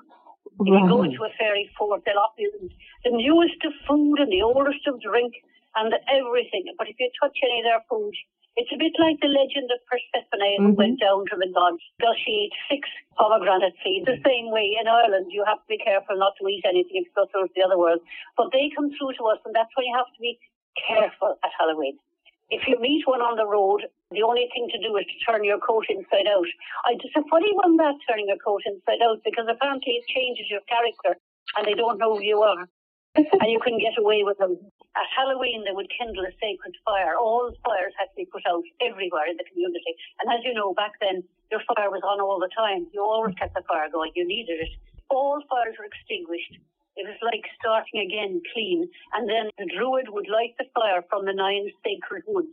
If 0.60 0.66
you 0.66 0.88
go 0.88 1.04
into 1.04 1.22
a 1.22 1.30
fairy 1.38 1.70
fort, 1.78 2.02
they'll 2.02 2.18
offer 2.18 2.40
you 2.40 2.70
the 3.04 3.14
newest 3.14 3.60
of 3.62 3.72
food 3.86 4.18
and 4.18 4.32
the 4.32 4.42
oldest 4.42 4.82
of 4.88 4.98
drink 4.98 5.34
and 5.76 5.94
everything. 6.10 6.66
But 6.74 6.88
if 6.88 6.96
you 6.98 7.06
touch 7.20 7.36
any 7.44 7.60
of 7.60 7.66
their 7.68 7.84
food, 7.86 8.16
it's 8.58 8.74
a 8.74 8.80
bit 8.80 8.90
like 8.98 9.22
the 9.22 9.30
legend 9.30 9.70
of 9.70 9.78
Persephone 9.86 10.58
who 10.58 10.74
mm-hmm. 10.74 10.82
went 10.82 10.98
down 10.98 11.22
to 11.30 11.36
the 11.38 11.46
gods 11.54 11.78
because 11.94 12.18
she 12.26 12.50
ate 12.50 12.56
six 12.66 12.82
pomegranate 13.14 13.78
seeds. 13.86 14.10
The 14.10 14.18
same 14.26 14.50
way 14.50 14.74
in 14.74 14.90
Ireland, 14.90 15.30
you 15.30 15.46
have 15.46 15.62
to 15.62 15.68
be 15.70 15.78
careful 15.78 16.18
not 16.18 16.34
to 16.42 16.48
eat 16.50 16.66
anything 16.66 16.98
if 16.98 17.06
you 17.06 17.14
go 17.14 17.30
through 17.30 17.46
to 17.46 17.54
the 17.54 17.62
other 17.62 17.78
world. 17.78 18.02
But 18.34 18.50
they 18.50 18.74
come 18.74 18.90
through 18.98 19.14
to 19.22 19.30
us, 19.30 19.38
and 19.46 19.54
that's 19.54 19.70
why 19.78 19.86
you 19.86 19.94
have 19.94 20.10
to 20.10 20.20
be 20.20 20.42
careful 20.74 21.38
at 21.44 21.54
Halloween. 21.54 22.02
If 22.50 22.64
you 22.66 22.80
meet 22.80 23.04
one 23.04 23.20
on 23.20 23.36
the 23.36 23.44
road, 23.44 23.84
the 24.10 24.24
only 24.24 24.48
thing 24.56 24.72
to 24.72 24.80
do 24.80 24.96
is 24.96 25.04
to 25.04 25.16
turn 25.28 25.44
your 25.44 25.60
coat 25.60 25.84
inside 25.92 26.24
out. 26.32 26.48
I 26.88 26.96
just 26.96 27.12
a 27.12 27.22
funny 27.28 27.52
one 27.52 27.76
that 27.76 28.00
turning 28.08 28.28
your 28.28 28.40
coat 28.40 28.64
inside 28.64 29.04
out 29.04 29.20
because 29.20 29.44
apparently 29.44 30.00
it 30.00 30.08
changes 30.08 30.48
your 30.48 30.64
character 30.64 31.20
and 31.56 31.68
they 31.68 31.76
don't 31.76 32.00
know 32.00 32.16
who 32.16 32.24
you 32.24 32.40
are. 32.40 32.64
and 33.16 33.48
you 33.52 33.60
can 33.60 33.76
get 33.76 33.98
away 33.98 34.24
with 34.24 34.38
them. 34.38 34.56
At 34.96 35.08
Halloween, 35.12 35.64
they 35.64 35.76
would 35.76 35.92
kindle 35.92 36.24
a 36.24 36.32
sacred 36.40 36.72
fire. 36.84 37.16
All 37.20 37.52
fires 37.64 37.92
had 37.98 38.08
to 38.12 38.16
be 38.16 38.24
put 38.24 38.46
out 38.48 38.64
everywhere 38.80 39.28
in 39.28 39.36
the 39.36 39.44
community. 39.44 39.92
And 40.20 40.32
as 40.32 40.40
you 40.44 40.54
know, 40.54 40.72
back 40.72 40.96
then, 41.00 41.24
your 41.50 41.60
fire 41.68 41.90
was 41.90 42.02
on 42.04 42.20
all 42.20 42.40
the 42.40 42.50
time. 42.56 42.88
You 42.92 43.02
always 43.02 43.34
kept 43.36 43.54
the 43.54 43.62
fire 43.68 43.88
going. 43.92 44.12
You 44.14 44.26
needed 44.26 44.60
it. 44.60 44.72
All 45.10 45.40
fires 45.48 45.76
were 45.78 45.88
extinguished. 45.88 46.60
It 46.98 47.06
was 47.06 47.18
like 47.22 47.46
starting 47.62 48.02
again 48.02 48.42
clean. 48.52 48.90
And 49.14 49.30
then 49.30 49.54
the 49.56 49.70
druid 49.70 50.10
would 50.10 50.26
light 50.26 50.58
the 50.58 50.66
fire 50.74 51.06
from 51.08 51.24
the 51.24 51.32
nine 51.32 51.70
sacred 51.86 52.26
woods. 52.26 52.52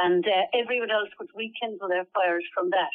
And 0.00 0.24
uh, 0.24 0.48
everyone 0.56 0.90
else 0.90 1.12
would 1.20 1.28
rekindle 1.36 1.88
their 1.92 2.08
fires 2.16 2.44
from 2.56 2.70
that. 2.72 2.94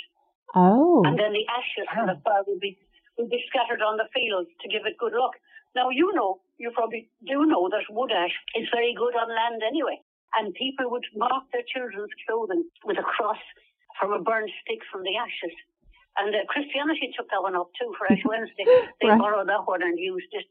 Oh. 0.57 1.05
And 1.05 1.13
then 1.15 1.31
the 1.31 1.45
ashes 1.47 1.85
from 1.93 2.09
the 2.09 2.17
fire 2.25 2.43
would 2.49 2.59
be, 2.59 2.75
would 3.21 3.29
be 3.29 3.45
scattered 3.47 3.85
on 3.85 3.95
the 4.01 4.09
fields 4.11 4.49
to 4.61 4.67
give 4.67 4.83
it 4.89 4.97
good 4.97 5.13
luck. 5.13 5.37
Now, 5.77 5.93
you 5.93 6.09
know, 6.17 6.41
you 6.57 6.73
probably 6.73 7.07
do 7.23 7.45
know 7.45 7.69
that 7.69 7.85
wood 7.93 8.11
ash 8.11 8.33
is 8.57 8.65
very 8.73 8.97
good 8.97 9.13
on 9.15 9.29
land 9.29 9.61
anyway. 9.61 10.01
And 10.35 10.53
people 10.57 10.89
would 10.89 11.05
mark 11.15 11.45
their 11.53 11.65
children's 11.69 12.11
clothing 12.25 12.65
with 12.83 12.97
a 12.97 13.05
cross 13.05 13.41
from 14.01 14.11
a 14.13 14.21
burned 14.21 14.49
stick 14.65 14.81
from 14.91 15.03
the 15.05 15.15
ashes. 15.15 15.53
And 16.17 16.33
uh, 16.35 16.43
Christianity 16.49 17.13
took 17.15 17.29
that 17.29 17.41
one 17.41 17.55
up 17.55 17.69
too 17.79 17.93
for 17.97 18.09
Ash 18.11 18.21
Wednesday. 18.25 18.65
They 18.99 19.07
Right. 19.07 19.19
borrowed 19.21 19.47
that 19.47 19.63
one 19.69 19.81
and 19.85 19.97
used 19.97 20.33
it. 20.33 20.45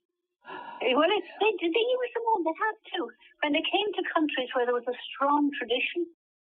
Well, 0.80 1.11
it, 1.11 1.24
they, 1.40 1.52
they 1.61 1.87
used 1.87 2.14
the 2.16 2.24
one 2.24 2.44
that 2.44 2.58
had 2.58 2.78
to. 2.96 3.00
When 3.42 3.52
they 3.52 3.64
came 3.66 3.88
to 3.94 4.02
countries 4.14 4.50
where 4.54 4.66
there 4.66 4.74
was 4.74 4.88
a 4.88 4.98
strong 5.14 5.50
tradition 5.58 6.06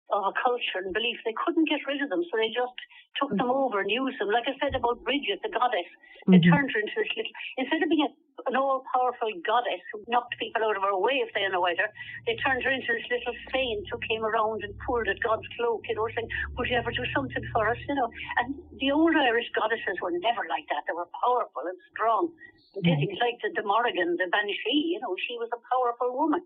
of 0.10 0.24
a 0.24 0.34
culture 0.40 0.80
and 0.80 0.96
belief, 0.96 1.20
they 1.28 1.36
couldn't 1.36 1.68
get 1.68 1.84
rid 1.84 2.00
of 2.00 2.08
them, 2.08 2.24
so 2.28 2.40
they 2.40 2.48
just 2.52 2.78
took 3.20 3.32
them 3.36 3.52
mm-hmm. 3.52 3.68
over 3.68 3.84
and 3.84 3.92
used 3.92 4.16
them. 4.20 4.32
Like 4.32 4.48
I 4.48 4.56
said 4.62 4.72
about 4.72 5.04
Bridget, 5.04 5.44
the 5.44 5.52
goddess, 5.52 5.90
they 6.28 6.40
mm-hmm. 6.40 6.48
turned 6.48 6.72
her 6.72 6.80
into 6.80 6.96
this 6.96 7.12
little, 7.16 7.36
instead 7.60 7.84
of 7.84 7.90
being 7.92 8.08
a, 8.08 8.12
an 8.48 8.56
all-powerful 8.56 9.32
goddess 9.44 9.84
who 9.92 10.04
knocked 10.08 10.40
people 10.40 10.64
out 10.64 10.80
of 10.80 10.84
her 10.84 10.96
way 10.96 11.20
if 11.20 11.32
they 11.36 11.44
annoyed 11.44 11.80
her, 11.80 11.92
they 12.24 12.40
turned 12.40 12.64
her 12.64 12.72
into 12.72 12.88
this 12.88 13.08
little 13.12 13.36
saint 13.52 13.84
who 13.92 14.00
came 14.08 14.24
around 14.24 14.64
and 14.64 14.72
pulled 14.88 15.12
at 15.12 15.20
God's 15.20 15.48
cloak, 15.60 15.84
you 15.92 15.96
know, 15.96 16.08
saying, 16.16 16.32
would 16.56 16.72
you 16.72 16.80
ever 16.80 16.92
do 16.92 17.04
something 17.12 17.44
for 17.52 17.68
us, 17.68 17.80
you 17.88 17.96
know? 17.96 18.08
And 18.40 18.56
the 18.80 18.92
old 18.96 19.16
Irish 19.16 19.52
goddesses 19.56 20.00
were 20.00 20.16
never 20.24 20.48
like 20.48 20.68
that. 20.72 20.88
They 20.88 20.96
were 20.96 21.12
powerful 21.20 21.68
and 21.68 21.80
strong. 21.92 22.32
They 22.76 22.84
mm-hmm. 22.84 22.96
did 22.96 23.12
things 23.12 23.20
like 23.20 23.40
the, 23.44 23.50
the 23.60 23.66
Morrigan, 23.68 24.16
the 24.16 24.32
Banshee, 24.32 24.96
you 24.96 25.00
know, 25.04 25.16
she 25.28 25.36
was 25.36 25.52
a 25.52 25.60
powerful 25.68 26.16
woman. 26.16 26.44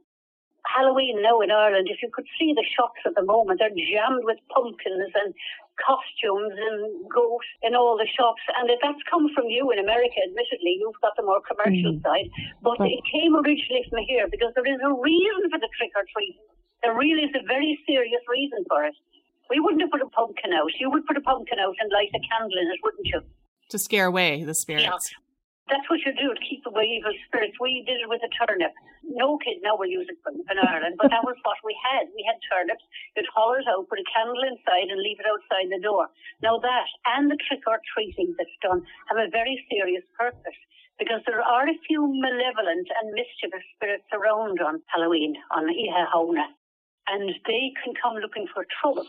Halloween 0.65 1.21
now 1.21 1.41
in 1.41 1.49
Ireland, 1.49 1.89
if 1.89 2.01
you 2.01 2.09
could 2.13 2.27
see 2.37 2.53
the 2.53 2.65
shops 2.77 3.01
at 3.05 3.15
the 3.15 3.25
moment, 3.25 3.59
they're 3.59 3.73
jammed 3.73 4.23
with 4.23 4.37
pumpkins 4.53 5.09
and 5.15 5.33
costumes 5.81 6.53
and 6.53 7.09
ghosts 7.09 7.49
in 7.65 7.73
all 7.73 7.97
the 7.97 8.05
shops. 8.05 8.41
And 8.61 8.69
if 8.69 8.77
that's 8.81 9.01
come 9.09 9.25
from 9.33 9.49
you 9.49 9.71
in 9.73 9.81
America, 9.81 10.21
admittedly, 10.21 10.77
you've 10.77 11.01
got 11.01 11.17
the 11.17 11.25
more 11.25 11.41
commercial 11.41 11.97
mm. 11.97 12.03
side. 12.05 12.29
But 12.61 12.77
it 12.81 13.01
came 13.09 13.33
originally 13.33 13.83
from 13.89 14.05
here 14.05 14.29
because 14.29 14.53
there 14.53 14.67
is 14.67 14.79
a 14.85 14.93
reason 14.93 15.49
for 15.49 15.57
the 15.57 15.71
trick 15.77 15.91
or 15.97 16.05
treat. 16.13 16.37
There 16.85 16.93
really 16.93 17.25
is 17.25 17.33
a 17.33 17.45
very 17.45 17.77
serious 17.85 18.21
reason 18.29 18.65
for 18.69 18.85
it. 18.85 18.95
We 19.49 19.59
wouldn't 19.59 19.81
have 19.81 19.91
put 19.91 20.01
a 20.01 20.09
pumpkin 20.09 20.53
out. 20.53 20.71
You 20.79 20.89
would 20.89 21.05
put 21.05 21.17
a 21.17 21.21
pumpkin 21.21 21.59
out 21.59 21.75
and 21.81 21.91
light 21.91 22.09
a 22.13 22.21
candle 22.21 22.57
in 22.57 22.69
it, 22.69 22.79
wouldn't 22.85 23.05
you? 23.05 23.21
To 23.69 23.77
scare 23.77 24.05
away 24.05 24.43
the 24.43 24.55
spirits. 24.55 25.13
That's 25.71 25.87
what 25.87 26.03
you 26.03 26.11
do 26.11 26.35
to 26.35 26.43
keep 26.43 26.67
away 26.67 26.99
evil 26.99 27.15
spirits. 27.31 27.55
We 27.55 27.87
did 27.87 28.03
it 28.03 28.11
with 28.11 28.19
a 28.27 28.31
turnip. 28.35 28.75
No 29.07 29.39
kid 29.39 29.63
now 29.63 29.79
will 29.79 29.87
use 29.87 30.03
it 30.11 30.19
in 30.19 30.59
Ireland, 30.59 30.99
but 30.99 31.07
that 31.15 31.23
was 31.23 31.39
what 31.47 31.63
we 31.63 31.71
had. 31.79 32.11
We 32.11 32.27
had 32.27 32.43
turnips. 32.43 32.83
You'd 33.15 33.31
haul 33.31 33.55
it 33.55 33.63
out, 33.71 33.87
put 33.87 34.03
a 34.03 34.07
candle 34.11 34.43
inside, 34.43 34.91
and 34.91 34.99
leave 34.99 35.23
it 35.23 35.31
outside 35.31 35.71
the 35.71 35.79
door. 35.79 36.11
Now 36.43 36.59
that 36.59 36.91
and 37.15 37.31
the 37.31 37.39
trick 37.47 37.63
or 37.71 37.79
treating 37.95 38.35
that's 38.35 38.59
done 38.59 38.83
have 39.07 39.15
a 39.15 39.31
very 39.31 39.55
serious 39.71 40.03
purpose 40.19 40.59
because 40.99 41.23
there 41.23 41.39
are 41.41 41.65
a 41.65 41.81
few 41.87 42.03
malevolent 42.19 42.91
and 42.99 43.15
mischievous 43.15 43.63
spirits 43.79 44.11
around 44.11 44.59
on 44.59 44.83
Halloween, 44.91 45.39
on 45.55 45.71
Oíche 45.71 46.03
Shamhna, 46.11 46.51
and 47.07 47.29
they 47.47 47.73
can 47.81 47.93
come 47.97 48.17
looking 48.21 48.45
for 48.53 48.65
trouble. 48.81 49.07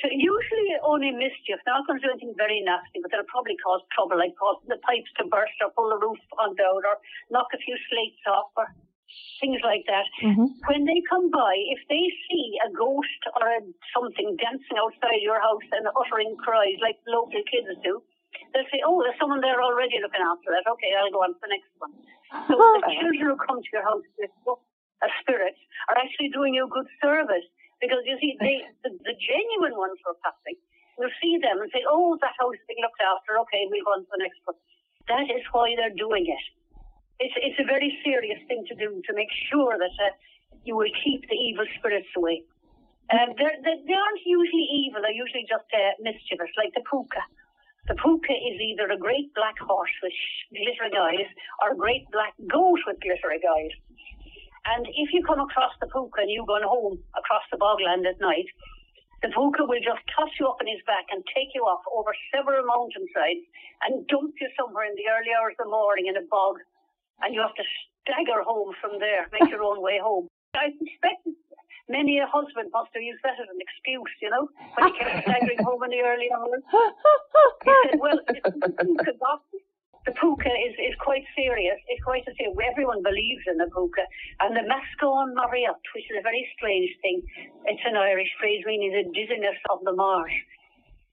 So 0.00 0.08
usually 0.12 0.76
only 0.84 1.12
mischief. 1.12 1.60
They're 1.64 1.76
not 1.76 1.88
going 1.88 2.00
to 2.00 2.04
do 2.04 2.12
anything 2.12 2.36
very 2.36 2.60
nasty, 2.60 3.00
but 3.00 3.08
they'll 3.12 3.28
probably 3.32 3.56
cause 3.60 3.80
trouble, 3.96 4.20
like 4.20 4.36
cause 4.36 4.60
the 4.68 4.76
pipes 4.84 5.08
to 5.20 5.24
burst 5.28 5.56
or 5.64 5.72
pull 5.72 5.88
the 5.88 6.00
roof 6.00 6.20
on 6.36 6.52
down 6.56 6.84
or 6.84 7.00
knock 7.32 7.48
a 7.56 7.58
few 7.60 7.76
slates 7.88 8.20
off 8.28 8.52
or 8.56 8.68
things 9.40 9.60
like 9.64 9.88
that. 9.88 10.04
Mm-hmm. 10.20 10.52
When 10.68 10.84
they 10.84 11.00
come 11.08 11.32
by, 11.32 11.54
if 11.72 11.80
they 11.88 12.04
see 12.28 12.60
a 12.64 12.68
ghost 12.72 13.22
or 13.40 13.44
a, 13.48 13.60
something 13.96 14.36
dancing 14.36 14.76
outside 14.76 15.24
your 15.24 15.40
house 15.40 15.64
and 15.72 15.88
uttering 15.96 16.36
cries 16.40 16.76
like 16.84 17.00
local 17.08 17.40
kids 17.48 17.72
do, 17.80 18.04
they'll 18.52 18.68
say, 18.68 18.84
oh, 18.84 19.00
there's 19.00 19.16
someone 19.16 19.40
there 19.40 19.64
already 19.64 19.96
looking 20.00 20.24
after 20.24 20.52
that. 20.52 20.68
Okay, 20.76 20.92
I'll 20.92 21.12
go 21.12 21.24
on 21.24 21.32
to 21.32 21.40
the 21.40 21.52
next 21.52 21.72
one. 21.80 21.96
So 22.50 22.58
the 22.58 22.92
children 23.00 23.32
who 23.32 23.36
come 23.40 23.62
to 23.62 23.70
your 23.72 23.86
house 23.86 24.04
a 25.02 25.08
spirit 25.20 25.56
are 25.88 25.98
actually 25.98 26.30
doing 26.30 26.54
you 26.54 26.64
a 26.64 26.72
good 26.72 26.88
service 27.02 27.44
because 27.80 28.00
you 28.08 28.16
see, 28.20 28.36
they, 28.40 28.64
the, 28.84 28.90
the 29.04 29.16
genuine 29.20 29.76
ones 29.76 30.00
who 30.00 30.16
are 30.16 30.20
passing, 30.24 30.56
We'll 30.96 31.12
see 31.20 31.36
them 31.36 31.60
and 31.60 31.68
say, 31.72 31.84
oh, 31.84 32.16
the 32.20 32.32
house 32.40 32.56
being 32.64 32.80
looked 32.80 33.00
after. 33.04 33.36
Okay, 33.44 33.68
we'll 33.68 33.84
go 33.84 34.00
on 34.00 34.08
to 34.08 34.10
the 34.16 34.22
next 34.24 34.40
one. 34.48 34.56
That 35.12 35.28
is 35.28 35.44
why 35.52 35.76
they're 35.76 35.94
doing 35.94 36.24
it. 36.24 36.44
It's, 37.20 37.36
it's 37.36 37.60
a 37.60 37.68
very 37.68 37.92
serious 38.00 38.40
thing 38.48 38.64
to 38.68 38.74
do 38.74 39.00
to 39.04 39.12
make 39.12 39.32
sure 39.52 39.76
that 39.76 39.94
uh, 40.00 40.16
you 40.64 40.76
will 40.76 40.92
keep 41.04 41.28
the 41.28 41.36
evil 41.36 41.68
spirits 41.78 42.08
away. 42.16 42.44
They're, 43.12 43.28
they're, 43.36 43.80
they 43.86 43.96
aren't 43.96 44.24
usually 44.24 44.66
evil, 44.82 45.00
they're 45.00 45.14
usually 45.14 45.46
just 45.46 45.68
uh, 45.70 45.94
mischievous, 46.02 46.50
like 46.58 46.74
the 46.74 46.82
puka. 46.90 47.22
The 47.86 47.94
puka 47.94 48.34
is 48.34 48.58
either 48.58 48.90
a 48.90 48.98
great 48.98 49.30
black 49.38 49.54
horse 49.62 49.94
with 50.02 50.12
glittering 50.50 50.96
eyes 50.98 51.30
or 51.62 51.72
a 51.72 51.78
great 51.78 52.10
black 52.10 52.34
goat 52.50 52.82
with 52.82 52.98
glittering 52.98 53.44
eyes. 53.46 53.70
And 54.74 54.86
if 54.90 55.14
you 55.14 55.22
come 55.22 55.38
across 55.38 55.72
the 55.78 55.86
puka 55.86 56.26
and 56.26 56.30
you're 56.30 56.48
going 56.48 56.66
home 56.66 56.98
across 57.14 57.46
the 57.52 57.58
bogland 57.58 58.02
at 58.02 58.18
night, 58.18 58.50
the 59.22 59.30
puka 59.30 59.64
will 59.64 59.80
just 59.80 60.02
toss 60.10 60.28
you 60.38 60.50
up 60.50 60.58
on 60.60 60.66
his 60.66 60.82
back 60.84 61.06
and 61.14 61.22
take 61.30 61.54
you 61.54 61.62
off 61.62 61.86
over 61.94 62.10
several 62.34 62.66
mountainsides 62.66 63.46
and 63.86 64.06
dump 64.10 64.34
you 64.40 64.48
somewhere 64.58 64.84
in 64.90 64.98
the 64.98 65.06
early 65.06 65.32
hours 65.32 65.54
of 65.58 65.66
the 65.66 65.70
morning 65.70 66.10
in 66.10 66.18
a 66.18 66.26
bog. 66.26 66.58
And 67.22 67.32
you 67.32 67.40
have 67.40 67.54
to 67.54 67.64
stagger 68.04 68.42
home 68.42 68.74
from 68.80 68.98
there, 68.98 69.30
make 69.32 69.48
your 69.48 69.62
own 69.62 69.80
way 69.80 69.98
home. 70.02 70.28
I 70.54 70.74
suspect 70.76 71.24
many 71.88 72.18
a 72.18 72.26
husband 72.26 72.70
must 72.74 72.90
have 72.92 73.02
used 73.02 73.22
that 73.22 73.38
as 73.38 73.48
an 73.48 73.60
excuse, 73.62 74.14
you 74.20 74.30
know, 74.30 74.50
when 74.74 74.92
he 74.92 74.98
kept 74.98 75.22
staggering 75.24 75.62
home 75.62 75.82
in 75.84 75.90
the 75.94 76.02
early 76.02 76.28
hours. 76.34 76.62
He 77.64 77.72
said, 77.88 78.00
well, 78.02 78.18
it's 78.28 78.42
the 78.42 78.50
puka, 78.58 79.12
the 80.06 80.14
puka 80.14 80.46
is, 80.46 80.74
is 80.78 80.94
quite 81.02 81.26
serious. 81.34 81.74
It's 81.90 82.02
quite 82.06 82.22
a 82.30 82.32
serious. 82.38 82.54
Everyone 82.62 83.02
believes 83.02 83.42
in 83.50 83.58
the 83.58 83.66
puka. 83.74 84.06
And 84.38 84.54
the 84.54 84.62
Meascán 84.62 85.34
Mearaí, 85.34 85.66
which 85.66 86.06
is 86.06 86.16
a 86.16 86.22
very 86.22 86.46
strange 86.54 86.94
thing. 87.02 87.26
It's 87.66 87.82
an 87.82 87.98
Irish 87.98 88.30
phrase 88.38 88.62
meaning 88.70 88.94
the 88.94 89.10
dizziness 89.10 89.58
of 89.68 89.82
the 89.82 89.92
marsh. 89.92 90.32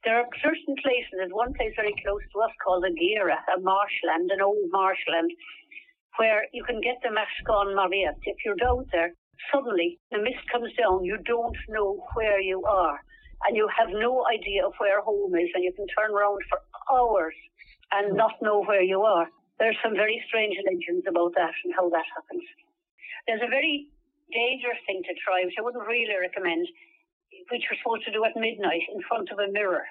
There 0.05 0.21
are 0.21 0.29
certain 0.45 0.77
places, 0.77 1.09
there's 1.17 1.33
one 1.33 1.57
place 1.57 1.73
very 1.75 1.95
close 2.05 2.21
to 2.21 2.37
us 2.45 2.53
called 2.61 2.83
the 2.85 2.93
Gira, 2.93 3.39
a 3.55 3.57
marshland, 3.65 4.29
an 4.29 4.45
old 4.45 4.69
marshland, 4.69 5.31
where 6.19 6.45
you 6.53 6.61
can 6.63 6.77
get 6.81 7.01
the 7.01 7.09
Meascán 7.09 7.73
Mearaí. 7.73 8.05
If 8.29 8.37
you're 8.45 8.61
down 8.61 8.85
there, 8.93 9.17
suddenly 9.49 9.97
the 10.11 10.21
mist 10.21 10.45
comes 10.53 10.69
down, 10.77 11.01
you 11.03 11.17
don't 11.25 11.57
know 11.69 12.05
where 12.13 12.39
you 12.39 12.61
are. 12.61 13.01
And 13.47 13.57
you 13.57 13.67
have 13.73 13.89
no 13.89 14.23
idea 14.29 14.67
of 14.67 14.73
where 14.77 15.01
home 15.01 15.33
is, 15.35 15.49
and 15.55 15.63
you 15.63 15.73
can 15.73 15.87
turn 15.97 16.13
around 16.13 16.39
for 16.47 16.59
hours 16.93 17.35
and 17.93 18.17
not 18.17 18.41
know 18.41 18.63
where 18.63 18.81
you 18.81 19.01
are. 19.01 19.29
There's 19.59 19.77
some 19.83 19.93
very 19.93 20.17
strange 20.27 20.57
legends 20.65 21.05
about 21.07 21.33
that 21.35 21.53
and 21.63 21.73
how 21.77 21.89
that 21.89 22.05
happens. 22.17 22.43
There's 23.27 23.45
a 23.45 23.53
very 23.53 23.87
dangerous 24.33 24.81
thing 24.89 25.05
to 25.05 25.13
try, 25.21 25.45
which 25.45 25.55
I 25.57 25.61
wouldn't 25.61 25.85
really 25.85 26.17
recommend, 26.17 26.67
which 27.53 27.63
you're 27.69 27.79
supposed 27.79 28.05
to 28.05 28.11
do 28.11 28.25
at 28.25 28.35
midnight 28.35 28.89
in 28.89 28.99
front 29.07 29.29
of 29.29 29.37
a 29.37 29.47
mirror. 29.53 29.85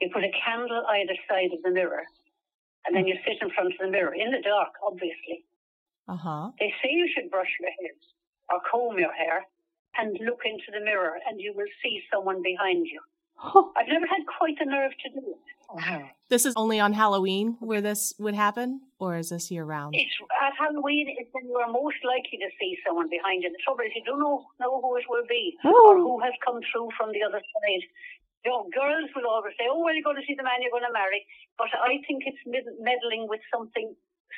You 0.00 0.08
put 0.12 0.24
a 0.24 0.32
candle 0.32 0.82
either 0.88 1.16
side 1.28 1.52
of 1.52 1.62
the 1.62 1.70
mirror, 1.70 2.04
and 2.84 2.96
then 2.96 3.06
you 3.06 3.16
sit 3.24 3.40
in 3.40 3.52
front 3.52 3.72
of 3.72 3.80
the 3.80 3.92
mirror, 3.92 4.14
in 4.16 4.32
the 4.32 4.40
dark, 4.40 4.72
obviously. 4.80 5.44
Uh-huh. 6.08 6.50
They 6.58 6.72
say 6.80 6.90
you 6.92 7.08
should 7.12 7.30
brush 7.30 7.50
your 7.60 7.70
hair 7.80 7.94
or 8.48 8.60
comb 8.70 8.98
your 8.98 9.12
hair 9.12 9.44
and 9.98 10.16
look 10.24 10.44
into 10.44 10.70
the 10.72 10.84
mirror, 10.84 11.18
and 11.28 11.40
you 11.40 11.52
will 11.56 11.70
see 11.82 12.02
someone 12.12 12.42
behind 12.42 12.86
you. 12.86 13.00
I've 13.42 13.88
never 13.88 14.06
had 14.06 14.24
quite 14.38 14.58
the 14.58 14.66
nerve 14.66 14.92
to 15.04 15.08
do 15.10 15.26
it. 15.26 15.42
Uh-huh. 15.66 16.06
This 16.28 16.46
is 16.46 16.54
only 16.56 16.78
on 16.78 16.92
Halloween 16.92 17.56
where 17.60 17.80
this 17.80 18.14
would 18.18 18.34
happen, 18.34 18.80
or 18.98 19.16
is 19.16 19.30
this 19.30 19.50
year 19.50 19.64
round? 19.64 19.94
It's 19.94 20.14
at 20.42 20.54
Halloween 20.58 21.10
is 21.10 21.26
when 21.32 21.46
you 21.46 21.56
are 21.58 21.70
most 21.70 21.98
likely 22.06 22.38
to 22.38 22.50
see 22.58 22.78
someone 22.86 23.10
behind 23.10 23.42
you. 23.42 23.50
The 23.50 23.62
trouble 23.62 23.82
is 23.82 23.92
you 23.94 24.04
don't 24.06 24.20
know, 24.20 24.46
know 24.60 24.80
who 24.80 24.96
it 24.96 25.04
will 25.10 25.26
be 25.28 25.58
or 25.64 25.98
who 25.98 26.20
has 26.22 26.32
come 26.44 26.60
through 26.70 26.90
from 26.96 27.10
the 27.10 27.22
other 27.22 27.42
side. 27.42 27.84
You 28.44 28.50
know, 28.54 28.70
girls 28.70 29.10
will 29.14 29.26
always 29.26 29.58
say, 29.58 29.66
"Oh, 29.66 29.82
well, 29.82 29.94
you're 29.94 30.06
going 30.06 30.22
to 30.22 30.26
see 30.26 30.38
the 30.38 30.46
man 30.46 30.62
you're 30.62 30.70
going 30.70 30.86
to 30.86 30.94
marry," 30.94 31.26
but 31.58 31.66
I 31.74 31.98
think 32.06 32.22
it's 32.30 32.38
med- 32.46 32.78
meddling 32.78 33.26
with 33.26 33.42
something 33.50 33.90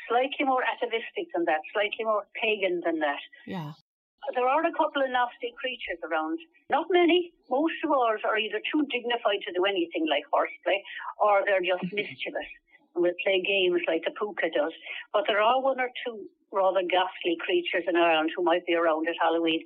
slightly 0.09 0.49
more 0.49 0.65
atavistic 0.65 1.29
than 1.37 1.45
that, 1.45 1.61
slightly 1.77 2.09
more 2.09 2.25
pagan 2.33 2.81
than 2.85 3.01
that. 3.05 3.21
Yeah. 3.47 3.77
There 4.35 4.49
are 4.49 4.65
a 4.65 4.73
couple 4.77 5.01
of 5.03 5.11
nasty 5.11 5.55
creatures 5.57 6.01
around. 6.05 6.39
Not 6.69 6.87
many. 6.91 7.33
Most 7.49 7.81
of 7.85 7.91
ours 7.91 8.21
are 8.25 8.37
either 8.37 8.61
too 8.69 8.85
dignified 8.93 9.41
to 9.47 9.53
do 9.57 9.65
anything 9.65 10.05
like 10.09 10.25
horseplay, 10.29 10.85
or 11.17 11.43
they're 11.47 11.65
just 11.65 11.89
mischievous 11.93 12.51
and 12.95 13.03
will 13.05 13.17
play 13.25 13.41
games 13.41 13.81
like 13.89 14.05
the 14.05 14.13
pooka 14.13 14.53
does. 14.53 14.73
But 15.13 15.25
there 15.27 15.41
are 15.41 15.63
one 15.63 15.81
or 15.81 15.91
two 16.05 16.29
rather 16.53 16.83
ghastly 16.83 17.37
creatures 17.41 17.85
in 17.89 17.97
Ireland 17.97 18.31
who 18.37 18.43
might 18.43 18.67
be 18.67 18.75
around 18.75 19.09
at 19.09 19.17
Halloween, 19.21 19.65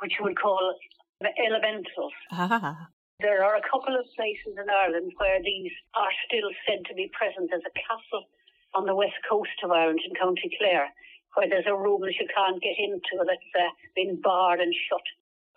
which 0.00 0.12
you 0.18 0.24
would 0.24 0.38
call 0.38 0.74
elementals. 1.20 2.12
Ah. 2.32 2.88
There 3.20 3.44
are 3.44 3.56
a 3.56 3.68
couple 3.68 3.92
of 3.92 4.08
places 4.16 4.56
in 4.56 4.64
Ireland 4.64 5.12
where 5.20 5.42
these 5.44 5.72
are 5.92 6.12
still 6.24 6.48
said 6.64 6.88
to 6.88 6.94
be 6.94 7.12
present. 7.12 7.52
There's 7.52 7.68
a 7.68 7.76
castle 7.76 8.24
on 8.72 8.86
the 8.86 8.94
west 8.94 9.20
coast 9.28 9.60
of 9.62 9.70
Ireland 9.70 10.00
in 10.08 10.16
County 10.16 10.48
Clare 10.56 10.88
where 11.34 11.48
there's 11.48 11.68
a 11.68 11.76
room 11.76 12.02
that 12.02 12.18
you 12.18 12.26
can't 12.26 12.62
get 12.62 12.76
into 12.78 13.22
that's 13.22 13.52
uh, 13.54 13.70
been 13.94 14.20
barred 14.20 14.60
and 14.60 14.74
shut 14.88 15.04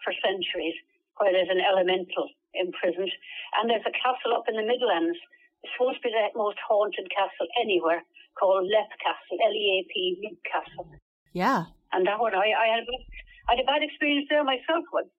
for 0.03 0.13
centuries, 0.21 0.75
where 1.17 1.31
there's 1.31 1.49
an 1.49 1.63
elemental 1.63 2.29
imprisoned. 2.53 3.11
And 3.57 3.69
there's 3.69 3.85
a 3.87 3.95
castle 3.95 4.37
up 4.37 4.45
in 4.49 4.55
the 4.55 4.65
Midlands. 4.65 5.17
It's 5.63 5.73
supposed 5.73 6.03
to 6.03 6.09
be 6.09 6.13
the 6.13 6.35
most 6.37 6.59
haunted 6.61 7.09
castle 7.09 7.47
anywhere 7.57 8.03
called 8.37 8.65
Leap 8.65 8.91
Castle, 8.99 9.37
L-E-A-P, 9.39 9.93
Leap 10.21 10.39
Castle. 10.43 10.89
Yeah. 11.33 11.69
And 11.93 12.05
that 12.05 12.19
one, 12.19 12.33
I, 12.33 12.53
I, 12.53 12.67
had, 12.77 12.83
a 12.83 12.89
bad, 12.89 13.03
I 13.47 13.49
had 13.55 13.61
a 13.61 13.69
bad 13.69 13.81
experience 13.85 14.27
there 14.29 14.43
myself. 14.43 14.85
I 14.93 15.05
was 15.05 15.09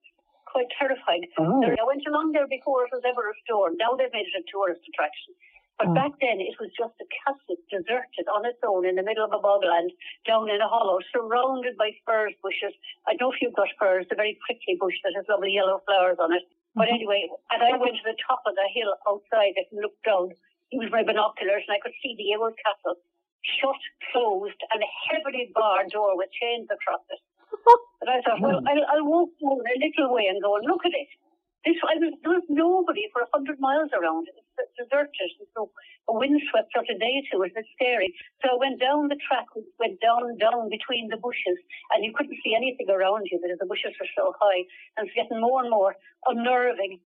quite 0.45 0.71
terrified. 0.79 1.27
Oh. 1.39 1.63
I 1.63 1.83
went 1.83 2.03
along 2.07 2.31
there 2.31 2.47
before 2.47 2.87
it 2.87 2.95
was 2.95 3.03
ever 3.03 3.31
restored. 3.31 3.75
Now 3.79 3.95
they've 3.95 4.11
made 4.11 4.27
it 4.27 4.39
a 4.39 4.43
tourist 4.47 4.83
attraction. 4.87 5.35
But 5.77 5.91
Oh. 5.91 5.93
back 5.93 6.11
then 6.21 6.39
it 6.39 6.55
was 6.59 6.71
just 6.71 6.95
a 7.01 7.07
castle 7.11 7.57
deserted 7.69 8.27
on 8.31 8.45
its 8.45 8.59
own 8.63 8.85
in 8.85 8.95
the 8.95 9.03
middle 9.03 9.25
of 9.25 9.33
a 9.33 9.39
bogland 9.39 9.91
down 10.25 10.49
in 10.49 10.61
a 10.61 10.67
hollow 10.67 10.99
surrounded 11.11 11.75
by 11.75 11.91
furze 12.05 12.35
bushes. 12.41 12.73
I 13.07 13.15
don't 13.15 13.29
know 13.29 13.33
if 13.33 13.41
you've 13.41 13.59
got 13.59 13.67
furze, 13.77 14.07
the 14.07 14.15
very 14.15 14.39
prickly 14.45 14.75
bush 14.79 14.95
that 15.03 15.13
has 15.15 15.27
lovely 15.27 15.51
yellow 15.51 15.81
flowers 15.85 16.17
on 16.19 16.31
it. 16.31 16.43
But 16.75 16.87
mm-hmm. 16.87 16.95
anyway, 16.95 17.29
and 17.51 17.61
I 17.61 17.75
went 17.77 17.97
to 17.97 18.03
the 18.03 18.15
top 18.25 18.41
of 18.45 18.55
the 18.55 18.67
hill 18.71 18.95
outside 19.07 19.55
it 19.55 19.67
and 19.71 19.81
looked 19.81 20.03
down 20.03 20.31
used 20.71 20.91
my 20.91 21.03
binoculars 21.03 21.63
and 21.67 21.75
I 21.75 21.79
could 21.79 21.93
see 22.01 22.15
the 22.17 22.35
old 22.35 22.57
castle 22.57 22.97
shut, 23.61 23.77
closed, 24.11 24.57
and 24.73 24.81
a 24.81 24.89
heavily 25.07 25.51
barred 25.53 25.91
door 25.91 26.17
with 26.17 26.29
chains 26.33 26.67
across 26.71 27.03
it. 27.09 27.21
And 28.01 28.09
I 28.11 28.21
thought, 28.21 28.41
well, 28.41 28.61
mm. 28.61 28.69
I'll, 28.69 28.85
I'll 28.85 29.07
walk 29.07 29.33
down 29.41 29.57
a 29.65 29.75
little 29.81 30.13
way 30.13 30.27
and 30.29 30.37
go 30.37 30.57
and 30.57 30.65
look 30.67 30.85
at 30.85 30.93
it. 30.93 31.09
This 31.65 31.81
I 31.81 31.97
was, 31.97 32.13
there 32.21 32.37
was 32.37 32.45
nobody 32.47 33.09
for 33.09 33.25
a 33.25 33.29
hundred 33.33 33.59
miles 33.59 33.89
around. 33.89 34.29
It 34.29 34.37
was 34.37 34.69
deserted. 34.77 35.09
There 35.17 35.49
was 35.49 35.53
no 35.57 35.65
a 36.07 36.13
wind 36.13 36.37
swept 36.53 36.69
out 36.77 36.85
a 36.85 36.97
day 36.97 37.17
or 37.17 37.25
two. 37.25 37.41
It 37.41 37.57
was 37.57 37.65
scary. 37.73 38.13
So 38.45 38.53
I 38.53 38.57
went 38.61 38.77
down 38.79 39.09
the 39.09 39.17
track, 39.25 39.49
went 39.81 39.97
down, 39.97 40.37
down 40.37 40.69
between 40.69 41.09
the 41.09 41.17
bushes, 41.17 41.57
and 41.89 42.05
you 42.05 42.13
couldn't 42.13 42.37
see 42.45 42.53
anything 42.53 42.85
around 42.93 43.25
you 43.31 43.41
because 43.41 43.57
the 43.57 43.65
bushes 43.65 43.97
were 43.97 44.13
so 44.13 44.33
high, 44.37 44.69
and 44.97 45.09
it's 45.09 45.17
getting 45.17 45.41
more 45.41 45.65
and 45.65 45.73
more 45.73 45.97
unnerving 46.29 47.01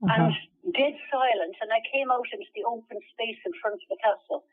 uh-huh. 0.00 0.32
and 0.32 0.72
dead 0.72 0.96
silent. 1.12 1.60
And 1.60 1.68
I 1.68 1.84
came 1.92 2.08
out 2.08 2.24
into 2.32 2.48
the 2.56 2.64
open 2.64 2.96
space 3.12 3.40
in 3.44 3.52
front 3.60 3.76
of 3.76 3.88
the 3.92 4.00
castle, 4.00 4.48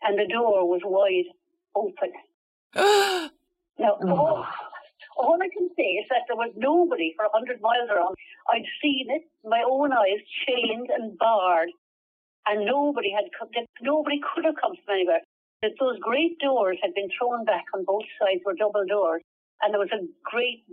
and 0.00 0.16
the 0.16 0.28
door 0.32 0.64
was 0.64 0.80
wide 0.84 1.28
open. 1.76 2.12
Now, 3.78 3.96
all, 4.06 4.46
all 5.16 5.38
I 5.40 5.48
can 5.52 5.68
say 5.76 6.00
is 6.00 6.06
that 6.10 6.24
there 6.28 6.36
was 6.36 6.52
nobody 6.56 7.12
for 7.16 7.24
a 7.26 7.32
hundred 7.32 7.60
miles 7.60 7.88
around. 7.90 8.16
I'd 8.50 8.66
seen 8.82 9.06
it, 9.10 9.22
my 9.44 9.62
own 9.66 9.92
eyes, 9.92 10.20
chained 10.46 10.88
and 10.90 11.16
barred, 11.18 11.70
and 12.46 12.66
nobody 12.66 13.12
had 13.12 13.30
come, 13.38 13.48
nobody 13.82 14.20
could 14.20 14.44
have 14.44 14.56
come 14.60 14.74
from 14.84 14.94
anywhere. 14.94 15.22
That 15.62 15.78
those 15.78 15.98
great 16.00 16.38
doors 16.40 16.78
had 16.82 16.92
been 16.94 17.08
thrown 17.16 17.44
back 17.44 17.64
on 17.74 17.84
both 17.86 18.02
sides 18.18 18.42
were 18.44 18.54
double 18.58 18.84
doors, 18.88 19.22
and 19.62 19.72
there 19.72 19.78
was 19.78 19.94
a 19.94 20.02
great 20.26 20.66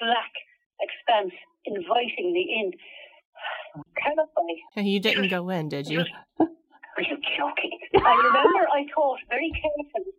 black 0.00 0.34
expanse 0.82 1.32
inviting 1.64 2.32
me 2.32 2.42
in. 2.58 2.72
Terrifying. 4.02 4.60
And 4.74 4.88
you 4.88 4.98
didn't 4.98 5.28
go 5.36 5.48
in, 5.50 5.68
did 5.68 5.86
you? 5.86 6.02
Are 6.40 7.02
you 7.02 7.16
joking? 7.38 7.78
I 7.94 8.14
remember 8.18 8.66
I 8.68 8.84
thought 8.94 9.20
very 9.28 9.50
carefully. 9.54 10.12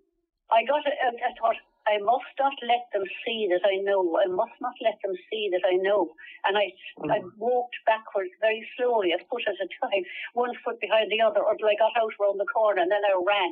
I 0.51 0.63
got 0.65 0.85
it, 0.85 0.93
and 1.03 1.17
I 1.17 1.31
thought, 1.39 1.57
I 1.87 1.99
must 1.99 2.31
not 2.39 2.53
let 2.63 2.87
them 2.93 3.03
see 3.25 3.47
that 3.51 3.63
I 3.67 3.75
know. 3.83 4.15
I 4.15 4.27
must 4.27 4.55
not 4.61 4.75
let 4.81 4.99
them 5.03 5.15
see 5.29 5.49
that 5.51 5.63
I 5.67 5.75
know. 5.75 6.15
And 6.45 6.57
I, 6.57 6.71
mm. 6.99 7.11
I 7.11 7.19
walked 7.37 7.75
backwards 7.85 8.31
very 8.39 8.63
slowly, 8.77 9.11
a 9.11 9.19
foot 9.27 9.43
at 9.47 9.59
a 9.59 9.67
time, 9.83 10.03
one 10.33 10.55
foot 10.63 10.79
behind 10.79 11.11
the 11.11 11.19
other, 11.19 11.43
until 11.43 11.67
I 11.67 11.75
got 11.75 11.95
out 11.99 12.15
round 12.19 12.39
the 12.39 12.47
corner, 12.47 12.81
and 12.81 12.91
then 12.91 13.03
I 13.03 13.13
ran, 13.19 13.51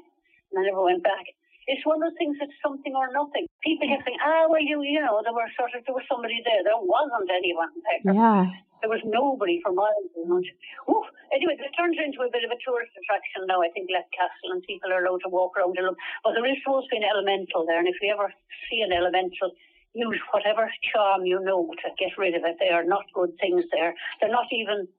and 0.52 0.56
I 0.60 0.64
never 0.64 0.84
went 0.84 1.04
back. 1.04 1.26
It's 1.68 1.86
one 1.86 2.01
of 2.01 2.09
those 2.09 2.18
things 2.18 2.38
that's 2.41 2.55
something 2.62 2.93
or 2.95 3.14
nothing. 3.14 3.45
People 3.62 3.86
kept 3.86 4.05
think, 4.05 4.18
ah, 4.22 4.49
well, 4.49 4.62
you, 4.62 4.82
you 4.82 5.01
know, 5.01 5.22
there 5.22 5.34
were 5.34 5.49
sort 5.53 5.74
of, 5.78 5.86
there 5.86 5.93
was 5.93 6.05
somebody 6.09 6.41
there. 6.41 6.66
There 6.66 6.78
wasn't 6.78 7.30
anyone 7.30 7.70
there. 7.86 8.14
Yeah. 8.14 8.49
There 8.82 8.89
was 8.89 9.05
nobody 9.05 9.62
for 9.62 9.70
miles 9.70 10.09
around. 10.18 10.45
Oof. 10.89 11.05
Anyway, 11.30 11.53
it 11.53 11.74
turns 11.78 12.01
into 12.01 12.26
a 12.26 12.34
bit 12.34 12.41
of 12.43 12.49
a 12.49 12.57
tourist 12.66 12.91
attraction 12.97 13.45
now. 13.45 13.62
I 13.62 13.70
think 13.70 13.93
Leap 13.93 14.09
Castle 14.09 14.57
and 14.57 14.66
people 14.66 14.89
are 14.89 15.05
allowed 15.05 15.22
to 15.22 15.30
walk 15.30 15.53
around 15.53 15.78
and 15.78 15.86
look. 15.86 16.01
But 16.26 16.34
there 16.34 16.49
is 16.49 16.57
supposed 16.66 16.89
to 16.89 16.97
be 16.97 16.99
an 16.99 17.07
elemental 17.07 17.64
there, 17.70 17.78
and 17.78 17.88
if 17.88 18.01
you 18.01 18.09
ever 18.09 18.34
see 18.68 18.82
an 18.82 18.91
elemental, 18.91 19.53
use 19.93 20.20
whatever 20.34 20.66
charm 20.91 21.30
you 21.30 21.39
know 21.39 21.70
to 21.86 21.89
get 22.01 22.18
rid 22.18 22.34
of 22.34 22.41
it. 22.43 22.57
They 22.59 22.74
are 22.74 22.84
not 22.84 23.05
good 23.14 23.38
things 23.39 23.64
there. 23.72 23.93
They're 24.20 24.34
not 24.34 24.49
even 24.51 24.89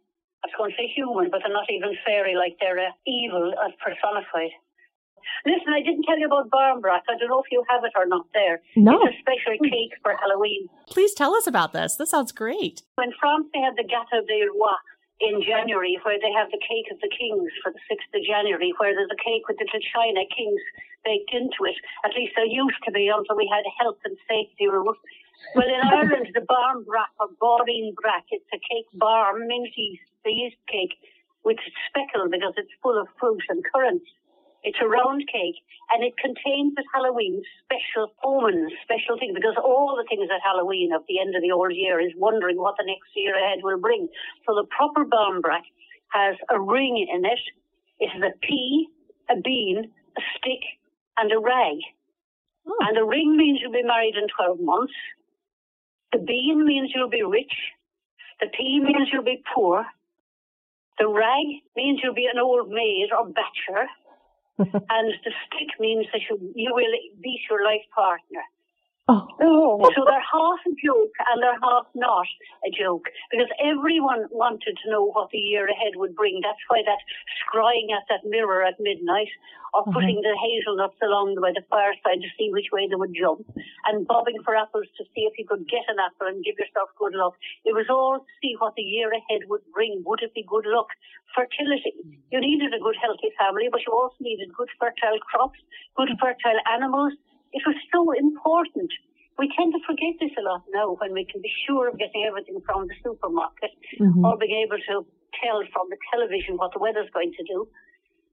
I 0.42 0.50
was 0.50 0.58
going 0.58 0.70
to 0.74 0.76
say 0.76 0.90
human, 0.90 1.30
but 1.30 1.42
they're 1.42 1.54
not 1.54 1.70
even 1.70 1.94
fairy 2.04 2.34
like 2.34 2.58
they're 2.58 2.78
uh, 2.78 2.90
evil 3.06 3.54
as 3.62 3.70
personified. 3.78 4.50
Listen, 5.46 5.72
I 5.74 5.80
didn't 5.82 6.04
tell 6.04 6.18
you 6.18 6.26
about 6.26 6.50
barmbrack. 6.50 7.02
I 7.08 7.18
don't 7.18 7.28
know 7.28 7.40
if 7.40 7.50
you 7.50 7.64
have 7.68 7.84
it 7.84 7.92
or 7.96 8.06
not 8.06 8.26
there. 8.34 8.60
No. 8.76 9.00
It's 9.02 9.16
a 9.16 9.20
special 9.20 9.58
cake 9.70 9.92
for 10.02 10.14
Halloween. 10.16 10.68
Please 10.90 11.14
tell 11.14 11.34
us 11.34 11.46
about 11.46 11.72
this. 11.72 11.96
This 11.96 12.10
sounds 12.10 12.32
great. 12.32 12.82
In 13.02 13.12
France, 13.18 13.46
they 13.52 13.60
have 13.60 13.76
the 13.76 13.84
Gâteau 13.84 14.26
des 14.26 14.46
Rois 14.50 14.78
in 15.20 15.38
January, 15.42 15.98
where 16.02 16.18
they 16.18 16.34
have 16.34 16.50
the 16.50 16.58
cake 16.58 16.90
of 16.90 16.98
the 16.98 17.10
kings 17.10 17.50
for 17.62 17.70
the 17.70 17.82
6th 17.86 18.10
of 18.10 18.22
January, 18.26 18.74
where 18.78 18.90
there's 18.90 19.12
a 19.14 19.22
cake 19.22 19.46
with 19.46 19.58
little 19.62 19.82
china 19.94 20.26
kings 20.34 20.62
baked 21.06 21.30
into 21.30 21.62
it. 21.66 21.78
At 22.02 22.14
least 22.18 22.34
there 22.34 22.46
used 22.46 22.82
to 22.86 22.90
be 22.90 23.06
until 23.06 23.38
we 23.38 23.46
had 23.46 23.62
health 23.78 24.02
and 24.04 24.18
safety 24.26 24.66
rules. 24.66 24.98
Well, 25.54 25.66
in 25.66 25.78
Ireland, 25.78 26.30
the 26.34 26.42
barmbrack 26.42 27.14
or 27.18 27.30
boring 27.38 27.94
brack, 28.00 28.26
it's 28.30 28.46
a 28.54 28.58
cake 28.58 28.90
barm, 28.94 29.46
minty 29.46 30.00
yeast 30.26 30.58
cake 30.68 30.94
with 31.44 31.58
speckle 31.90 32.30
because 32.30 32.54
it's 32.56 32.70
full 32.82 32.98
of 32.98 33.08
fruit 33.18 33.42
and 33.48 33.62
currants. 33.74 34.06
It's 34.62 34.78
a 34.80 34.86
round 34.86 35.26
cake 35.26 35.58
and 35.90 36.04
it 36.04 36.14
contains 36.16 36.74
at 36.78 36.84
Halloween 36.94 37.42
special 37.66 38.14
omens, 38.22 38.70
special 38.82 39.18
things, 39.18 39.34
because 39.34 39.58
all 39.58 39.98
the 39.98 40.06
things 40.08 40.30
at 40.30 40.40
Halloween 40.42 40.92
of 40.94 41.02
the 41.08 41.18
end 41.18 41.34
of 41.34 41.42
the 41.42 41.50
old 41.50 41.74
year 41.74 42.00
is 42.00 42.12
wondering 42.16 42.58
what 42.58 42.76
the 42.78 42.86
next 42.86 43.10
year 43.14 43.34
ahead 43.34 43.58
will 43.62 43.78
bring. 43.78 44.08
So 44.46 44.54
the 44.54 44.66
proper 44.70 45.04
barmbrack 45.04 45.66
has 46.14 46.36
a 46.50 46.60
ring 46.60 47.06
in 47.12 47.24
it. 47.24 47.42
It 47.98 48.10
has 48.10 48.22
a 48.22 48.38
pea, 48.46 48.88
a 49.30 49.40
bean, 49.40 49.90
a 50.16 50.20
stick, 50.38 50.62
and 51.18 51.32
a 51.32 51.38
rag. 51.38 51.78
Oh. 52.68 52.76
And 52.86 52.96
the 52.96 53.04
ring 53.04 53.36
means 53.36 53.58
you'll 53.60 53.72
be 53.72 53.82
married 53.82 54.14
in 54.14 54.28
12 54.30 54.60
months. 54.60 54.94
The 56.12 56.18
bean 56.18 56.64
means 56.64 56.90
you'll 56.94 57.10
be 57.10 57.22
rich. 57.22 57.52
The 58.40 58.46
pea 58.48 58.80
means 58.80 59.08
you'll 59.12 59.24
be 59.24 59.42
poor. 59.54 59.84
The 60.98 61.08
rag 61.08 61.46
means 61.76 62.00
you'll 62.02 62.14
be 62.14 62.28
an 62.32 62.38
old 62.38 62.68
maid 62.68 63.08
or 63.16 63.26
bachelor. 63.26 63.88
and 64.58 65.06
the 65.24 65.32
stick 65.46 65.68
means 65.80 66.06
that 66.12 66.20
you, 66.28 66.52
you 66.54 66.72
will 66.74 66.92
beat 67.22 67.40
your 67.50 67.64
life 67.64 67.84
partner. 67.94 68.42
Oh. 69.08 69.26
So 69.96 70.06
they're 70.06 70.22
half 70.22 70.62
a 70.62 70.74
joke 70.78 71.14
and 71.26 71.42
they're 71.42 71.58
half 71.58 71.90
not 71.98 72.30
a 72.62 72.70
joke 72.70 73.10
because 73.34 73.50
everyone 73.58 74.30
wanted 74.30 74.78
to 74.78 74.90
know 74.90 75.10
what 75.10 75.34
the 75.34 75.42
year 75.42 75.66
ahead 75.66 75.98
would 75.98 76.14
bring. 76.14 76.38
That's 76.38 76.62
why 76.70 76.86
that 76.86 77.02
scrying 77.42 77.90
at 77.90 78.06
that 78.06 78.22
mirror 78.22 78.62
at 78.62 78.78
midnight 78.78 79.26
or 79.74 79.82
mm-hmm. 79.82 79.90
putting 79.90 80.22
the 80.22 80.38
hazelnuts 80.38 81.02
along 81.02 81.34
by 81.42 81.50
the 81.50 81.66
fireside 81.66 82.22
to 82.22 82.30
see 82.38 82.54
which 82.54 82.70
way 82.70 82.86
they 82.86 82.94
would 82.94 83.10
jump 83.10 83.42
and 83.90 84.06
bobbing 84.06 84.38
for 84.46 84.54
apples 84.54 84.86
to 84.94 85.02
see 85.10 85.26
if 85.26 85.34
you 85.34 85.50
could 85.50 85.66
get 85.66 85.82
an 85.90 85.98
apple 85.98 86.30
and 86.30 86.46
give 86.46 86.54
yourself 86.54 86.94
good 86.94 87.18
luck. 87.18 87.34
It 87.66 87.74
was 87.74 87.90
all 87.90 88.22
to 88.22 88.32
see 88.38 88.54
what 88.62 88.78
the 88.78 88.86
year 88.86 89.10
ahead 89.10 89.50
would 89.50 89.66
bring. 89.74 90.06
Would 90.06 90.22
it 90.22 90.30
be 90.30 90.46
good 90.46 90.70
luck? 90.70 90.94
Fertility. 91.34 92.22
You 92.30 92.38
needed 92.38 92.70
a 92.70 92.78
good 92.78 92.96
healthy 93.02 93.34
family, 93.34 93.66
but 93.66 93.82
you 93.82 93.90
also 93.90 94.14
needed 94.22 94.54
good 94.54 94.70
fertile 94.78 95.18
crops, 95.26 95.58
good 95.98 96.14
fertile 96.22 96.62
animals 96.70 97.18
it 97.52 97.62
was 97.66 97.76
so 97.92 98.12
important. 98.16 98.90
We 99.38 99.48
tend 99.56 99.72
to 99.72 99.80
forget 99.84 100.16
this 100.20 100.32
a 100.36 100.44
lot 100.44 100.64
now 100.72 100.96
when 101.00 101.12
we 101.12 101.24
can 101.24 101.40
be 101.40 101.52
sure 101.66 101.88
of 101.88 101.98
getting 101.98 102.24
everything 102.24 102.60
from 102.64 102.88
the 102.88 102.96
supermarket 103.04 103.72
mm-hmm. 104.00 104.24
or 104.24 104.36
being 104.36 104.64
able 104.64 104.80
to 104.92 105.04
tell 105.40 105.60
from 105.72 105.88
the 105.88 106.00
television 106.12 106.56
what 106.56 106.72
the 106.72 106.80
weather's 106.80 107.08
going 107.12 107.32
to 107.32 107.44
do. 107.44 107.68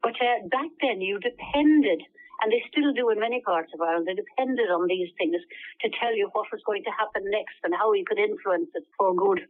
But 0.03 0.15
uh, 0.19 0.47
back 0.47 0.71
then, 0.79 0.99
you 0.99 1.19
depended, 1.19 2.03
and 2.39 2.51
they 2.51 2.63
still 2.71 2.91
do 2.95 3.11
in 3.11 3.19
many 3.19 3.39
parts 3.43 3.71
of 3.75 3.79
Ireland, 3.79 4.07
they 4.07 4.15
depended 4.15 4.71
on 4.71 4.87
these 4.87 5.11
things 5.19 5.39
to 5.83 5.87
tell 5.99 6.15
you 6.15 6.31
what 6.31 6.51
was 6.51 6.63
going 6.63 6.83
to 6.83 6.93
happen 6.95 7.23
next 7.27 7.59
and 7.63 7.75
how 7.75 7.91
you 7.91 8.03
could 8.07 8.19
influence 8.19 8.71
it 8.75 8.87
for 8.95 9.15
good. 9.15 9.43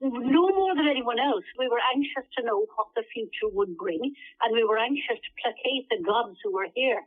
No 0.00 0.48
more 0.48 0.72
than 0.72 0.88
anyone 0.88 1.20
else, 1.20 1.44
we 1.60 1.68
were 1.68 1.80
anxious 1.92 2.24
to 2.36 2.44
know 2.44 2.64
what 2.76 2.88
the 2.96 3.04
future 3.12 3.52
would 3.52 3.76
bring, 3.76 4.00
and 4.40 4.50
we 4.56 4.64
were 4.64 4.80
anxious 4.80 5.20
to 5.20 5.30
placate 5.36 5.88
the 5.92 6.00
gods 6.00 6.40
who 6.40 6.52
were 6.52 6.72
here 6.72 7.04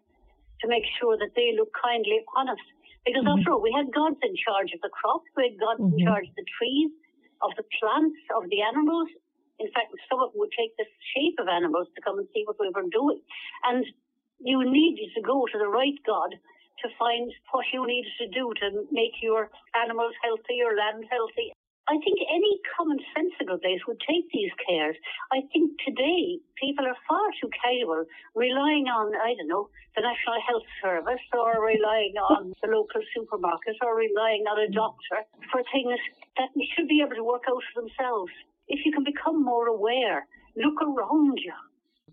to 0.63 0.67
make 0.71 0.87
sure 0.97 1.19
that 1.19 1.35
they 1.35 1.51
look 1.51 1.69
kindly 1.75 2.23
upon 2.23 2.47
us. 2.47 2.63
Because 3.03 3.27
mm-hmm. 3.27 3.43
after 3.43 3.51
all, 3.51 3.61
we 3.61 3.75
had 3.75 3.91
gods 3.91 4.15
in 4.23 4.31
charge 4.39 4.71
of 4.71 4.79
the 4.79 4.89
crops, 4.89 5.27
we 5.35 5.51
had 5.51 5.59
gods 5.59 5.83
mm-hmm. 5.83 5.99
in 5.99 6.07
charge 6.07 6.27
of 6.31 6.35
the 6.39 6.47
trees, 6.55 6.89
of 7.43 7.51
the 7.59 7.67
plants, 7.77 8.15
of 8.31 8.47
the 8.47 8.63
animals. 8.63 9.11
In 9.59 9.67
fact, 9.75 9.91
some 10.07 10.23
of 10.23 10.31
them 10.31 10.39
would 10.39 10.55
take 10.55 10.71
the 10.79 10.87
shape 11.13 11.35
of 11.37 11.51
animals 11.51 11.91
to 11.93 11.99
come 12.01 12.17
and 12.17 12.27
see 12.31 12.47
what 12.47 12.55
we 12.57 12.71
were 12.71 12.87
doing. 12.87 13.19
And 13.67 13.83
you 14.39 14.63
needed 14.63 15.11
to 15.19 15.21
go 15.21 15.45
to 15.51 15.57
the 15.59 15.67
right 15.67 15.99
God 16.07 16.31
to 16.81 16.87
find 16.97 17.31
what 17.51 17.67
you 17.71 17.85
needed 17.85 18.11
to 18.23 18.27
do 18.31 18.51
to 18.63 18.87
make 18.91 19.19
your 19.21 19.51
animals 19.75 20.15
healthy, 20.23 20.57
your 20.57 20.75
land 20.75 21.05
healthy, 21.11 21.53
I 21.87 21.99
think 21.99 22.15
any 22.31 22.63
common 22.77 22.99
sensible 23.11 23.59
place 23.59 23.83
would 23.87 23.99
take 24.07 24.31
these 24.31 24.51
cares. 24.63 24.95
I 25.35 25.43
think 25.51 25.75
today 25.83 26.39
people 26.55 26.87
are 26.87 26.95
far 27.07 27.27
too 27.41 27.51
casual, 27.51 28.05
relying 28.35 28.87
on, 28.87 29.11
I 29.15 29.35
don't 29.35 29.51
know, 29.51 29.67
the 29.95 30.01
National 30.01 30.39
Health 30.47 30.63
Service 30.81 31.23
or 31.35 31.59
relying 31.59 32.15
on 32.15 32.53
the 32.63 32.71
local 32.71 33.01
supermarket 33.11 33.75
or 33.83 33.99
relying 33.99 34.47
on 34.47 34.63
a 34.63 34.71
mm. 34.71 34.73
doctor 34.73 35.27
for 35.51 35.61
things 35.75 35.99
that 36.39 36.55
should 36.71 36.87
be 36.87 37.03
able 37.03 37.19
to 37.19 37.23
work 37.23 37.43
out 37.51 37.61
for 37.73 37.81
themselves. 37.81 38.31
If 38.69 38.85
you 38.85 38.91
can 38.93 39.03
become 39.03 39.43
more 39.43 39.67
aware, 39.67 40.25
look 40.55 40.79
around 40.81 41.37
you 41.43 41.53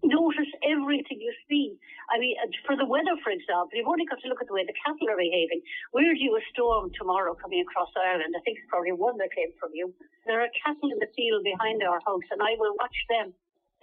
notice 0.02 0.48
everything 0.64 1.20
you 1.20 1.32
see. 1.48 1.76
I 2.08 2.18
mean, 2.18 2.36
for 2.64 2.76
the 2.76 2.88
weather, 2.88 3.14
for 3.22 3.30
example, 3.30 3.72
you've 3.72 3.88
only 3.88 4.08
got 4.08 4.20
to 4.20 4.28
look 4.28 4.40
at 4.40 4.48
the 4.48 4.56
way 4.56 4.64
the 4.64 4.76
cattle 4.80 5.08
are 5.12 5.20
behaving. 5.20 5.60
We're 5.92 6.16
due 6.16 6.36
a 6.36 6.42
storm 6.52 6.90
tomorrow 6.96 7.36
coming 7.36 7.60
across 7.60 7.92
Ireland. 7.96 8.34
I 8.36 8.40
think 8.42 8.58
it's 8.58 8.70
probably 8.70 8.92
one 8.96 9.18
that 9.18 9.34
came 9.36 9.52
from 9.60 9.70
you. 9.74 9.92
There 10.24 10.40
are 10.40 10.48
cattle 10.64 10.90
in 10.90 10.98
the 10.98 11.12
field 11.12 11.44
behind 11.44 11.82
our 11.84 12.00
house, 12.04 12.26
and 12.32 12.40
I 12.40 12.56
will 12.56 12.74
watch 12.80 12.96
them 13.08 13.32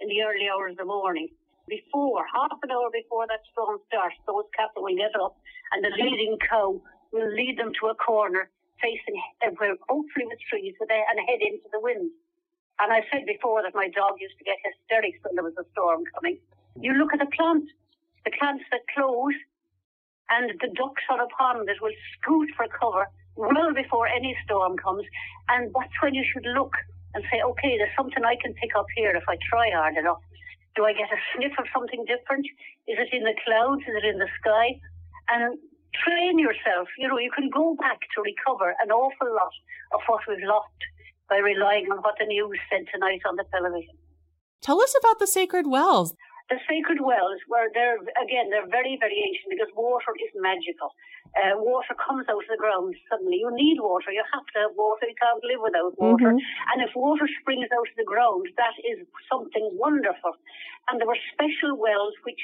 in 0.00 0.08
the 0.08 0.22
early 0.22 0.50
hours 0.50 0.74
of 0.74 0.82
the 0.82 0.90
morning. 0.90 1.28
Before, 1.68 2.24
half 2.24 2.56
an 2.64 2.72
hour 2.72 2.88
before 2.88 3.28
that 3.28 3.44
storm 3.52 3.78
starts, 3.92 4.16
those 4.26 4.48
cattle 4.56 4.88
will 4.88 4.96
get 4.96 5.12
up, 5.20 5.36
and 5.72 5.84
the 5.84 5.92
leading 6.00 6.38
cow 6.40 6.80
will 7.12 7.30
lead 7.32 7.58
them 7.58 7.72
to 7.80 7.92
a 7.92 7.94
corner 7.94 8.48
facing 8.80 9.18
uh, 9.44 9.50
where 9.58 9.74
hopefully 9.88 10.26
with 10.26 10.38
trees 10.48 10.74
and 10.80 11.18
head 11.28 11.42
into 11.42 11.68
the 11.72 11.80
wind. 11.82 12.10
And 12.80 12.92
I 12.92 13.02
said 13.10 13.26
before 13.26 13.62
that 13.62 13.74
my 13.74 13.88
dog 13.90 14.20
used 14.20 14.38
to 14.38 14.44
get 14.44 14.56
hysterics 14.62 15.18
when 15.22 15.34
there 15.34 15.44
was 15.44 15.58
a 15.58 15.66
storm 15.72 16.04
coming. 16.14 16.38
You 16.78 16.94
look 16.94 17.12
at 17.12 17.18
the 17.18 17.30
plants, 17.34 17.66
the 18.24 18.30
plants 18.38 18.64
that 18.70 18.86
close, 18.94 19.34
and 20.30 20.52
the 20.60 20.70
ducks 20.78 21.02
on 21.10 21.18
a 21.18 21.26
pond 21.34 21.66
that 21.66 21.82
will 21.82 21.94
scoot 22.14 22.48
for 22.54 22.68
cover 22.68 23.08
well 23.34 23.74
before 23.74 24.06
any 24.06 24.36
storm 24.44 24.76
comes. 24.76 25.02
And 25.48 25.74
that's 25.74 25.96
when 26.02 26.14
you 26.14 26.22
should 26.22 26.46
look 26.54 26.74
and 27.14 27.24
say, 27.32 27.42
okay, 27.42 27.78
there's 27.78 27.94
something 27.96 28.22
I 28.22 28.36
can 28.36 28.54
pick 28.54 28.76
up 28.76 28.86
here 28.94 29.10
if 29.10 29.24
I 29.26 29.38
try 29.48 29.70
hard 29.74 29.96
enough. 29.96 30.22
Do 30.76 30.84
I 30.84 30.92
get 30.92 31.10
a 31.10 31.18
sniff 31.34 31.58
of 31.58 31.66
something 31.74 32.04
different? 32.06 32.46
Is 32.86 33.00
it 33.00 33.10
in 33.10 33.24
the 33.24 33.34
clouds? 33.42 33.82
Is 33.88 33.96
it 33.96 34.06
in 34.06 34.18
the 34.18 34.30
sky? 34.38 34.78
And 35.26 35.58
train 36.04 36.38
yourself. 36.38 36.86
You 36.98 37.08
know, 37.08 37.18
you 37.18 37.32
can 37.34 37.50
go 37.50 37.74
back 37.74 37.98
to 38.14 38.22
recover 38.22 38.76
an 38.78 38.92
awful 38.92 39.34
lot 39.34 39.54
of 39.96 40.00
what 40.06 40.22
we've 40.28 40.46
lost 40.46 40.78
by 41.28 41.38
relying 41.38 41.86
on 41.92 41.98
what 42.00 42.16
the 42.18 42.26
news 42.26 42.58
said 42.70 42.88
tonight 42.92 43.20
on 43.28 43.36
the 43.36 43.44
television. 43.52 43.96
Tell 44.60 44.80
us 44.80 44.94
about 44.98 45.18
the 45.18 45.26
sacred 45.26 45.66
wells. 45.68 46.16
The 46.48 46.56
sacred 46.64 47.04
wells 47.04 47.44
were 47.44 47.68
they're 47.76 48.00
again 48.16 48.48
they're 48.48 48.66
very 48.72 48.96
very 48.96 49.20
ancient 49.20 49.52
because 49.52 49.68
water 49.76 50.16
is 50.16 50.32
magical. 50.40 50.96
Uh, 51.36 51.60
water 51.60 51.92
comes 51.92 52.24
out 52.32 52.40
of 52.40 52.48
the 52.48 52.56
ground 52.56 52.96
suddenly. 53.12 53.44
You 53.44 53.52
need 53.52 53.76
water. 53.84 54.08
You 54.08 54.24
have 54.32 54.48
to 54.56 54.58
have 54.64 54.72
water. 54.72 55.04
You 55.04 55.18
can't 55.20 55.44
live 55.44 55.60
without 55.60 55.92
water. 56.00 56.32
Mm-hmm. 56.32 56.72
And 56.72 56.80
if 56.80 56.96
water 56.96 57.28
springs 57.44 57.68
out 57.68 57.84
of 57.84 57.96
the 58.00 58.08
ground, 58.08 58.48
that 58.56 58.72
is 58.80 59.04
something 59.28 59.76
wonderful. 59.76 60.40
And 60.88 60.96
there 60.96 61.06
were 61.06 61.20
special 61.36 61.76
wells 61.76 62.16
which 62.24 62.40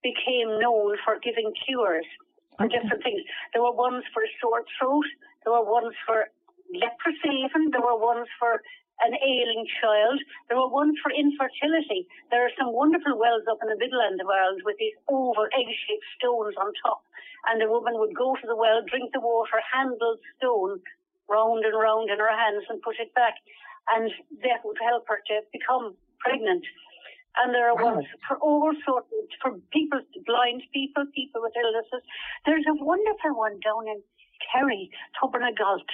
became 0.00 0.56
known 0.56 0.96
for 1.04 1.20
giving 1.20 1.52
cures 1.60 2.08
for 2.56 2.64
okay. 2.64 2.80
different 2.80 3.04
things. 3.04 3.20
There 3.52 3.60
were 3.60 3.76
ones 3.76 4.04
for 4.16 4.24
sore 4.40 4.64
throat. 4.80 5.04
There 5.44 5.52
were 5.52 5.68
ones 5.68 5.92
for 6.08 6.32
leprosy 6.72 7.46
even. 7.46 7.70
There 7.70 7.82
were 7.82 7.98
ones 7.98 8.28
for 8.38 8.62
an 9.04 9.12
ailing 9.12 9.66
child. 9.80 10.18
There 10.48 10.56
were 10.56 10.72
ones 10.72 10.96
for 11.02 11.12
infertility. 11.12 12.08
There 12.30 12.44
are 12.44 12.54
some 12.56 12.72
wonderful 12.72 13.18
wells 13.18 13.44
up 13.50 13.60
in 13.60 13.68
the 13.68 13.76
middle 13.76 14.00
end 14.00 14.20
of 14.20 14.28
Ireland 14.28 14.64
with 14.64 14.80
these 14.80 14.96
oval 15.08 15.44
egg-shaped 15.52 16.08
stones 16.16 16.56
on 16.56 16.72
top. 16.80 17.04
And 17.46 17.60
the 17.60 17.68
woman 17.68 18.00
would 18.00 18.16
go 18.16 18.34
to 18.34 18.46
the 18.46 18.56
well, 18.56 18.80
drink 18.88 19.12
the 19.12 19.20
water, 19.20 19.60
handle 19.60 20.16
the 20.16 20.32
stone 20.40 20.80
round 21.28 21.64
and 21.64 21.76
round 21.76 22.08
in 22.08 22.18
her 22.18 22.32
hands 22.32 22.64
and 22.68 22.80
put 22.80 22.96
it 22.98 23.12
back. 23.14 23.36
And 23.92 24.10
that 24.42 24.64
would 24.64 24.80
help 24.80 25.04
her 25.08 25.20
to 25.28 25.44
become 25.52 25.94
pregnant. 26.18 26.64
And 27.36 27.52
there 27.52 27.68
are 27.68 27.76
wow. 27.76 28.00
ones 28.00 28.08
for 28.26 28.40
all 28.40 28.72
sorts, 28.80 29.12
for 29.44 29.60
people, 29.70 30.00
blind 30.24 30.64
people, 30.72 31.04
people 31.12 31.44
with 31.44 31.52
illnesses. 31.52 32.02
There's 32.48 32.64
a 32.64 32.80
wonderful 32.80 33.36
one 33.36 33.60
down 33.60 33.86
in 33.86 34.00
Kerry, 34.40 34.90
Tubbernagalt 35.20 35.84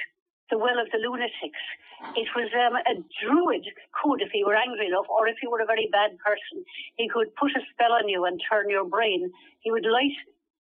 the 0.53 0.61
Well 0.61 0.77
of 0.77 0.93
the 0.93 1.01
Lunatics. 1.01 1.65
It 2.13 2.29
was 2.37 2.53
um, 2.53 2.77
a 2.77 3.01
druid 3.25 3.65
could, 3.97 4.21
if 4.21 4.29
he 4.37 4.45
were 4.45 4.59
angry 4.59 4.93
enough, 4.93 5.09
or 5.09 5.25
if 5.27 5.41
he 5.41 5.49
were 5.49 5.65
a 5.65 5.73
very 5.73 5.89
bad 5.89 6.13
person, 6.21 6.61
he 7.01 7.09
could 7.09 7.33
put 7.41 7.57
a 7.57 7.63
spell 7.73 7.97
on 7.97 8.07
you 8.13 8.29
and 8.29 8.37
turn 8.45 8.69
your 8.69 8.85
brain. 8.85 9.33
He 9.65 9.73
would 9.73 9.89
light 9.89 10.19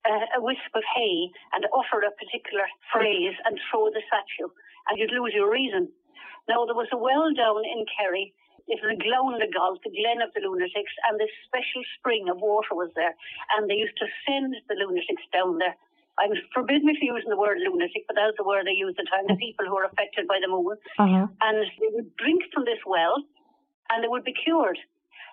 uh, 0.08 0.38
a 0.38 0.40
wisp 0.40 0.72
of 0.72 0.82
hay 0.96 1.28
and 1.52 1.68
utter 1.76 2.00
a 2.08 2.16
particular 2.16 2.64
phrase 2.88 3.36
and 3.44 3.60
throw 3.68 3.92
this 3.92 4.08
at 4.16 4.24
you, 4.40 4.48
and 4.88 4.96
you'd 4.96 5.12
lose 5.12 5.36
your 5.36 5.52
reason. 5.52 5.92
Now, 6.48 6.64
there 6.64 6.78
was 6.78 6.88
a 6.92 6.98
well 6.98 7.28
down 7.36 7.62
in 7.68 7.84
Kerry 7.92 8.32
It 8.68 8.78
was 8.82 8.94
a 8.94 9.02
Glownagalt, 9.02 9.82
the 9.82 9.90
Glen 9.90 10.22
of 10.22 10.32
the 10.34 10.40
lunatics, 10.40 10.94
and 11.08 11.18
this 11.18 11.32
special 11.46 11.82
spring 11.98 12.28
of 12.30 12.38
water 12.38 12.74
was 12.78 12.90
there. 12.94 13.14
And 13.56 13.68
they 13.68 13.74
used 13.74 13.98
to 13.98 14.06
send 14.26 14.54
the 14.68 14.76
lunatics 14.78 15.26
down 15.32 15.58
there. 15.58 15.76
I'm 16.20 16.32
forbidden 16.52 16.86
me 16.86 16.96
from 16.98 17.16
using 17.16 17.30
the 17.30 17.40
word 17.40 17.58
lunatic, 17.60 18.04
but 18.06 18.16
that's 18.16 18.36
the 18.36 18.44
word 18.44 18.66
they 18.66 18.76
use 18.76 18.94
at 18.98 19.04
the 19.04 19.08
time, 19.08 19.24
the 19.28 19.40
people 19.40 19.64
who 19.64 19.76
are 19.76 19.88
affected 19.88 20.28
by 20.28 20.38
the 20.40 20.48
moon. 20.48 20.76
Uh-huh. 20.98 21.26
And 21.40 21.56
they 21.80 21.90
would 21.92 22.14
drink 22.16 22.42
from 22.52 22.64
this 22.64 22.80
well 22.84 23.16
and 23.90 24.04
they 24.04 24.08
would 24.08 24.24
be 24.24 24.36
cured. 24.36 24.78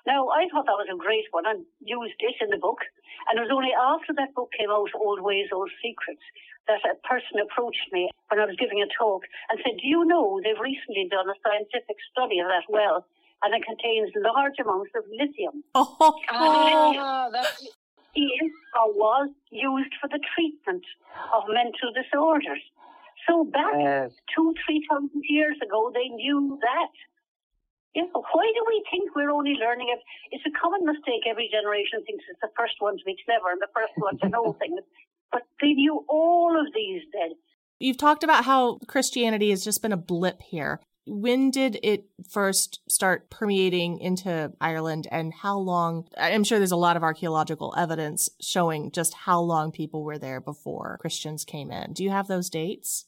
Now, 0.08 0.32
I 0.32 0.48
thought 0.48 0.66
that 0.66 0.80
was 0.80 0.88
a 0.88 0.96
great 0.98 1.28
one 1.32 1.44
and 1.46 1.68
used 1.84 2.16
it 2.20 2.40
in 2.40 2.50
the 2.50 2.58
book. 2.58 2.80
And 3.28 3.38
it 3.38 3.44
was 3.44 3.52
only 3.52 3.76
after 3.76 4.16
that 4.16 4.34
book 4.34 4.50
came 4.56 4.72
out, 4.72 4.90
Old 4.96 5.20
Ways, 5.22 5.52
Old 5.52 5.70
Secrets, 5.84 6.24
that 6.72 6.80
a 6.88 6.96
person 7.04 7.44
approached 7.44 7.92
me 7.92 8.08
when 8.32 8.40
I 8.40 8.48
was 8.48 8.56
giving 8.56 8.80
a 8.82 8.88
talk 8.96 9.28
and 9.52 9.60
said, 9.60 9.76
Do 9.78 9.86
you 9.88 10.06
know 10.08 10.40
they've 10.40 10.58
recently 10.60 11.12
done 11.12 11.28
a 11.28 11.36
scientific 11.44 12.00
study 12.10 12.40
of 12.40 12.48
that 12.48 12.66
well 12.72 13.06
and 13.44 13.52
it 13.54 13.68
contains 13.68 14.10
large 14.16 14.56
amounts 14.64 14.92
of 14.96 15.04
lithium? 15.12 15.62
Oh, 15.76 16.16
Ah, 16.32 17.30
that's 17.32 17.68
is 18.16 18.52
or 18.76 18.94
was 18.94 19.30
used 19.52 19.94
for 20.02 20.08
the 20.08 20.20
treatment 20.36 20.84
of 21.34 21.44
mental 21.50 21.92
disorders. 21.94 22.62
So 23.28 23.44
back 23.44 23.76
Yes. 23.78 24.12
two, 24.34 24.54
three 24.66 24.86
thousand 24.90 25.24
years 25.28 25.58
ago, 25.62 25.92
they 25.94 26.10
knew 26.10 26.58
that. 26.62 26.92
You 27.96 28.04
know, 28.06 28.24
why 28.32 28.46
do 28.54 28.66
we 28.68 28.86
think 28.92 29.16
we're 29.16 29.32
only 29.32 29.56
learning 29.56 29.90
it? 29.90 30.00
It's 30.32 30.46
a 30.46 30.52
common 30.60 30.86
mistake. 30.86 31.26
Every 31.28 31.50
generation 31.52 32.04
thinks 32.06 32.24
it's 32.30 32.40
the 32.42 32.52
first 32.56 32.76
one 32.80 32.98
to 32.98 33.04
be 33.04 33.18
clever 33.26 33.52
and 33.52 33.60
the 33.60 33.68
first 33.74 33.94
one 33.98 34.18
to 34.20 34.30
know 34.30 34.54
things. 34.60 34.82
But 35.32 35.44
they 35.60 35.74
knew 35.74 36.06
all 36.08 36.56
of 36.60 36.72
these 36.74 37.02
then. 37.14 37.32
You've 37.80 37.98
talked 37.98 38.24
about 38.24 38.46
how 38.46 38.78
Christianity 38.88 39.50
has 39.50 39.64
just 39.64 39.82
been 39.82 39.92
a 39.94 39.98
blip 39.98 40.42
here. 40.42 40.80
When 41.06 41.50
did 41.50 41.80
it 41.82 42.06
first 42.30 42.82
start 42.88 43.30
permeating 43.30 44.00
into 44.00 44.54
Ireland 44.62 45.08
and 45.12 45.34
how 45.34 45.58
long? 45.58 46.08
I'm 46.18 46.44
sure 46.44 46.60
there's 46.60 46.72
a 46.72 46.76
lot 46.78 46.98
of 46.98 47.04
archaeological 47.04 47.74
evidence 47.78 48.30
showing 48.40 48.92
just 48.92 49.14
how 49.14 49.40
long 49.42 49.72
people 49.72 50.04
were 50.04 50.20
there 50.20 50.40
before 50.40 50.98
Christians 51.02 51.46
came 51.46 51.72
in. 51.72 51.94
Do 51.94 52.04
you 52.04 52.12
have 52.12 52.28
those 52.28 52.50
dates? 52.50 53.06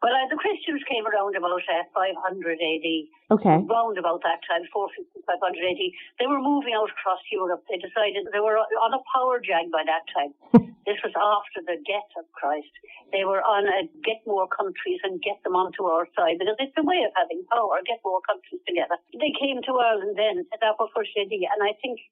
Well, 0.00 0.16
uh, 0.16 0.32
the 0.32 0.40
Christians 0.40 0.80
came 0.88 1.04
around 1.04 1.36
about 1.36 1.60
uh, 1.60 1.84
500 1.92 2.16
AD. 2.56 2.88
Okay. 3.30 3.62
round 3.62 3.94
about 3.94 4.24
that 4.26 4.42
time, 4.42 4.66
450, 4.74 5.22
500 5.22 5.38
AD, 5.38 5.82
they 6.18 6.26
were 6.26 6.42
moving 6.42 6.74
out 6.74 6.90
across 6.90 7.22
Europe. 7.30 7.62
They 7.70 7.78
decided 7.78 8.26
they 8.32 8.42
were 8.42 8.58
on 8.58 8.90
a 8.90 9.02
power 9.06 9.38
jag 9.38 9.70
by 9.70 9.86
that 9.86 10.02
time. 10.10 10.34
this 10.88 10.98
was 11.06 11.14
after 11.14 11.62
the 11.62 11.78
death 11.86 12.10
of 12.18 12.26
Christ. 12.34 12.72
They 13.14 13.22
were 13.22 13.38
on 13.38 13.70
a 13.70 13.86
get 14.02 14.18
more 14.26 14.50
countries 14.50 14.98
and 15.06 15.22
get 15.22 15.38
them 15.46 15.54
onto 15.54 15.86
our 15.86 16.10
side 16.18 16.42
because 16.42 16.58
it's 16.58 16.74
a 16.74 16.82
way 16.82 17.06
of 17.06 17.14
having 17.14 17.46
power, 17.46 17.78
get 17.86 18.02
more 18.02 18.18
countries 18.26 18.64
together. 18.66 18.98
They 19.14 19.30
came 19.36 19.62
to 19.62 19.78
Ireland 19.78 20.18
then, 20.18 20.42
that 20.50 20.74
was 20.80 20.90
first 20.90 21.14
AD, 21.14 21.30
and 21.30 21.60
I 21.62 21.78
think 21.78 22.02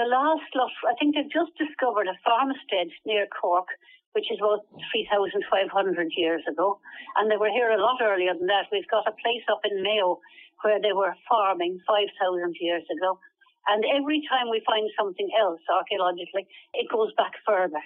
the 0.00 0.08
last 0.08 0.48
lot, 0.54 0.72
I 0.88 0.94
think 0.98 1.14
they've 1.14 1.30
just 1.30 1.54
discovered 1.60 2.08
a 2.08 2.18
farmstead 2.24 2.90
near 3.06 3.28
Cork, 3.30 3.68
which 4.14 4.30
is 4.30 4.38
about 4.38 4.62
3,500 4.94 5.42
years 6.16 6.42
ago. 6.46 6.78
And 7.18 7.30
they 7.30 7.36
were 7.36 7.50
here 7.50 7.70
a 7.70 7.82
lot 7.82 7.98
earlier 8.00 8.32
than 8.34 8.46
that. 8.46 8.70
We've 8.70 8.88
got 8.88 9.06
a 9.06 9.12
place 9.12 9.42
up 9.50 9.60
in 9.66 9.82
Mayo 9.82 10.18
where 10.62 10.80
they 10.80 10.94
were 10.94 11.14
farming 11.28 11.82
5,000 11.86 12.56
years 12.58 12.86
ago. 12.90 13.18
And 13.66 13.82
every 13.96 14.22
time 14.30 14.50
we 14.50 14.62
find 14.64 14.88
something 14.98 15.28
else 15.34 15.60
archaeologically, 15.66 16.46
it 16.74 16.86
goes 16.90 17.12
back 17.16 17.32
further. 17.46 17.82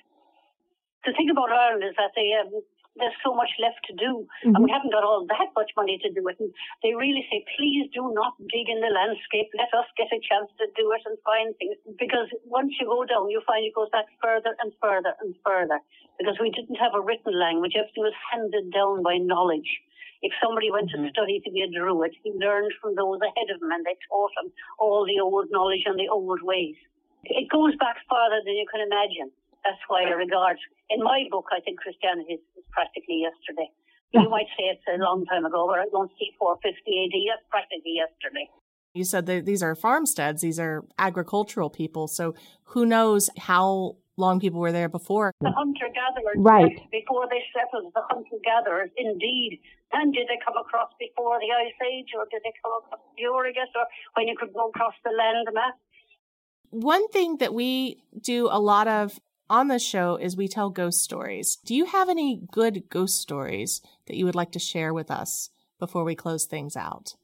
The 1.06 1.12
thing 1.16 1.30
about 1.30 1.50
Ireland 1.50 1.84
is 1.86 1.96
that 1.96 2.12
they, 2.14 2.34
um, 2.34 2.50
there's 2.98 3.16
so 3.24 3.34
much 3.34 3.50
left 3.62 3.80
to 3.88 3.94
do, 3.94 4.26
and 4.42 4.54
mm-hmm. 4.54 4.64
we 4.66 4.70
haven't 4.70 4.92
got 4.92 5.06
all 5.06 5.24
that 5.26 5.50
much 5.54 5.70
money 5.74 5.98
to 6.02 6.10
do 6.12 6.22
it. 6.28 6.36
And 6.38 6.52
they 6.82 6.94
really 6.94 7.24
say, 7.30 7.46
please 7.56 7.88
do 7.94 8.10
not 8.12 8.34
dig 8.50 8.68
in 8.68 8.82
the 8.82 8.92
landscape. 8.92 9.48
Let 9.54 9.72
us 9.74 9.88
get 9.96 10.12
a 10.12 10.20
chance 10.20 10.50
to 10.58 10.66
do 10.74 10.90
it 10.92 11.02
and 11.06 11.16
find 11.22 11.54
things. 11.56 11.78
Because 11.98 12.28
once 12.44 12.74
you 12.78 12.86
go 12.86 13.06
down, 13.06 13.30
you 13.30 13.42
find 13.46 13.64
it 13.64 13.74
goes 13.74 13.90
back 13.90 14.06
further 14.22 14.54
and 14.60 14.74
further 14.82 15.14
and 15.22 15.34
further. 15.42 15.80
Because 16.18 16.36
we 16.42 16.50
didn't 16.50 16.78
have 16.82 16.94
a 16.94 17.02
written 17.02 17.34
language, 17.38 17.78
everything 17.78 18.04
was 18.04 18.18
handed 18.30 18.70
down 18.74 19.02
by 19.02 19.18
knowledge. 19.18 19.80
If 20.20 20.34
somebody 20.42 20.70
went 20.70 20.90
to 20.90 20.98
mm-hmm. 20.98 21.14
study 21.14 21.38
to 21.46 21.50
be 21.54 21.62
a 21.62 21.70
druid, 21.70 22.10
he 22.26 22.34
learned 22.34 22.74
from 22.82 22.98
those 22.98 23.22
ahead 23.22 23.54
of 23.54 23.62
him 23.62 23.70
and 23.70 23.86
they 23.86 23.94
taught 24.10 24.34
him 24.42 24.50
all 24.78 25.06
the 25.06 25.22
old 25.22 25.46
knowledge 25.54 25.86
and 25.86 25.94
the 25.94 26.10
old 26.10 26.42
ways. 26.42 26.74
It 27.22 27.46
goes 27.50 27.74
back 27.78 28.02
farther 28.10 28.42
than 28.42 28.58
you 28.58 28.66
can 28.66 28.82
imagine. 28.82 29.30
That's 29.64 29.82
why 29.88 30.06
I 30.06 30.14
uh, 30.14 30.16
regard, 30.16 30.56
in 30.90 31.02
my 31.02 31.26
book, 31.30 31.50
I 31.52 31.60
think 31.60 31.80
Christianity 31.80 32.38
is, 32.38 32.44
is 32.56 32.57
practically 32.70 33.22
yesterday. 33.26 33.70
You 34.12 34.28
might 34.30 34.46
say 34.56 34.64
it's 34.72 34.82
a 34.88 34.96
long 35.02 35.26
time 35.26 35.44
ago, 35.44 35.66
but 35.68 35.78
I 35.78 35.84
don't 35.92 36.10
see 36.18 36.30
450 36.38 36.80
AD, 36.80 37.12
that's 37.28 37.46
practically 37.50 37.96
yesterday. 38.00 38.48
You 38.94 39.04
said 39.04 39.26
that 39.26 39.44
these 39.44 39.62
are 39.62 39.74
farmsteads, 39.74 40.40
these 40.40 40.58
are 40.58 40.84
agricultural 40.98 41.68
people. 41.68 42.08
So 42.08 42.34
who 42.72 42.86
knows 42.86 43.28
how 43.36 43.96
long 44.16 44.40
people 44.40 44.60
were 44.60 44.72
there 44.72 44.88
before? 44.88 45.30
The 45.42 45.50
hunter 45.52 45.88
gatherers, 45.94 46.36
Right. 46.38 46.90
before 46.90 47.28
they 47.30 47.42
settled, 47.54 47.92
the 47.94 48.00
hunter 48.08 48.36
gatherers, 48.42 48.90
indeed. 48.96 49.60
And 49.92 50.12
did 50.14 50.26
they 50.26 50.38
come 50.44 50.56
across 50.56 50.90
before 50.98 51.38
the 51.38 51.46
Ice 51.52 51.76
Age, 51.92 52.08
or 52.16 52.24
did 52.30 52.40
they 52.44 52.52
come 52.62 52.72
across 52.82 53.00
before, 53.14 53.46
I 53.46 53.52
guess, 53.52 53.68
or 53.76 53.84
when 54.16 54.26
you 54.26 54.36
could 54.40 54.52
go 54.54 54.68
across 54.70 54.94
the 55.04 55.10
land 55.10 55.46
map? 55.52 55.74
One 56.70 57.06
thing 57.08 57.36
that 57.38 57.54
we 57.54 58.02
do 58.20 58.48
a 58.50 58.58
lot 58.58 58.88
of 58.88 59.20
on 59.50 59.68
the 59.68 59.78
show 59.78 60.16
is 60.16 60.36
we 60.36 60.48
tell 60.48 60.70
ghost 60.70 61.02
stories. 61.02 61.58
Do 61.64 61.74
you 61.74 61.86
have 61.86 62.08
any 62.08 62.40
good 62.52 62.88
ghost 62.90 63.20
stories 63.20 63.80
that 64.06 64.16
you 64.16 64.24
would 64.24 64.34
like 64.34 64.52
to 64.52 64.58
share 64.58 64.92
with 64.92 65.10
us 65.10 65.50
before 65.78 66.04
we 66.04 66.14
close 66.14 66.44
things 66.44 66.76
out? 66.76 67.16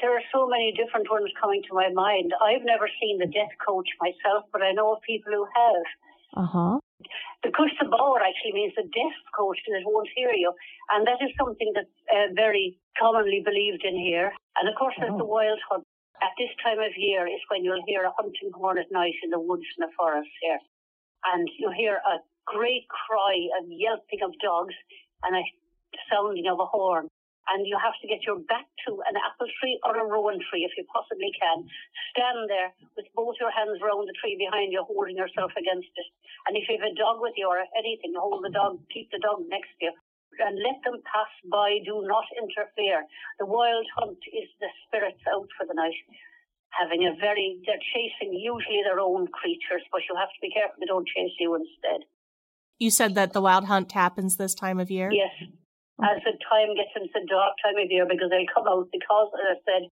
There 0.00 0.14
are 0.14 0.24
so 0.32 0.48
many 0.48 0.72
different 0.72 1.10
ones 1.10 1.30
coming 1.40 1.62
to 1.68 1.74
my 1.74 1.90
mind. 1.92 2.32
I've 2.40 2.64
never 2.64 2.88
seen 3.00 3.18
the 3.18 3.26
death 3.26 3.52
coach 3.64 3.88
myself, 4.00 4.44
but 4.52 4.62
I 4.62 4.72
know 4.72 4.94
of 4.94 5.02
people 5.02 5.32
who 5.32 5.44
have. 5.44 5.84
Uh 6.34 6.46
huh. 6.46 6.78
The 7.42 7.50
Cóiste 7.50 7.90
Bodhar 7.90 8.22
actually 8.22 8.54
means 8.54 8.72
the 8.76 8.86
deaf 8.86 9.16
coach 9.36 9.58
that 9.66 9.82
won't 9.84 10.08
hear 10.14 10.32
you. 10.32 10.52
And 10.90 11.06
that 11.06 11.20
is 11.20 11.30
something 11.36 11.72
that's 11.74 11.98
uh, 12.08 12.32
very 12.34 12.78
commonly 12.98 13.42
believed 13.44 13.84
in 13.84 13.96
here. 13.96 14.32
And 14.56 14.68
of 14.68 14.74
course, 14.78 14.94
there's 14.98 15.18
the 15.18 15.24
wild 15.24 15.58
hunt. 15.68 15.84
At 16.22 16.30
this 16.38 16.54
time 16.62 16.78
of 16.78 16.94
year 16.96 17.26
is 17.26 17.42
when 17.50 17.64
you'll 17.64 17.82
hear 17.84 18.04
a 18.04 18.14
hunting 18.14 18.54
horn 18.54 18.78
at 18.78 18.92
night 18.92 19.18
in 19.24 19.30
the 19.30 19.40
woods 19.40 19.66
and 19.76 19.88
the 19.88 19.92
forest 19.98 20.30
here. 20.40 20.60
And 21.30 21.48
you'll 21.58 21.76
hear 21.76 22.02
a 22.02 22.18
great 22.46 22.88
cry 22.88 23.36
of 23.60 23.70
yelping 23.70 24.22
of 24.24 24.34
dogs 24.42 24.74
and 25.22 25.36
a 25.36 25.44
sounding 26.10 26.48
of 26.50 26.58
a 26.58 26.66
horn. 26.66 27.08
And 27.50 27.66
you 27.66 27.74
have 27.74 27.98
to 27.98 28.06
get 28.06 28.22
your 28.22 28.38
back 28.46 28.70
to 28.86 29.02
an 29.02 29.18
apple 29.18 29.50
tree 29.58 29.74
or 29.82 29.98
a 29.98 30.06
rowan 30.06 30.38
tree 30.46 30.62
if 30.62 30.70
you 30.78 30.86
possibly 30.86 31.34
can. 31.34 31.66
Stand 32.14 32.46
there 32.46 32.70
with 32.94 33.10
both 33.18 33.34
your 33.42 33.50
hands 33.50 33.82
round 33.82 34.06
the 34.06 34.14
tree 34.22 34.38
behind 34.38 34.70
you, 34.70 34.86
holding 34.86 35.18
yourself 35.18 35.50
against 35.58 35.90
it. 35.90 36.08
And 36.46 36.54
if 36.54 36.70
you 36.70 36.78
have 36.78 36.86
a 36.86 36.94
dog 36.94 37.18
with 37.18 37.34
you 37.34 37.50
or 37.50 37.58
anything, 37.74 38.14
hold 38.14 38.46
the 38.46 38.54
dog, 38.54 38.78
keep 38.94 39.10
the 39.10 39.18
dog 39.18 39.42
next 39.50 39.74
to 39.82 39.90
you. 39.90 39.94
And 40.38 40.56
let 40.62 40.80
them 40.86 41.02
pass 41.04 41.28
by. 41.50 41.82
Do 41.84 42.06
not 42.06 42.24
interfere. 42.38 43.04
The 43.38 43.44
wild 43.44 43.86
hunt 43.98 44.22
is 44.32 44.48
the 44.62 44.70
spirits 44.86 45.20
out 45.28 45.50
for 45.58 45.66
the 45.66 45.74
night. 45.74 45.98
Having 46.80 47.04
a 47.04 47.12
very, 47.20 47.60
they're 47.66 47.80
chasing 47.92 48.32
usually 48.32 48.80
their 48.84 48.98
own 48.98 49.28
creatures, 49.28 49.84
but 49.92 50.00
you 50.08 50.16
have 50.16 50.32
to 50.32 50.40
be 50.40 50.50
careful 50.50 50.80
they 50.80 50.88
don't 50.88 51.06
chase 51.06 51.36
you 51.38 51.54
instead. 51.54 52.08
You 52.78 52.90
said 52.90 53.14
that 53.14 53.32
the 53.32 53.44
wild 53.44 53.66
hunt 53.66 53.92
happens 53.92 54.36
this 54.36 54.54
time 54.54 54.80
of 54.80 54.90
year? 54.90 55.12
Yes. 55.12 55.36
As 56.00 56.18
the 56.24 56.32
time 56.48 56.74
gets 56.74 56.96
into 56.96 57.12
the 57.12 57.28
dark 57.28 57.54
time 57.62 57.76
of 57.76 57.86
year, 57.92 58.08
because 58.08 58.32
they'll 58.32 58.48
come 58.48 58.66
out, 58.66 58.88
because, 58.90 59.30
as 59.36 59.54
I 59.54 59.58
said, 59.62 59.82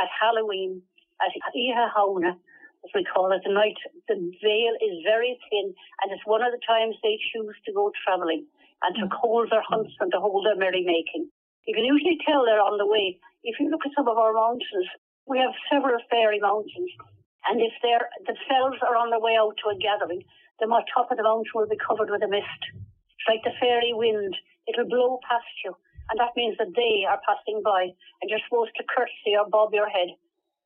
at 0.00 0.08
Halloween, 0.14 0.80
at 1.20 1.34
Oíche 1.34 1.74
Shamhna, 1.92 2.38
as 2.86 2.90
we 2.94 3.02
call 3.04 3.34
it, 3.34 3.42
the 3.42 3.52
night, 3.52 3.76
the 4.06 4.16
veil 4.16 4.74
is 4.78 5.02
very 5.02 5.36
thin, 5.50 5.74
and 5.74 6.08
it's 6.14 6.24
one 6.24 6.46
of 6.46 6.54
the 6.54 6.62
times 6.62 6.94
they 7.02 7.18
choose 7.34 7.58
to 7.66 7.74
go 7.74 7.90
travelling 8.06 8.46
and 8.86 8.94
to 8.96 9.10
hold 9.10 9.50
their 9.50 9.66
hunts 9.66 9.92
and 9.98 10.12
to 10.14 10.20
hold 10.22 10.46
their 10.46 10.56
merrymaking. 10.56 11.26
You 11.66 11.74
can 11.74 11.84
usually 11.84 12.16
tell 12.24 12.46
they're 12.46 12.62
on 12.62 12.78
the 12.78 12.86
way. 12.86 13.18
If 13.42 13.58
you 13.60 13.68
look 13.68 13.84
at 13.84 13.92
some 13.92 14.08
of 14.08 14.16
our 14.16 14.32
mountains, 14.32 14.88
we 15.28 15.38
have 15.38 15.52
several 15.70 16.00
fairy 16.10 16.40
mountains, 16.40 16.90
and 17.46 17.60
if 17.60 17.72
they're, 17.84 18.08
the 18.26 18.36
fells 18.48 18.80
are 18.82 18.96
on 18.96 19.10
their 19.12 19.20
way 19.20 19.36
out 19.36 19.54
to 19.62 19.70
a 19.70 19.78
gathering, 19.78 20.24
the 20.58 20.66
top 20.66 21.12
of 21.12 21.16
the 21.16 21.22
mountain 21.22 21.52
will 21.54 21.68
be 21.68 21.78
covered 21.78 22.10
with 22.10 22.24
a 22.24 22.28
mist. 22.28 22.62
It's 22.74 23.28
like 23.28 23.44
the 23.44 23.54
fairy 23.60 23.92
wind. 23.92 24.34
It'll 24.66 24.88
blow 24.88 25.20
past 25.22 25.48
you, 25.64 25.76
and 26.10 26.18
that 26.18 26.36
means 26.36 26.56
that 26.58 26.74
they 26.74 27.04
are 27.04 27.20
passing 27.22 27.62
by, 27.62 27.92
and 28.20 28.26
you're 28.28 28.42
supposed 28.48 28.72
to 28.76 28.84
curtsy 28.88 29.36
or 29.38 29.48
bob 29.48 29.72
your 29.72 29.88
head. 29.88 30.16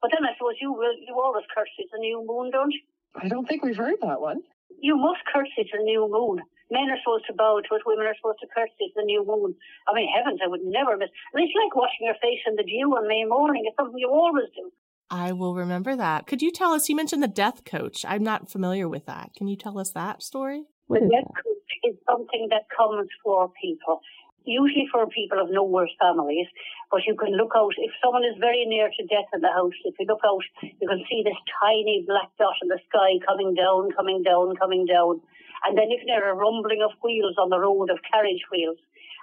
But 0.01 0.11
then 0.15 0.25
I 0.25 0.35
suppose 0.35 0.59
you 0.61 0.73
will, 0.73 0.95
you 0.99 1.15
always 1.15 1.45
curtsy 1.55 1.87
to 1.87 1.93
the 1.93 2.03
new 2.03 2.25
moon, 2.27 2.51
don't 2.51 2.73
you? 2.73 2.81
I 3.15 3.29
don't 3.29 3.47
think 3.47 3.63
we've 3.63 3.77
heard 3.77 4.01
that 4.03 4.21
one. 4.21 4.43
You 4.81 4.97
must 4.97 5.23
curtsy 5.31 5.63
to 5.71 5.77
the 5.79 5.85
new 5.85 6.09
moon. 6.11 6.43
Men 6.73 6.89
are 6.89 6.97
supposed 7.05 7.29
to 7.29 7.37
bow 7.37 7.61
to 7.61 7.75
it, 7.77 7.85
women 7.85 8.09
are 8.09 8.17
supposed 8.17 8.41
to 8.41 8.49
curtsy 8.49 8.89
to 8.89 8.97
the 8.97 9.05
new 9.05 9.21
moon. 9.29 9.53
I 9.85 9.93
mean, 9.93 10.09
heavens, 10.09 10.41
I 10.41 10.49
would 10.49 10.65
never 10.65 10.97
miss. 10.97 11.13
And 11.37 11.45
it's 11.45 11.53
like 11.53 11.77
washing 11.77 12.09
your 12.09 12.17
face 12.17 12.41
in 12.49 12.57
the 12.57 12.65
dew 12.65 12.89
on 12.97 13.05
May 13.07 13.29
morning. 13.29 13.69
It's 13.69 13.77
something 13.77 14.01
you 14.01 14.09
always 14.09 14.49
do. 14.57 14.73
I 15.13 15.33
will 15.33 15.55
remember 15.55 15.95
that. 15.95 16.27
Could 16.27 16.41
you 16.41 16.51
tell 16.51 16.73
us? 16.73 16.89
You 16.89 16.97
mentioned 16.97 17.23
the 17.23 17.29
death 17.29 17.69
coach. 17.69 18.03
I'm 18.09 18.25
not 18.25 18.49
familiar 18.49 18.89
with 18.89 19.05
that. 19.05 19.37
Can 19.37 19.47
you 19.47 19.57
tell 19.57 19.79
us 19.79 19.93
that 19.93 20.23
story? 20.23 20.65
What 20.87 21.05
the 21.05 21.13
death 21.13 21.29
that? 21.29 21.45
coach 21.45 21.73
is 21.93 21.97
something 22.09 22.49
that 22.49 22.65
comes 22.73 23.09
for 23.23 23.53
people. 23.61 24.01
usually 24.45 24.89
for 24.91 25.07
people 25.07 25.41
of 25.41 25.51
nowhere 25.51 25.89
families, 26.01 26.47
but 26.91 27.01
you 27.07 27.15
can 27.15 27.37
look 27.37 27.53
out, 27.57 27.73
if 27.77 27.93
someone 28.03 28.25
is 28.25 28.37
very 28.41 28.65
near 28.67 28.89
to 28.89 29.03
death 29.07 29.29
in 29.35 29.41
the 29.41 29.53
house, 29.53 29.77
if 29.85 29.95
you 29.99 30.07
look 30.07 30.23
out, 30.27 30.43
you 30.63 30.89
can 30.89 31.03
see 31.09 31.23
this 31.25 31.39
tiny 31.61 32.05
black 32.07 32.31
dot 32.39 32.55
in 32.63 32.69
the 32.69 32.81
sky 32.89 33.19
coming 33.27 33.55
down, 33.55 33.91
coming 33.93 34.23
down, 34.23 34.55
coming 34.57 34.87
down. 34.87 35.21
And 35.65 35.79
then 35.79 35.91
you 35.91 35.99
can 35.99 36.09
hear 36.09 36.29
a 36.29 36.35
rumbling 36.35 36.83
of 36.83 36.91
wheels 37.03 37.37
on 37.39 37.51
the 37.51 37.59
road 37.59 37.91
of 37.91 37.99
carriage 38.11 38.43
wheels. 38.51 38.79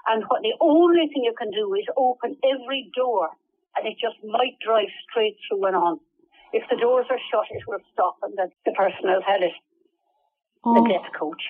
And 0.07 0.23
what 0.27 0.41
the 0.41 0.55
only 0.61 1.07
thing 1.11 1.23
you 1.23 1.35
can 1.37 1.51
do 1.51 1.73
is 1.75 1.85
open 1.97 2.37
every 2.43 2.89
door 2.95 3.29
and 3.75 3.87
it 3.87 3.97
just 3.99 4.17
might 4.23 4.57
drive 4.63 4.89
straight 5.09 5.37
through 5.47 5.65
and 5.65 5.75
on. 5.75 5.99
If 6.51 6.63
the 6.69 6.77
doors 6.77 7.05
are 7.09 7.21
shut, 7.29 7.45
it 7.51 7.63
will 7.67 7.83
stop 7.93 8.17
and 8.23 8.33
that 8.37 8.49
the 8.65 8.71
person 8.71 9.05
has 9.05 9.21
had 9.27 9.43
it. 9.43 9.53
Oh. 10.63 10.73
The 10.75 10.89
death 10.89 11.11
coach. 11.17 11.43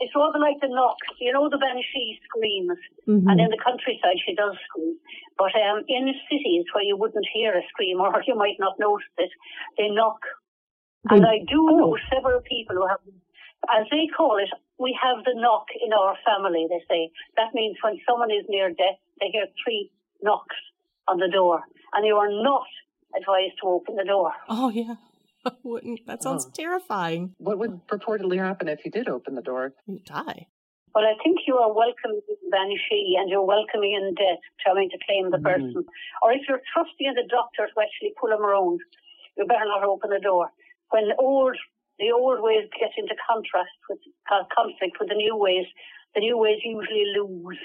It's 0.00 0.12
rather 0.14 0.38
like 0.38 0.60
the 0.60 0.68
knocks. 0.68 1.08
You 1.20 1.32
know, 1.32 1.48
the 1.48 1.56
banshee 1.56 2.20
screams. 2.28 2.76
Mm-hmm. 3.08 3.28
And 3.28 3.40
in 3.40 3.48
the 3.48 3.60
countryside, 3.62 4.20
she 4.20 4.34
does 4.34 4.56
scream. 4.68 4.98
But 5.38 5.54
um, 5.56 5.84
in 5.88 6.12
cities 6.28 6.66
where 6.74 6.84
you 6.84 6.96
wouldn't 6.96 7.26
hear 7.32 7.52
a 7.52 7.62
scream 7.72 8.00
or 8.00 8.12
you 8.26 8.36
might 8.36 8.58
not 8.58 8.78
notice 8.78 9.06
it, 9.18 9.30
they 9.78 9.88
knock. 9.88 10.20
They, 11.08 11.16
and 11.16 11.26
I 11.26 11.38
do 11.48 11.64
oh. 11.70 11.76
know 11.76 11.96
several 12.12 12.40
people 12.42 12.76
who 12.76 12.86
have, 12.88 13.00
as 13.68 13.86
they 13.90 14.08
call 14.16 14.38
it, 14.38 14.50
we 14.78 14.96
have 15.00 15.24
the 15.24 15.34
knock 15.34 15.66
in 15.84 15.92
our 15.92 16.16
family, 16.24 16.66
they 16.68 16.82
say. 16.88 17.10
That 17.36 17.54
means 17.54 17.76
when 17.82 17.98
someone 18.08 18.30
is 18.30 18.44
near 18.48 18.68
death, 18.70 19.00
they 19.20 19.28
hear 19.32 19.46
three 19.64 19.90
knocks 20.22 20.56
on 21.08 21.18
the 21.18 21.28
door. 21.28 21.62
And 21.94 22.06
you 22.06 22.16
are 22.16 22.30
not 22.30 22.66
advised 23.16 23.58
to 23.62 23.68
open 23.68 23.96
the 23.96 24.04
door. 24.04 24.32
Oh, 24.48 24.70
yeah. 24.70 24.96
Wouldn't 25.62 26.06
that 26.06 26.22
sounds 26.22 26.46
oh. 26.46 26.52
terrifying? 26.54 27.34
What 27.38 27.58
would 27.58 27.86
purportedly 27.86 28.38
happen 28.38 28.68
if 28.68 28.84
you 28.84 28.90
did 28.90 29.08
open 29.08 29.34
the 29.34 29.42
door? 29.42 29.72
You 29.86 30.00
die. 30.04 30.46
Well, 30.94 31.04
I 31.04 31.12
think 31.22 31.44
you 31.46 31.56
are 31.56 31.68
welcoming 31.68 32.22
Banshee 32.50 33.16
and 33.20 33.28
you're 33.28 33.44
welcoming 33.44 33.92
in 33.92 34.14
death, 34.14 34.40
trying 34.64 34.88
to 34.90 34.98
claim 35.04 35.30
the 35.30 35.36
mm. 35.36 35.44
person. 35.44 35.84
Or 36.22 36.32
if 36.32 36.42
you're 36.48 36.64
trusting 36.72 37.06
in 37.06 37.14
the 37.14 37.28
doctor 37.28 37.68
to 37.68 37.76
actually 37.80 38.14
pull 38.18 38.32
him 38.32 38.40
around, 38.40 38.80
you 39.36 39.44
better 39.44 39.66
not 39.66 39.84
open 39.84 40.10
the 40.10 40.20
door. 40.20 40.50
When 40.90 41.12
old 41.18 41.56
the 41.98 42.12
old 42.12 42.42
ways 42.42 42.68
get 42.78 42.90
into 42.96 43.14
contrast 43.28 43.70
with 43.88 43.98
uh, 44.30 44.44
conflict 44.54 44.96
with 45.00 45.08
the 45.08 45.14
new 45.14 45.36
ways, 45.36 45.66
the 46.14 46.20
new 46.20 46.38
ways 46.38 46.58
usually 46.64 47.04
lose. 47.16 47.58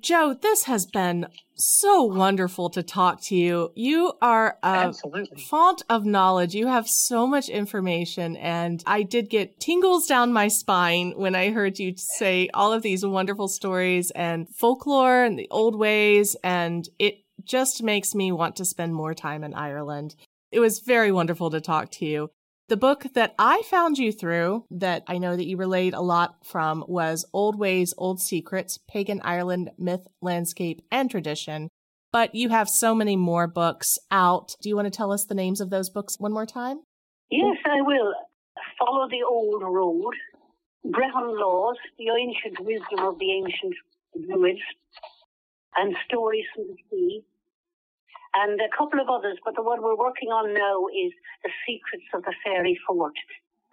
Jo, 0.00 0.34
this 0.34 0.64
has 0.64 0.84
been 0.84 1.26
so 1.54 2.02
wonderful 2.02 2.68
to 2.70 2.82
talk 2.82 3.20
to 3.22 3.36
you. 3.36 3.70
You 3.74 4.12
are 4.20 4.58
a 4.62 4.66
Absolutely. 4.66 5.42
font 5.42 5.82
of 5.88 6.04
knowledge. 6.04 6.54
You 6.54 6.66
have 6.66 6.88
so 6.88 7.26
much 7.26 7.48
information 7.48 8.36
and 8.36 8.82
I 8.86 9.02
did 9.02 9.30
get 9.30 9.60
tingles 9.60 10.06
down 10.06 10.32
my 10.32 10.48
spine 10.48 11.12
when 11.16 11.34
I 11.34 11.50
heard 11.50 11.78
you 11.78 11.94
say 11.96 12.48
all 12.52 12.72
of 12.72 12.82
these 12.82 13.06
wonderful 13.06 13.48
stories 13.48 14.10
and 14.10 14.48
folklore 14.54 15.24
and 15.24 15.38
the 15.38 15.48
old 15.50 15.78
ways 15.78 16.36
and 16.42 16.86
it 16.98 17.20
just 17.44 17.82
makes 17.82 18.14
me 18.14 18.32
want 18.32 18.56
to 18.56 18.64
spend 18.64 18.94
more 18.94 19.14
time 19.14 19.44
in 19.44 19.54
Ireland. 19.54 20.16
It 20.50 20.60
was 20.60 20.80
very 20.80 21.12
wonderful 21.12 21.50
to 21.50 21.60
talk 21.60 21.90
to 21.92 22.04
you. 22.04 22.30
The 22.68 22.76
book 22.76 23.06
that 23.14 23.32
I 23.38 23.62
found 23.70 23.96
you 23.96 24.10
through, 24.10 24.64
that 24.72 25.04
I 25.06 25.18
know 25.18 25.36
that 25.36 25.46
you 25.46 25.56
relayed 25.56 25.94
a 25.94 26.00
lot 26.00 26.44
from, 26.44 26.84
was 26.88 27.24
Old 27.32 27.56
Ways, 27.56 27.94
Old 27.96 28.20
Secrets 28.20 28.76
Pagan 28.88 29.20
Ireland 29.22 29.70
Myth, 29.78 30.08
Landscape, 30.20 30.82
and 30.90 31.08
Tradition. 31.08 31.68
But 32.12 32.34
you 32.34 32.48
have 32.48 32.68
so 32.68 32.92
many 32.92 33.14
more 33.14 33.46
books 33.46 34.00
out. 34.10 34.56
Do 34.60 34.68
you 34.68 34.74
want 34.74 34.86
to 34.86 34.96
tell 34.96 35.12
us 35.12 35.24
the 35.24 35.34
names 35.34 35.60
of 35.60 35.70
those 35.70 35.90
books 35.90 36.18
one 36.18 36.32
more 36.32 36.46
time? 36.46 36.80
Yes, 37.30 37.56
I 37.64 37.82
will. 37.82 38.12
Follow 38.80 39.08
the 39.08 39.22
Old 39.22 39.62
Road, 39.62 40.14
Brehon 40.84 41.38
Laws, 41.38 41.76
The 41.98 42.06
Ancient 42.08 42.66
Wisdom 42.66 43.06
of 43.06 43.20
the 43.20 43.30
Ancient 43.30 43.74
Druids, 44.26 44.58
and 45.76 45.94
Stories 46.08 46.46
from 46.52 46.64
the 46.66 46.76
Sea, 46.90 47.22
and 48.42 48.60
a 48.60 48.68
couple 48.76 49.00
of 49.00 49.08
others, 49.08 49.38
but 49.44 49.54
the 49.54 49.62
one 49.62 49.82
we're 49.82 49.96
working 49.96 50.28
on 50.28 50.52
now 50.52 50.86
is 50.92 51.12
The 51.42 51.50
Secrets 51.66 52.04
of 52.12 52.22
the 52.22 52.34
Fairy 52.44 52.78
Fort 52.86 53.16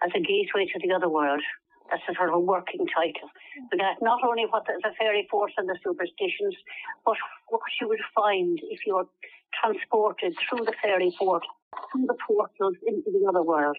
as 0.04 0.10
a 0.14 0.20
gateway 0.20 0.66
to 0.72 0.78
the 0.80 0.94
other 0.94 1.08
world. 1.08 1.42
That's 1.90 2.02
a 2.08 2.14
sort 2.14 2.30
of 2.30 2.36
a 2.36 2.40
working 2.40 2.86
title. 2.88 3.28
But 3.70 3.78
that 3.78 4.00
not 4.00 4.24
only 4.24 4.44
what 4.48 4.64
the, 4.64 4.80
the 4.82 4.96
fairy 4.98 5.28
fort 5.30 5.52
and 5.58 5.68
the 5.68 5.76
superstitions, 5.84 6.56
but 7.04 7.16
what 7.48 7.60
you 7.80 7.88
would 7.88 8.00
find 8.14 8.58
if 8.70 8.80
you 8.86 8.96
were 8.96 9.06
transported 9.60 10.34
through 10.48 10.64
the 10.64 10.72
fairy 10.82 11.14
fort, 11.18 11.44
through 11.92 12.06
the 12.06 12.16
portals 12.26 12.76
into 12.86 13.10
the 13.12 13.26
other 13.28 13.42
world, 13.42 13.76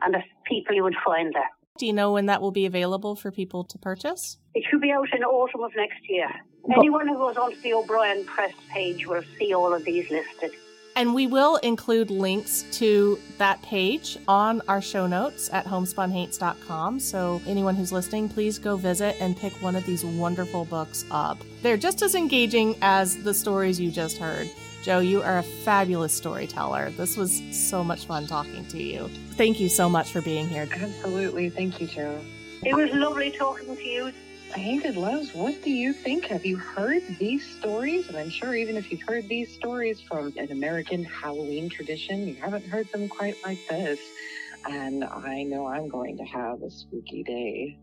and 0.00 0.14
the 0.14 0.22
people 0.46 0.74
you 0.74 0.84
would 0.84 0.96
find 1.04 1.34
there. 1.34 1.50
Do 1.78 1.86
you 1.86 1.92
know 1.92 2.12
when 2.12 2.26
that 2.26 2.40
will 2.40 2.52
be 2.52 2.66
available 2.66 3.16
for 3.16 3.30
people 3.32 3.64
to 3.64 3.78
purchase? 3.78 4.38
It 4.54 4.64
should 4.70 4.80
be 4.80 4.92
out 4.92 5.08
in 5.14 5.24
autumn 5.24 5.64
of 5.64 5.72
next 5.74 5.98
year. 6.08 6.28
Anyone 6.70 7.08
who 7.08 7.14
goes 7.16 7.36
onto 7.36 7.60
the 7.60 7.74
O'Brien 7.74 8.24
Press 8.24 8.54
page 8.70 9.06
will 9.06 9.22
see 9.38 9.52
all 9.52 9.72
of 9.74 9.84
these 9.84 10.08
listed. 10.10 10.52
And 10.94 11.14
we 11.14 11.26
will 11.26 11.56
include 11.56 12.10
links 12.10 12.66
to 12.72 13.18
that 13.38 13.60
page 13.62 14.18
on 14.28 14.60
our 14.68 14.82
show 14.82 15.06
notes 15.06 15.48
at 15.52 15.64
homespunhaints.com. 15.64 17.00
So 17.00 17.40
anyone 17.46 17.74
who's 17.74 17.92
listening, 17.92 18.28
please 18.28 18.58
go 18.58 18.76
visit 18.76 19.16
and 19.18 19.36
pick 19.36 19.54
one 19.62 19.74
of 19.74 19.86
these 19.86 20.04
wonderful 20.04 20.66
books 20.66 21.06
up. 21.10 21.38
They're 21.62 21.78
just 21.78 22.02
as 22.02 22.14
engaging 22.14 22.76
as 22.82 23.22
the 23.22 23.32
stories 23.32 23.80
you 23.80 23.90
just 23.90 24.18
heard. 24.18 24.50
Jo, 24.82 24.98
you 24.98 25.22
are 25.22 25.38
a 25.38 25.42
fabulous 25.42 26.12
storyteller. 26.12 26.90
This 26.90 27.16
was 27.16 27.40
so 27.52 27.82
much 27.82 28.04
fun 28.04 28.26
talking 28.26 28.66
to 28.66 28.82
you. 28.82 29.08
Thank 29.32 29.60
you 29.60 29.68
so 29.68 29.88
much 29.88 30.10
for 30.10 30.20
being 30.20 30.48
here. 30.48 30.68
Absolutely. 30.70 31.48
Thank 31.48 31.80
you, 31.80 31.86
Jo. 31.86 32.20
It 32.64 32.74
was 32.74 32.92
lovely 32.92 33.30
talking 33.30 33.74
to 33.74 33.82
you. 33.82 34.12
Hated 34.54 34.96
Loves, 34.96 35.34
what 35.34 35.62
do 35.62 35.70
you 35.70 35.92
think? 35.92 36.26
Have 36.26 36.44
you 36.44 36.56
heard 36.56 37.02
these 37.18 37.44
stories? 37.58 38.08
And 38.08 38.16
I'm 38.16 38.28
sure 38.28 38.54
even 38.54 38.76
if 38.76 38.90
you've 38.90 39.02
heard 39.02 39.28
these 39.28 39.52
stories 39.54 40.00
from 40.00 40.32
an 40.36 40.52
American 40.52 41.04
Halloween 41.04 41.68
tradition, 41.68 42.28
you 42.28 42.34
haven't 42.34 42.66
heard 42.66 42.86
them 42.92 43.08
quite 43.08 43.36
like 43.44 43.58
this. 43.68 43.98
And 44.68 45.04
I 45.04 45.42
know 45.44 45.66
I'm 45.66 45.88
going 45.88 46.16
to 46.18 46.24
have 46.24 46.62
a 46.62 46.70
spooky 46.70 47.22
day. 47.22 47.78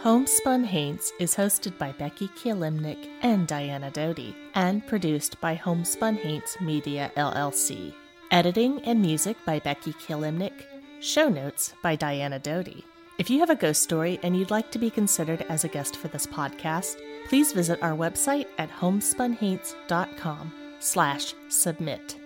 Homespun 0.00 0.64
Haints 0.64 1.12
is 1.18 1.34
hosted 1.34 1.76
by 1.78 1.92
Becky 1.92 2.28
Kielimnik 2.28 3.08
and 3.22 3.46
Diana 3.46 3.90
Doty 3.90 4.34
and 4.54 4.86
produced 4.86 5.40
by 5.40 5.54
Homespun 5.54 6.16
Haints 6.16 6.60
Media 6.60 7.10
LLC. 7.16 7.92
Editing 8.30 8.80
and 8.82 9.00
music 9.00 9.36
by 9.44 9.58
Becky 9.58 9.92
Kielimnik. 9.94 10.64
Show 11.00 11.28
notes 11.28 11.74
by 11.82 11.96
Diana 11.96 12.38
Doty. 12.38 12.84
If 13.18 13.30
you 13.30 13.40
have 13.40 13.48
a 13.48 13.56
ghost 13.56 13.82
story 13.82 14.20
and 14.22 14.36
you'd 14.36 14.50
like 14.50 14.70
to 14.72 14.78
be 14.78 14.90
considered 14.90 15.46
as 15.48 15.64
a 15.64 15.68
guest 15.68 15.96
for 15.96 16.08
this 16.08 16.26
podcast, 16.26 17.00
please 17.28 17.50
visit 17.52 17.82
our 17.82 17.96
website 17.96 18.46
at 18.58 18.70
homespunhaints.com 18.70 20.52
slash 20.80 21.34
submit. 21.48 22.16